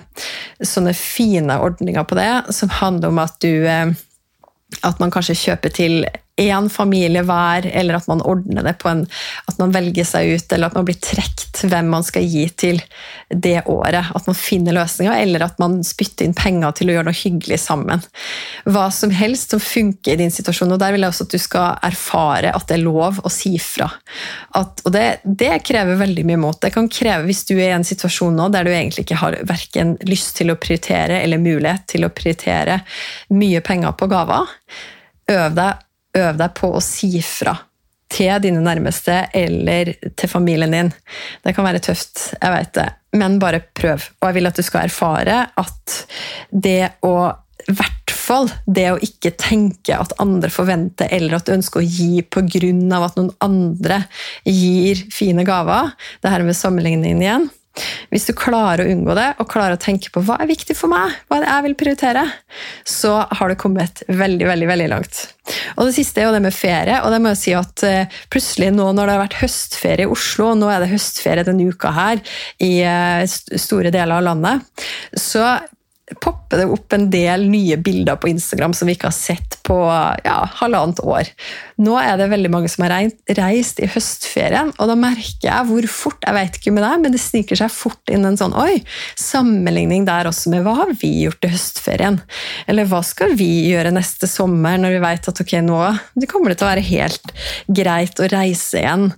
sånne 0.61 0.95
fine 0.97 1.59
ordninger 1.65 2.07
på 2.07 2.21
det, 2.21 2.31
som 2.55 2.73
handler 2.77 3.11
om 3.11 3.25
at 3.25 3.41
du 3.43 3.67
eh, 3.67 3.97
at 4.87 5.03
man 5.03 5.13
kanskje 5.15 5.39
kjøper 5.39 5.75
til 5.75 6.01
én 6.37 6.69
familie 6.71 7.23
hver, 7.25 7.67
eller 7.73 7.97
at 7.97 8.07
man 8.11 8.21
ordner 8.21 8.65
det 8.67 8.77
på 8.83 8.91
en 8.91 9.07
At 9.49 9.59
man 9.59 9.73
velger 9.73 10.05
seg 10.05 10.35
ut, 10.37 10.53
eller 10.53 10.69
at 10.69 10.75
man 10.77 10.85
blir 10.85 10.99
trukket 11.01 11.63
hvem 11.65 11.89
man 11.89 12.05
skal 12.05 12.27
gi 12.29 12.45
til 12.53 12.81
det 13.31 13.63
året. 13.71 14.11
At 14.15 14.27
man 14.29 14.37
finner 14.37 14.77
løsninger, 14.77 15.15
eller 15.17 15.47
at 15.47 15.57
man 15.63 15.79
spytter 15.87 16.27
inn 16.27 16.37
penger 16.37 16.75
til 16.77 16.91
å 16.91 16.97
gjøre 16.97 17.09
noe 17.09 17.17
hyggelig 17.17 17.59
sammen. 17.63 18.03
Hva 18.69 18.89
som 18.93 19.15
helst 19.15 19.55
som 19.55 19.63
funker 19.63 20.15
i 20.15 20.21
din 20.21 20.35
situasjon. 20.35 20.75
og 20.75 20.83
Der 20.83 20.93
vil 20.93 21.07
jeg 21.07 21.15
også 21.15 21.29
at 21.29 21.37
du 21.37 21.41
skal 21.41 21.79
erfare 21.87 22.53
at 22.53 22.67
det 22.69 22.77
er 22.77 22.85
lov 22.85 23.23
å 23.25 23.33
si 23.33 23.55
fra. 23.63 23.89
At, 24.59 24.85
og 24.85 24.93
det, 24.93 25.07
det, 25.25 25.55
krever 25.67 26.01
veldig 26.03 26.27
mye 26.29 26.43
mot. 26.43 26.61
Det 26.61 26.73
kan 26.75 26.91
kreve, 26.93 27.25
hvis 27.31 27.47
du 27.49 27.55
er 27.57 27.71
i 27.71 27.79
en 27.79 27.87
situasjon 27.87 28.37
nå 28.37 28.51
der 28.53 28.67
du 28.67 28.75
egentlig 28.75 29.07
ikke 29.07 29.23
har 29.23 29.39
verken 29.49 29.97
lyst 30.09 30.37
til 30.41 30.53
å 30.53 30.59
prioritere 30.61 31.23
eller 31.23 31.41
mulighet 31.41 31.89
til 31.95 32.05
å 32.05 32.13
prioritere 32.13 32.83
mye 33.33 33.65
penger 33.65 33.97
på 33.97 34.11
gaver, 34.11 34.53
øv 35.33 35.57
deg 35.57 35.86
øv 36.19 36.37
deg 36.41 36.55
på 36.57 36.73
å 36.75 36.83
si 36.85 37.15
fra 37.25 37.57
til 38.13 38.39
dine 38.45 38.63
nærmeste 38.63 39.17
eller 39.35 39.91
til 40.17 40.31
familien 40.31 40.75
din. 40.75 40.93
Det 41.43 41.55
kan 41.57 41.67
være 41.67 41.83
tøft, 41.83 42.29
jeg 42.39 42.53
vet 42.55 42.71
det, 42.79 42.87
men 43.19 43.41
bare 43.43 43.65
prøv. 43.75 44.05
Og 44.21 44.29
jeg 44.29 44.39
vil 44.39 44.51
at 44.51 44.61
du 44.61 44.63
skal 44.67 44.87
erfare 44.87 45.41
at 45.59 45.99
det 46.51 46.95
å 47.07 47.17
i 47.67 47.75
hvert 47.75 48.13
fall 48.15 48.47
det 48.71 48.85
å 48.93 48.99
ikke 49.03 49.33
tenke 49.41 49.97
at 49.97 50.15
andre 50.23 50.51
forventer, 50.53 51.09
eller 51.11 51.39
at 51.39 51.49
du 51.49 51.55
ønsker 51.57 51.83
å 51.83 51.87
gi 51.87 52.23
pga. 52.23 53.01
at 53.01 53.17
noen 53.19 53.33
andre 53.43 54.05
gir 54.45 55.03
fine 55.11 55.43
gaver. 55.45 55.91
Det 56.23 56.31
her 56.31 56.45
med 56.47 56.55
sammenligningen 56.55 57.23
igjen. 57.23 57.49
Hvis 58.13 58.27
du 58.29 58.33
klarer 58.37 58.85
å 58.85 58.91
unngå 58.91 59.17
det, 59.19 59.29
og 59.41 59.51
klarer 59.51 59.77
å 59.77 59.81
tenke 59.81 60.13
på 60.13 60.23
hva 60.25 60.39
er 60.41 60.51
viktig 60.51 60.77
for 60.79 60.93
meg, 60.93 61.15
hva 61.29 61.39
er 61.39 61.45
det 61.45 61.53
jeg 61.53 61.67
vil 61.67 61.79
prioritere, 61.83 62.25
så 62.89 63.19
har 63.39 63.53
du 63.53 63.59
kommet 63.61 64.03
veldig 64.09 64.47
veldig, 64.49 64.69
veldig 64.71 64.89
langt. 64.93 65.23
Og 65.77 65.87
Det 65.87 65.95
siste 65.99 66.23
er 66.23 66.29
jo 66.29 66.35
det 66.35 66.43
med 66.47 66.55
ferie. 66.55 67.01
og 67.03 67.13
det 67.13 67.21
må 67.23 67.33
jeg 67.35 67.43
si 67.43 67.55
at 67.55 67.85
eh, 67.87 68.17
Plutselig 68.33 68.73
nå 68.75 68.89
når 68.93 69.07
det 69.07 69.15
har 69.15 69.23
vært 69.23 69.41
høstferie 69.43 70.07
i 70.07 70.11
Oslo, 70.11 70.51
og 70.53 70.61
nå 70.61 70.71
er 70.73 70.83
det 70.83 70.91
høstferie 70.91 71.47
denne 71.47 71.69
uka 71.71 71.93
her 71.95 72.23
i 72.63 72.73
eh, 72.83 73.23
store 73.27 73.93
deler 73.95 74.19
av 74.19 74.27
landet, 74.27 74.85
så 75.17 75.45
popper 76.23 76.61
det 76.61 76.67
opp 76.71 76.95
en 76.95 77.09
del 77.11 77.49
nye 77.51 77.77
bilder 77.83 78.19
på 78.23 78.29
Instagram 78.31 78.75
som 78.77 78.87
vi 78.87 78.95
ikke 78.95 79.09
har 79.09 79.17
sett 79.17 79.57
på 79.67 79.75
ja, 80.23 80.37
halvannet 80.61 81.01
år. 81.03 81.27
Nå 81.83 81.97
er 81.99 82.15
det 82.21 82.29
veldig 82.31 82.51
mange 82.53 82.71
som 82.71 82.85
har 82.87 83.09
reist 83.39 83.81
i 83.83 83.89
høstferien, 83.91 84.71
og 84.79 84.91
da 84.91 84.95
merker 84.99 85.49
jeg 85.49 85.67
hvor 85.69 85.89
fort 85.91 86.23
Jeg 86.27 86.35
vet 86.35 86.57
ikke 86.59 86.73
med 86.75 86.83
deg, 86.83 87.03
men 87.03 87.15
det 87.15 87.21
sniker 87.23 87.59
seg 87.59 87.71
fort 87.71 88.11
inn 88.11 88.25
en 88.27 88.39
sånn 88.39 88.55
oi, 88.59 88.81
sammenligning 89.21 90.07
der 90.07 90.27
også 90.31 90.51
med 90.51 90.65
hva 90.67 90.77
har 90.81 90.93
vi 90.99 91.11
gjort 91.25 91.45
i 91.47 91.51
høstferien? 91.53 92.21
Eller 92.71 92.89
hva 92.91 93.03
skal 93.07 93.35
vi 93.39 93.69
gjøre 93.71 93.93
neste 93.95 94.27
sommer, 94.31 94.79
når 94.81 94.97
vi 94.97 95.03
vet 95.05 95.31
at 95.31 95.43
ok, 95.43 95.55
nå 95.67 95.81
det 96.17 96.31
kommer 96.31 96.51
det 96.51 96.59
til 96.61 96.67
å 96.67 96.71
være 96.71 96.87
helt 96.87 97.35
greit 97.67 98.23
å 98.23 98.31
reise 98.31 98.81
igjen. 98.81 99.09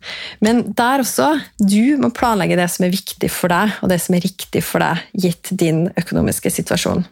Men 0.44 0.64
der 0.76 1.04
også, 1.04 1.30
du 1.60 1.96
må 2.00 2.12
planlegge 2.16 2.58
det 2.60 2.68
som 2.72 2.88
er 2.88 2.92
viktig 2.92 3.30
for 3.32 3.52
deg, 3.52 3.76
og 3.80 3.92
det 3.92 4.00
som 4.04 4.16
er 4.18 4.24
riktig 4.24 4.64
for 4.66 4.84
deg, 4.84 5.04
gitt 5.16 5.52
din 5.60 5.86
økonomiske 5.96 6.52
situasjon 6.58 6.77
situasjon. 6.78 7.04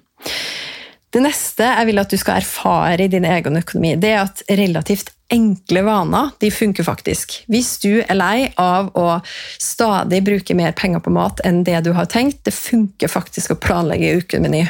Det 1.10 1.22
neste 1.22 1.64
jeg 1.64 1.86
vil 1.88 2.00
at 2.02 2.10
du 2.10 2.18
skal 2.20 2.42
erfare 2.42 3.04
i 3.04 3.08
din 3.08 3.24
egen 3.24 3.56
økonomi, 3.56 3.94
det 3.96 4.10
er 4.12 4.24
at 4.26 4.42
relativt 4.50 5.12
enkle 5.32 5.82
vaner 5.86 6.30
de 6.42 6.50
funker 6.50 6.84
faktisk. 6.86 7.38
Hvis 7.50 7.78
du 7.82 8.02
er 8.02 8.18
lei 8.18 8.50
av 8.60 8.90
å 8.94 9.20
stadig 9.58 10.20
bruke 10.26 10.54
mer 10.54 10.74
penger 10.76 11.00
på 11.02 11.14
mat 11.14 11.40
enn 11.46 11.64
det 11.64 11.80
du 11.86 11.92
har 11.96 12.10
tenkt, 12.10 12.44
det 12.44 12.54
funker 12.54 13.08
faktisk 13.08 13.54
å 13.54 13.58
planlegge 13.58 14.18
ukemeny. 14.20 14.66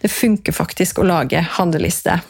Det 0.00 0.10
funker 0.10 0.56
faktisk 0.56 1.02
å 1.02 1.06
lage 1.06 1.42
handleliste. 1.58 2.20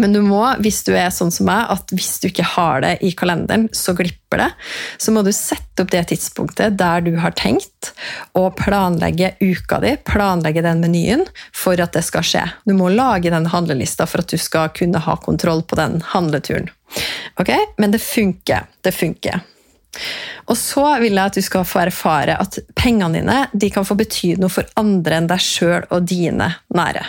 Men 0.00 0.14
du 0.14 0.22
må, 0.24 0.40
hvis 0.64 0.80
du 0.86 0.94
er 0.96 1.10
sånn 1.12 1.32
som 1.34 1.46
meg, 1.50 1.66
at 1.72 1.92
hvis 1.92 2.14
du 2.22 2.30
ikke 2.30 2.46
har 2.54 2.80
det 2.84 2.94
i 3.04 3.10
kalenderen, 3.16 3.66
så 3.76 3.92
glipper 3.96 4.40
det. 4.40 4.48
Så 4.96 5.12
må 5.12 5.20
du 5.24 5.28
sette 5.36 5.84
opp 5.84 5.92
det 5.92 6.06
tidspunktet 6.08 6.78
der 6.80 7.04
du 7.04 7.12
har 7.20 7.34
tenkt, 7.36 7.92
og 8.38 8.56
planlegge 8.56 9.34
uka 9.42 9.82
di, 9.84 9.94
planlegge 10.08 10.64
den 10.64 10.80
menyen, 10.84 11.26
for 11.52 11.80
at 11.82 11.92
det 11.96 12.04
skal 12.08 12.24
skje. 12.24 12.46
Du 12.64 12.72
må 12.78 12.88
lage 12.94 13.32
den 13.32 13.50
handlelista 13.52 14.08
for 14.08 14.24
at 14.24 14.32
du 14.32 14.40
skal 14.40 14.72
kunne 14.76 15.02
ha 15.04 15.18
kontroll 15.20 15.64
på 15.68 15.76
den 15.80 16.00
handleturen. 16.14 16.72
Ok? 17.40 17.52
Men 17.76 17.92
det 17.92 18.00
funker. 18.04 18.68
Det 18.80 18.96
funker. 18.96 19.42
Og 20.50 20.58
så 20.58 20.84
vil 21.02 21.14
jeg 21.14 21.30
at 21.30 21.38
du 21.38 21.44
skal 21.44 21.66
få 21.68 21.84
erfare 21.84 22.36
at 22.40 22.58
pengene 22.78 23.20
dine 23.20 23.38
de 23.52 23.70
kan 23.72 23.86
få 23.86 23.96
bety 23.98 24.34
noe 24.40 24.52
for 24.52 24.68
andre 24.80 25.20
enn 25.20 25.30
deg 25.30 25.42
sjøl 25.42 25.86
og 25.90 26.06
dine 26.10 26.48
nære. 26.74 27.04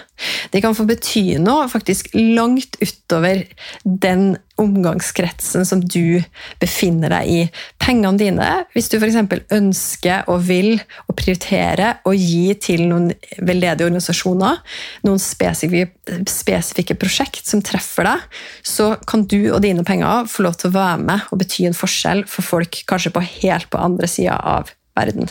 De 0.54 0.62
kan 0.64 0.76
få 0.78 0.86
bety 0.90 1.40
noe 1.42 1.68
faktisk 1.72 2.12
langt 2.14 2.78
utover 2.84 3.44
den 3.84 4.34
omgangskretsen 4.62 5.66
som 5.66 5.82
du 5.82 6.22
befinner 6.62 7.10
deg 7.16 7.30
i. 7.30 7.40
Pengene 7.82 8.20
dine, 8.20 8.50
hvis 8.76 8.92
du 8.92 9.00
f.eks. 9.00 9.18
ønsker 9.54 10.30
og 10.30 10.44
vil 10.46 10.76
å 11.10 11.16
prioritere 11.18 11.96
å 12.06 12.14
gi 12.14 12.54
til 12.62 12.86
noen 12.92 13.10
veldedige 13.40 13.90
organisasjoner, 13.90 14.62
noen 15.08 15.22
spesifikke, 15.22 15.90
spesifikke 16.30 16.98
prosjekt 17.02 17.50
som 17.50 17.64
treffer 17.66 18.12
deg, 18.12 18.28
så 18.62 18.94
kan 19.10 19.26
du 19.26 19.40
og 19.56 19.64
dine 19.66 19.86
penger 19.88 20.30
få 20.30 20.46
lov 20.46 20.60
til 20.62 20.70
å 20.70 20.78
være 20.78 21.02
med 21.02 21.34
og 21.34 21.42
bety 21.42 21.66
en 21.70 21.78
forskjell 21.78 22.26
for 22.30 22.46
folk 22.46 22.84
kanskje 22.90 23.14
på 23.16 23.26
helt 23.42 23.70
på 23.72 23.82
andre 23.82 24.10
sida 24.10 24.38
av 24.38 24.72
verden. 24.98 25.30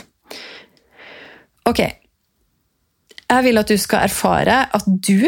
Ok, 1.69 1.79
jeg 3.33 3.45
vil 3.47 3.61
at 3.61 3.71
du 3.71 3.79
skal 3.79 4.07
erfare 4.09 4.63
at 4.75 4.87
du 4.87 5.25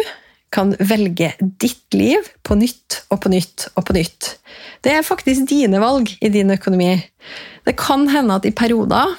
kan 0.55 0.71
velge 0.80 1.34
ditt 1.59 1.95
liv 1.95 2.28
på 2.45 2.55
nytt 2.59 3.01
og 3.11 3.21
på 3.23 3.32
nytt 3.34 3.67
og 3.76 3.88
på 3.88 3.95
nytt. 3.97 4.36
Det 4.86 4.93
er 4.93 5.05
faktisk 5.05 5.47
dine 5.49 5.82
valg 5.82 6.11
i 6.21 6.32
din 6.32 6.53
økonomi. 6.53 6.93
Det 7.65 7.76
kan 7.80 8.05
hende 8.11 8.38
at 8.38 8.47
i 8.47 8.53
perioder 8.55 9.15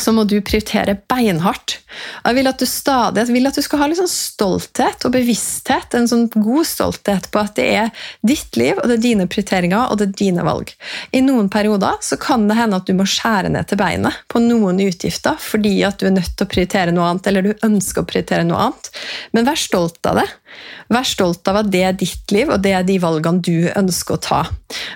så 0.00 0.12
må 0.14 0.24
du 0.28 0.38
prioritere 0.44 0.94
beinhardt. 1.10 1.78
Jeg 2.24 2.36
vil 2.38 2.48
at 2.48 2.60
du 2.60 2.66
stadig 2.68 3.26
vil 3.28 3.48
at 3.48 3.58
du 3.58 3.64
skal 3.64 3.82
ha 3.82 3.88
litt 3.90 4.00
sånn 4.00 4.10
stolthet 4.10 5.04
og 5.06 5.14
bevissthet, 5.16 5.96
en 5.96 6.08
sånn 6.08 6.28
god 6.32 6.68
stolthet 6.68 7.28
på 7.32 7.42
at 7.42 7.56
det 7.58 7.66
er 7.82 8.06
ditt 8.24 8.56
liv, 8.60 8.78
og 8.78 8.88
det 8.88 8.98
er 8.98 9.04
dine 9.06 9.28
prioriteringer 9.30 9.90
og 9.92 10.00
det 10.00 10.08
er 10.08 10.16
dine 10.22 10.46
valg. 10.46 10.72
I 11.12 11.24
noen 11.24 11.50
perioder 11.52 11.98
så 12.04 12.18
kan 12.20 12.46
det 12.48 12.58
hende 12.58 12.80
at 12.80 12.88
du 12.88 12.94
må 12.96 13.06
skjære 13.08 13.52
ned 13.52 13.68
til 13.68 13.80
beinet 13.80 14.22
på 14.32 14.42
noen 14.42 14.80
utgifter 14.84 15.36
fordi 15.42 15.74
at 15.86 16.00
du 16.00 16.08
er 16.08 16.16
nødt 16.16 16.32
til 16.36 16.46
å 16.46 16.52
prioritere 16.52 16.94
noe 16.94 17.10
annet, 17.10 17.28
eller 17.28 17.48
du 17.48 17.66
ønsker 17.66 18.04
å 18.04 18.08
prioritere 18.08 18.46
noe 18.48 18.68
annet. 18.68 18.92
Men 19.36 19.48
vær 19.48 19.60
stolt 19.60 20.00
av 20.08 20.22
det. 20.22 20.28
Vær 20.92 21.06
stolt 21.08 21.48
av 21.48 21.62
at 21.62 21.70
det 21.72 21.82
er 21.86 21.96
ditt 21.96 22.32
liv, 22.34 22.50
og 22.52 22.60
det 22.64 22.74
er 22.76 22.86
de 22.86 22.98
valgene 23.02 23.42
du 23.44 23.68
ønsker 23.70 24.16
å 24.16 24.22
ta. 24.22 24.42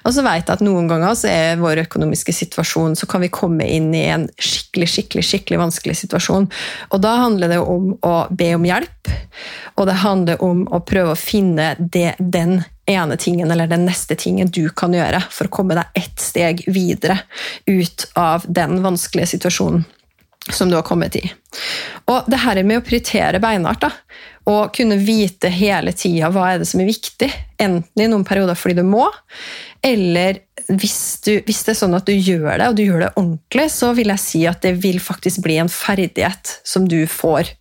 Og 0.04 0.14
så 0.14 0.24
vet 0.26 0.44
jeg 0.44 0.58
at 0.58 0.64
Noen 0.64 0.88
ganger 0.90 1.16
så 1.18 1.30
er 1.30 1.60
vår 1.60 1.84
økonomiske 1.86 2.34
situasjon 2.34 2.96
så 2.98 3.08
kan 3.10 3.22
vi 3.24 3.32
komme 3.32 3.66
inn 3.68 3.92
i 3.96 4.06
en 4.12 4.28
skikkelig 4.36 4.88
skikkelig, 4.92 5.24
skikkelig 5.30 5.60
vanskelig 5.64 5.98
situasjon. 6.02 6.48
Og 6.90 7.02
Da 7.06 7.16
handler 7.22 7.54
det 7.54 7.60
om 7.62 7.92
å 8.02 8.14
be 8.30 8.52
om 8.56 8.64
hjelp, 8.66 9.12
og 9.76 9.86
det 9.88 10.00
handler 10.02 10.42
om 10.42 10.64
å 10.72 10.80
prøve 10.84 11.14
å 11.14 11.20
finne 11.20 11.74
det, 11.78 12.14
den 12.18 12.62
ene 12.86 13.16
tingen 13.16 13.50
eller 13.50 13.66
den 13.66 13.84
neste 13.86 14.16
tingen 14.18 14.50
du 14.50 14.68
kan 14.70 14.94
gjøre 14.94 15.20
for 15.30 15.48
å 15.48 15.54
komme 15.58 15.76
deg 15.78 15.98
ett 15.98 16.22
steg 16.22 16.62
videre 16.70 17.18
ut 17.66 18.06
av 18.14 18.46
den 18.46 18.78
vanskelige 18.84 19.34
situasjonen 19.34 19.84
som 20.52 20.70
du 20.70 20.76
har 20.78 20.86
kommet 20.86 21.16
i. 21.18 21.24
Og 22.10 22.28
det 22.30 22.40
her 22.42 22.62
med 22.62 22.80
å 22.80 22.86
prioritere 22.86 23.40
beinhardt, 23.42 23.86
da, 23.86 23.90
og 24.46 24.74
kunne 24.76 24.98
vite 25.02 25.50
hele 25.50 25.90
tida 25.96 26.30
hva 26.30 26.52
er 26.52 26.60
det 26.62 26.68
som 26.70 26.82
er 26.82 26.90
viktig, 26.90 27.30
enten 27.58 28.02
i 28.02 28.06
noen 28.10 28.26
perioder 28.26 28.58
fordi 28.58 28.78
du 28.78 28.84
må, 28.86 29.08
eller 29.82 30.42
hvis, 30.66 30.98
du, 31.22 31.32
hvis, 31.46 31.62
det 31.66 31.74
er 31.74 31.78
sånn 31.78 31.96
at 31.98 32.06
du 32.08 32.14
gjør 32.14 32.58
det, 32.58 32.68
og 32.68 32.78
du 32.78 32.84
gjør 32.84 33.04
det 33.04 33.12
ordentlig, 33.14 33.66
så 33.74 33.92
vil 33.94 34.10
jeg 34.14 34.22
si 34.22 34.42
at 34.50 34.62
det 34.64 34.74
vil 34.82 34.98
faktisk 35.02 35.44
bli 35.44 35.58
en 35.62 35.70
ferdighet 35.70 36.56
som 36.66 36.88
du 36.90 36.98
får. 37.10 37.52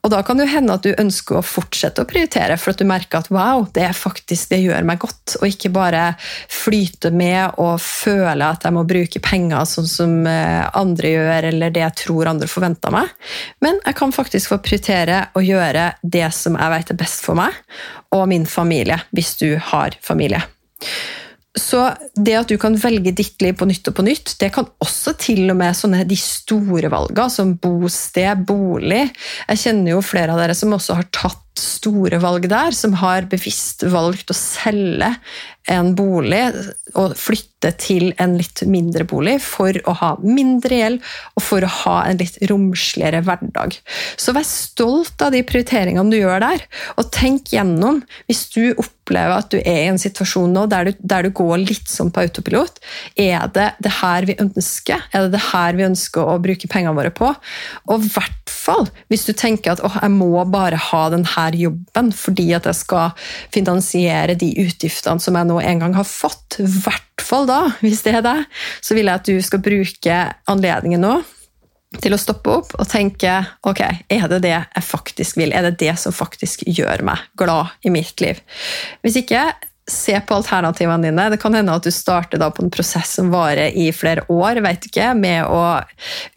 Og 0.00 0.12
da 0.12 0.22
kan 0.24 0.38
det 0.40 0.48
hende 0.48 0.74
at 0.76 0.84
du 0.86 0.94
ønsker 0.94 1.38
å 1.38 1.44
fortsette 1.44 2.02
å 2.02 2.08
prioritere, 2.08 2.56
for 2.60 2.72
at 2.72 2.80
du 2.80 2.86
merker 2.88 3.20
at 3.20 3.28
wow, 3.32 3.66
det 3.76 3.90
faktisk, 3.98 4.48
det 4.52 4.62
gjør 4.62 4.86
meg 4.88 5.02
godt, 5.02 5.36
og 5.40 5.46
ikke 5.50 5.72
bare 5.74 6.04
flyte 6.20 7.12
med 7.12 7.60
og 7.60 7.76
føle 7.84 8.48
at 8.48 8.64
jeg 8.64 8.76
må 8.76 8.86
bruke 8.88 9.22
penger 9.24 9.68
sånn 9.68 9.90
som 9.90 10.16
eh, 10.28 10.64
andre 10.78 11.14
gjør, 11.14 11.50
eller 11.52 11.74
det 11.74 11.84
jeg 11.84 11.98
tror 12.06 12.32
andre 12.32 12.48
forventer 12.50 12.96
meg. 12.96 13.12
Men 13.64 13.80
jeg 13.84 13.98
kan 14.00 14.16
faktisk 14.16 14.54
få 14.54 14.62
prioritere 14.64 15.26
å 15.36 15.44
gjøre 15.44 15.90
det 16.02 16.28
som 16.36 16.56
jeg 16.56 16.76
vet 16.76 16.94
er 16.94 17.00
best 17.04 17.24
for 17.26 17.38
meg 17.38 17.56
og 18.16 18.26
min 18.30 18.48
familie, 18.48 18.98
hvis 19.14 19.36
du 19.42 19.50
har 19.70 19.94
familie. 20.02 20.40
Så 21.58 21.80
det 22.14 22.36
at 22.38 22.50
du 22.50 22.54
kan 22.62 22.76
velge 22.78 23.10
ditt 23.16 23.42
liv 23.42 23.56
på 23.58 23.66
nytt 23.66 23.88
og 23.90 23.96
på 23.96 24.04
nytt, 24.06 24.36
det 24.38 24.52
kan 24.54 24.68
også 24.84 25.16
til 25.18 25.50
og 25.50 25.58
med 25.58 25.74
sånne 25.74 26.04
de 26.06 26.18
store 26.18 26.90
valgene, 26.92 27.26
som 27.32 27.56
bosted, 27.58 28.44
bolig. 28.46 29.08
Jeg 29.48 29.62
kjenner 29.64 29.96
jo 29.96 30.04
flere 30.04 30.36
av 30.36 30.38
dere 30.44 30.54
som 30.54 30.76
også 30.76 31.00
har 31.00 31.08
tatt 31.10 31.49
store 31.60 32.20
valg 32.22 32.48
der, 32.50 32.74
som 32.76 32.96
har 33.00 33.28
bevisst 33.30 33.84
valgt 33.92 34.32
å 34.32 34.36
selge 34.36 35.14
en 35.68 35.92
bolig 35.94 36.40
og 36.98 37.14
flytte 37.18 37.70
til 37.78 38.10
en 38.22 38.34
litt 38.38 38.62
mindre 38.66 39.04
bolig 39.08 39.36
for 39.44 39.76
å 39.88 39.94
ha 40.00 40.10
mindre 40.24 40.78
gjeld 40.80 41.10
og 41.36 41.44
for 41.44 41.64
å 41.64 41.72
ha 41.82 41.96
en 42.08 42.18
litt 42.20 42.38
romsligere 42.50 43.20
hverdag. 43.26 43.76
Så 44.16 44.34
vær 44.34 44.46
stolt 44.48 45.20
av 45.22 45.34
de 45.34 45.42
prioriteringene 45.46 46.10
du 46.10 46.18
gjør 46.18 46.42
der, 46.42 46.64
og 46.96 47.12
tenk 47.14 47.52
gjennom 47.54 48.00
hvis 48.30 48.46
du 48.54 48.72
opplever 48.72 49.36
at 49.36 49.52
du 49.52 49.58
er 49.60 49.84
i 49.84 49.90
en 49.90 50.00
situasjon 50.00 50.54
nå 50.56 50.64
der 50.72 50.90
du, 50.90 50.92
der 51.12 51.28
du 51.28 51.34
går 51.36 51.60
litt 51.62 51.92
sånn 51.92 52.12
på 52.14 52.24
autopilot. 52.24 52.80
Er 53.20 53.46
det 53.54 53.70
det 53.84 53.94
her 54.00 54.26
vi 54.26 54.38
ønsker? 54.40 55.04
Er 55.12 55.26
det 55.26 55.36
det 55.36 55.44
her 55.50 55.76
vi 55.76 55.86
ønsker 55.90 56.24
å 56.24 56.40
bruke 56.42 56.70
pengene 56.72 56.96
våre 56.96 57.12
på? 57.14 57.30
Og 57.90 58.00
i 58.00 58.12
hvert 58.16 58.50
fall 58.50 58.88
hvis 59.12 59.28
du 59.28 59.34
tenker 59.36 59.76
at 59.76 59.84
jeg 59.84 60.14
må 60.14 60.32
bare 60.50 60.80
ha 60.90 61.04
denne 61.12 61.28
jobben 61.58 62.12
fordi 62.16 62.50
at 62.56 62.68
jeg 62.68 62.78
skal 62.78 63.10
finansiere 63.54 64.36
de 64.38 64.52
utgiftene 64.64 65.22
som 65.22 65.38
jeg 65.38 65.48
nå 65.48 65.58
en 65.60 65.82
gang 65.84 65.96
har 65.98 66.08
fått, 66.08 66.60
i 66.62 66.68
hvert 66.68 67.24
fall 67.24 67.48
da, 67.50 67.60
hvis 67.82 68.04
det 68.06 68.16
er 68.18 68.24
det, 68.26 68.38
så 68.84 68.96
vil 68.96 69.10
jeg 69.10 69.22
at 69.22 69.28
du 69.28 69.44
skal 69.44 69.62
bruke 69.64 70.22
anledningen 70.50 71.04
nå 71.04 71.18
til 71.98 72.14
å 72.14 72.20
stoppe 72.20 72.52
opp 72.54 72.74
og 72.78 72.86
tenke 72.86 73.32
ok, 73.66 73.80
er 74.12 74.28
det 74.30 74.42
det 74.44 74.52
jeg 74.54 74.84
faktisk 74.86 75.40
vil? 75.40 75.50
Er 75.50 75.66
det 75.66 75.80
det 75.80 75.96
som 75.98 76.14
faktisk 76.14 76.62
gjør 76.68 77.02
meg 77.06 77.24
glad 77.38 77.74
i 77.82 77.90
mitt 77.90 78.22
liv? 78.22 78.38
Hvis 79.02 79.18
ikke, 79.24 79.48
se 79.90 80.16
på 80.26 80.38
alternativene 80.38 81.08
dine. 81.08 81.26
Det 81.32 81.40
kan 81.42 81.56
hende 81.56 81.74
at 81.76 81.86
du 81.86 81.90
starter 81.94 82.42
på 82.54 82.64
en 82.64 82.72
prosess 82.72 83.16
som 83.18 83.32
varer 83.34 83.74
i 83.76 83.90
flere 83.94 84.24
år 84.32 84.62
vet 84.64 84.86
ikke, 84.88 85.10
med 85.18 85.44
å 85.50 85.62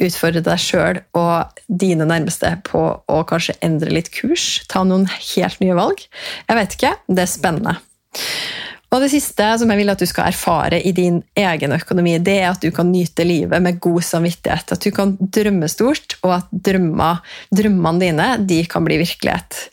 utfordre 0.04 0.44
deg 0.46 0.62
sjøl 0.62 1.02
og 1.20 1.64
dine 1.68 2.08
nærmeste 2.10 2.56
på 2.68 2.84
å 3.08 3.22
kanskje 3.30 3.58
endre 3.66 3.94
litt 3.94 4.12
kurs. 4.16 4.64
Ta 4.72 4.84
noen 4.88 5.08
helt 5.12 5.64
nye 5.64 5.78
valg. 5.78 6.06
Jeg 6.50 6.60
vet 6.60 6.78
ikke. 6.78 6.96
Det 7.08 7.26
er 7.26 7.34
spennende. 7.34 7.80
Og 8.94 9.02
det 9.02 9.10
siste 9.10 9.46
som 9.58 9.72
jeg 9.74 9.80
vil 9.80 9.90
at 9.90 10.02
du 10.02 10.06
skal 10.06 10.30
erfare 10.30 10.78
i 10.86 10.92
din 10.94 11.18
egen 11.40 11.74
økonomi, 11.74 12.14
det 12.22 12.36
er 12.44 12.52
at 12.52 12.62
du 12.62 12.70
kan 12.76 12.92
nyte 12.94 13.26
livet 13.26 13.64
med 13.66 13.80
god 13.82 14.04
samvittighet. 14.06 14.76
At 14.76 14.86
du 14.86 14.94
kan 14.94 15.16
drømme 15.18 15.70
stort, 15.72 16.20
og 16.22 16.36
at 16.36 16.52
drømmer, 16.68 17.24
drømmene 17.50 18.04
dine 18.04 18.28
de 18.46 18.60
kan 18.70 18.86
bli 18.86 19.00
virkelighet. 19.02 19.64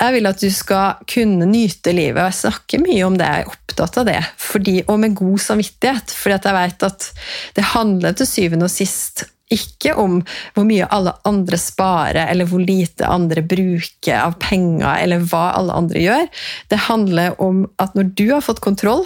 Jeg 0.00 0.16
vil 0.16 0.30
at 0.30 0.40
du 0.40 0.48
skal 0.48 1.04
kunne 1.10 1.50
nyte 1.50 1.92
livet, 1.92 2.22
og 2.22 2.30
jeg 2.30 2.40
snakker 2.40 2.84
mye 2.86 3.04
om 3.04 3.20
det, 3.20 3.28
jeg 3.28 3.44
er 3.44 3.52
opptatt 3.52 4.00
av 4.00 4.08
det. 4.08 4.18
Fordi, 4.48 4.78
og 4.88 5.00
med 5.04 5.20
god 5.20 5.44
samvittighet, 5.44 6.16
fordi 6.16 6.40
jeg 6.48 6.58
vet 6.62 6.88
at 6.88 7.10
det 7.58 7.70
handler 7.74 8.16
til 8.16 8.32
syvende 8.32 8.70
og 8.70 8.72
sist 8.72 9.26
ikke 9.52 9.92
om 10.00 10.20
hvor 10.54 10.66
mye 10.68 10.86
alle 10.94 11.12
andre 11.28 11.58
sparer, 11.60 12.28
eller 12.30 12.48
hvor 12.48 12.62
lite 12.64 13.08
andre 13.08 13.44
bruker 13.44 14.16
av 14.20 14.38
penger, 14.42 15.02
eller 15.02 15.26
hva 15.28 15.50
alle 15.58 15.76
andre 15.76 16.06
gjør. 16.06 16.30
Det 16.72 16.86
handler 16.88 17.36
om 17.42 17.66
at 17.82 17.94
når 17.98 18.14
du 18.16 18.26
har 18.32 18.44
fått 18.44 18.64
kontroll 18.64 19.04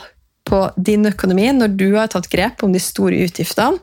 på 0.49 0.63
din 0.81 1.05
økonomi, 1.09 1.51
når 1.53 1.75
du 1.77 1.87
har 1.99 2.09
tatt 2.13 2.29
grep 2.33 2.63
om 2.65 2.73
de 2.73 2.81
store 2.81 3.19
utgiftene, 3.27 3.77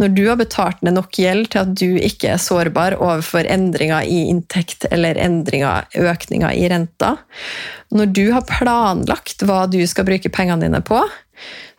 når 0.00 0.14
du 0.16 0.24
har 0.26 0.40
betalt 0.40 0.82
ned 0.82 0.96
nok 0.98 1.20
gjeld 1.22 1.52
til 1.52 1.62
at 1.62 1.74
du 1.78 2.00
ikke 2.00 2.32
er 2.34 2.42
sårbar 2.42 2.96
overfor 2.98 3.46
endringer 3.46 4.08
i 4.08 4.24
inntekt 4.32 4.88
eller 4.90 5.20
endringer, 5.20 5.86
økninger 5.94 6.56
i 6.56 6.66
renta, 6.72 7.14
når 7.94 8.14
du 8.16 8.24
har 8.34 8.46
planlagt 8.48 9.46
hva 9.46 9.64
du 9.70 9.80
skal 9.86 10.08
bruke 10.08 10.32
pengene 10.34 10.66
dine 10.66 10.82
på, 10.86 10.98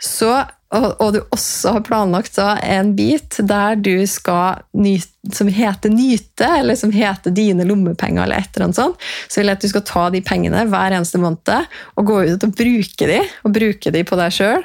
så 0.01 0.41
og, 0.71 0.85
og, 1.03 1.09
du 1.13 1.19
også 1.35 1.73
har 1.75 1.83
planlagt 1.83 2.37
en 2.39 2.93
bit 2.95 3.41
der 3.43 3.75
du 3.75 4.05
skal 4.07 4.61
nyte, 4.71 5.09
som 5.35 5.49
heter 5.51 5.91
'nyte', 5.91 6.47
eller 6.61 6.75
som 6.79 6.93
heter 6.95 7.31
'dine 7.31 7.65
lommepenger', 7.67 8.23
eller 8.23 8.39
et 8.39 8.55
eller 8.55 8.69
annet 8.69 8.79
sånt, 8.79 8.95
så 9.27 9.41
vil 9.41 9.51
jeg 9.51 9.59
at 9.59 9.65
du 9.65 9.67
skal 9.67 9.83
ta 9.83 10.05
de 10.09 10.23
pengene 10.23 10.63
hver 10.71 10.95
eneste 10.95 11.19
måned 11.19 11.67
og 11.97 12.07
gå 12.07 12.23
ut 12.23 12.47
og 12.47 12.55
bruke 12.55 13.09
de, 13.11 13.19
og 13.43 13.53
bruke 13.53 13.91
de 13.91 14.03
på 14.07 14.15
deg 14.15 14.31
sjøl, 14.31 14.63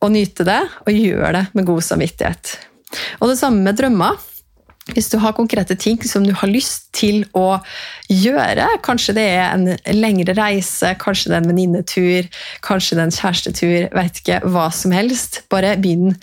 og 0.00 0.14
nyte 0.16 0.48
det, 0.48 0.60
og 0.86 0.92
gjøre 0.96 1.32
det 1.36 1.44
med 1.52 1.68
god 1.68 1.84
samvittighet. 1.84 2.56
Og 3.20 3.28
det 3.28 3.38
samme 3.38 3.60
med 3.60 3.76
drømmer. 3.76 4.16
Hvis 4.90 5.12
du 5.12 5.18
har 5.22 5.34
konkrete 5.36 5.76
ting 5.78 6.00
som 6.02 6.24
du 6.26 6.32
har 6.34 6.50
lyst 6.50 6.88
til 6.96 7.22
å 7.38 7.60
gjøre, 8.10 8.66
kanskje 8.82 9.14
det 9.14 9.26
er 9.36 9.44
en 9.52 9.68
lengre 9.94 10.34
reise, 10.34 10.90
kanskje 10.98 11.30
det 11.30 11.36
er 11.36 11.44
en 11.44 11.52
venninnetur, 11.52 12.30
kanskje 12.66 12.98
det 12.98 13.04
er 13.04 13.10
en 13.10 13.14
kjærestetur, 13.14 13.76
vet 13.94 14.18
ikke, 14.24 14.40
hva 14.50 14.66
som 14.74 14.94
helst, 14.96 15.44
bare 15.54 15.76
begynn 15.78 16.16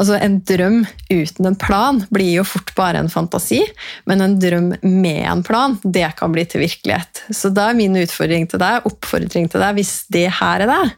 Altså, 0.00 0.16
En 0.22 0.38
drøm 0.48 0.82
uten 1.10 1.48
en 1.48 1.56
plan 1.58 2.00
blir 2.14 2.38
jo 2.38 2.44
fort 2.46 2.72
bare 2.76 3.02
en 3.02 3.10
fantasi, 3.12 3.60
men 4.08 4.24
en 4.24 4.38
drøm 4.40 4.70
med 4.80 5.20
en 5.28 5.42
plan, 5.44 5.76
det 5.84 6.06
kan 6.18 6.32
bli 6.32 6.44
til 6.48 6.64
virkelighet. 6.64 7.24
Så 7.30 7.52
da 7.52 7.68
er 7.70 7.78
min 7.78 7.96
utfordring 8.00 8.48
til 8.50 8.62
deg, 8.62 8.88
oppfordring 8.88 9.50
til 9.52 9.62
deg, 9.62 9.76
hvis 9.76 9.92
det 10.14 10.28
her 10.40 10.64
er 10.64 10.70
deg, 10.70 10.96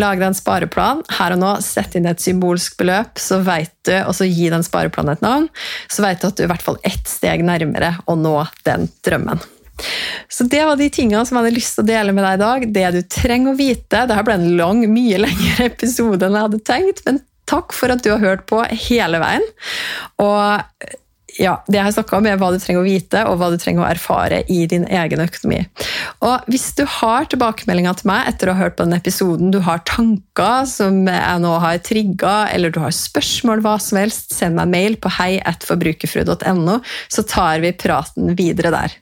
lag 0.00 0.20
deg 0.20 0.28
en 0.28 0.38
spareplan 0.38 1.02
her 1.18 1.36
og 1.36 1.42
nå, 1.42 1.54
sett 1.64 1.96
inn 1.98 2.10
et 2.10 2.22
symbolsk 2.22 2.78
beløp, 2.80 3.18
så 3.20 3.40
vet 3.44 3.74
du, 3.88 3.96
og 4.04 4.14
så 4.16 4.28
gi 4.28 4.50
den 4.52 4.66
spareplanen 4.66 5.16
et 5.16 5.24
navn, 5.24 5.50
så 5.88 6.04
vet 6.04 6.20
du 6.20 6.28
at 6.28 6.36
du 6.36 6.44
er 6.44 6.50
i 6.50 6.54
hvert 6.54 6.68
fall 6.68 6.80
ett 6.86 7.08
steg 7.08 7.44
nærmere 7.46 7.96
å 8.10 8.16
nå 8.18 8.38
den 8.68 8.88
drømmen. 9.06 9.42
Så 10.28 10.44
Det 10.44 10.62
var 10.64 10.76
de 10.78 10.88
tingene 10.92 11.24
som 11.26 11.36
jeg 11.36 11.44
hadde 11.44 11.56
lyst 11.56 11.76
til 11.76 11.84
å 11.84 11.88
dele 11.88 12.14
med 12.14 12.24
deg 12.24 12.36
i 12.36 12.42
dag. 12.42 12.66
Det 12.76 12.90
du 12.94 13.00
trenger 13.10 13.52
å 13.52 13.58
vite. 13.58 14.04
Dette 14.06 14.24
ble 14.26 14.36
en 14.38 14.50
lang, 14.58 14.82
mye 14.90 15.18
lengre 15.18 15.66
episode 15.72 16.22
enn 16.22 16.36
jeg 16.38 16.46
hadde 16.48 16.60
tenkt, 16.66 17.02
men 17.08 17.18
takk 17.50 17.74
for 17.76 17.92
at 17.94 18.04
du 18.04 18.12
har 18.14 18.22
hørt 18.22 18.46
på 18.50 18.62
hele 18.88 19.20
veien. 19.22 19.44
Og 20.22 20.92
ja, 21.40 21.56
det 21.66 21.78
jeg 21.78 21.86
har 21.86 21.94
snakka 21.96 22.18
om, 22.18 22.26
er 22.28 22.38
hva 22.38 22.50
du 22.54 22.60
trenger 22.62 22.82
å 22.82 22.86
vite 22.86 23.22
og 23.26 23.38
hva 23.40 23.48
du 23.50 23.56
trenger 23.58 23.82
å 23.82 23.88
erfare 23.88 24.42
i 24.52 24.64
din 24.70 24.84
egen 24.86 25.22
økonomi. 25.24 25.60
Og 26.24 26.50
Hvis 26.50 26.68
du 26.78 26.84
har 27.00 27.26
tilbakemeldinger 27.30 27.98
til 27.98 28.10
meg 28.12 28.30
etter 28.30 28.50
å 28.50 28.54
ha 28.54 28.66
hørt 28.66 28.76
på 28.78 28.86
denne 28.86 29.00
episoden, 29.02 29.50
du 29.54 29.60
har 29.66 29.82
tanker 29.88 30.68
som 30.70 31.02
jeg 31.10 31.42
nå 31.42 31.54
har 31.64 31.80
trigga, 31.84 32.34
eller 32.54 32.74
du 32.74 32.80
har 32.84 32.94
spørsmål, 32.94 33.64
hva 33.64 33.76
som 33.82 33.98
helst, 34.00 34.34
send 34.36 34.58
meg 34.60 34.70
mail 34.74 34.98
på 35.00 35.12
heiatforbrukerfrue.no, 35.18 36.78
så 37.10 37.26
tar 37.26 37.64
vi 37.64 37.74
praten 37.82 38.34
videre 38.38 38.74
der. 38.74 39.00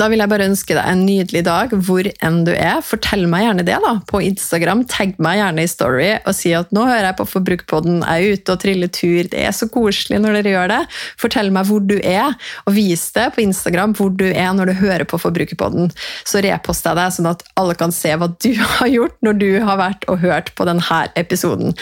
Da 0.00 0.08
vil 0.08 0.22
jeg 0.22 0.30
bare 0.30 0.46
ønske 0.48 0.74
deg 0.76 0.88
en 0.88 1.02
nydelig 1.04 1.42
dag 1.44 1.72
hvor 1.84 2.06
enn 2.08 2.38
du 2.46 2.52
er. 2.54 2.80
Fortell 2.84 3.26
meg 3.30 3.44
gjerne 3.44 3.64
det 3.66 3.78
da, 3.84 3.92
på 4.08 4.22
Instagram. 4.24 4.84
Tagg 4.88 5.18
meg 5.22 5.38
gjerne 5.40 5.64
i 5.66 5.70
Story 5.70 6.10
og 6.16 6.36
si 6.36 6.54
at 6.56 6.72
nå 6.72 6.86
hører 6.88 7.10
jeg 7.10 7.18
på 7.18 7.26
Forbrukerpodden, 7.28 8.00
jeg 8.00 8.28
er 8.30 8.38
ute 8.38 8.54
og 8.54 8.62
triller 8.62 8.92
tur. 8.92 9.28
Det 9.32 9.42
er 9.44 9.56
så 9.56 9.68
koselig 9.72 10.20
når 10.22 10.38
dere 10.38 10.54
gjør 10.54 10.72
det. 10.72 10.80
Fortell 11.20 11.52
meg 11.54 11.68
hvor 11.68 11.82
du 11.84 11.98
er, 11.98 12.36
og 12.64 12.76
vis 12.76 13.04
det 13.16 13.28
på 13.36 13.44
Instagram 13.44 13.96
hvor 13.98 14.14
du 14.16 14.28
er 14.30 14.54
når 14.56 14.72
du 14.72 14.78
hører 14.80 15.04
på 15.08 15.20
Forbrukerpodden. 15.20 15.92
Så 16.24 16.40
reposter 16.44 16.92
jeg 16.92 17.02
deg, 17.02 17.16
sånn 17.18 17.32
at 17.34 17.44
alle 17.60 17.76
kan 17.78 17.92
se 17.94 18.14
hva 18.16 18.30
du 18.32 18.52
har 18.78 18.88
gjort 18.92 19.20
når 19.26 19.42
du 19.42 19.50
har 19.66 19.80
vært 19.80 20.08
og 20.08 20.24
hørt 20.24 20.54
på 20.56 20.68
denne 20.68 21.02
episoden. 21.20 21.76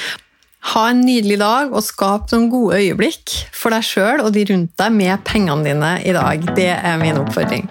Ha 0.74 0.82
en 0.90 1.00
nydelig 1.06 1.38
dag 1.40 1.70
og 1.72 1.84
skap 1.86 2.28
noen 2.34 2.50
gode 2.52 2.82
øyeblikk 2.82 3.32
for 3.56 3.72
deg 3.72 3.86
sjøl 3.86 4.20
og 4.26 4.34
de 4.36 4.44
rundt 4.50 4.74
deg 4.82 4.92
med 4.98 5.24
pengene 5.24 5.64
dine 5.70 5.94
i 6.04 6.12
dag. 6.16 6.44
Det 6.58 6.74
er 6.74 7.00
min 7.00 7.22
oppfordring. 7.22 7.70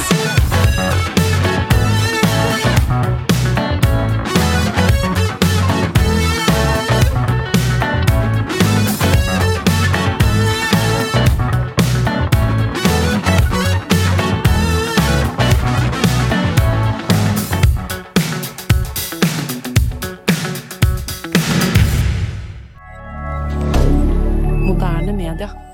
Moderne 25.31 25.53
media. 25.53 25.70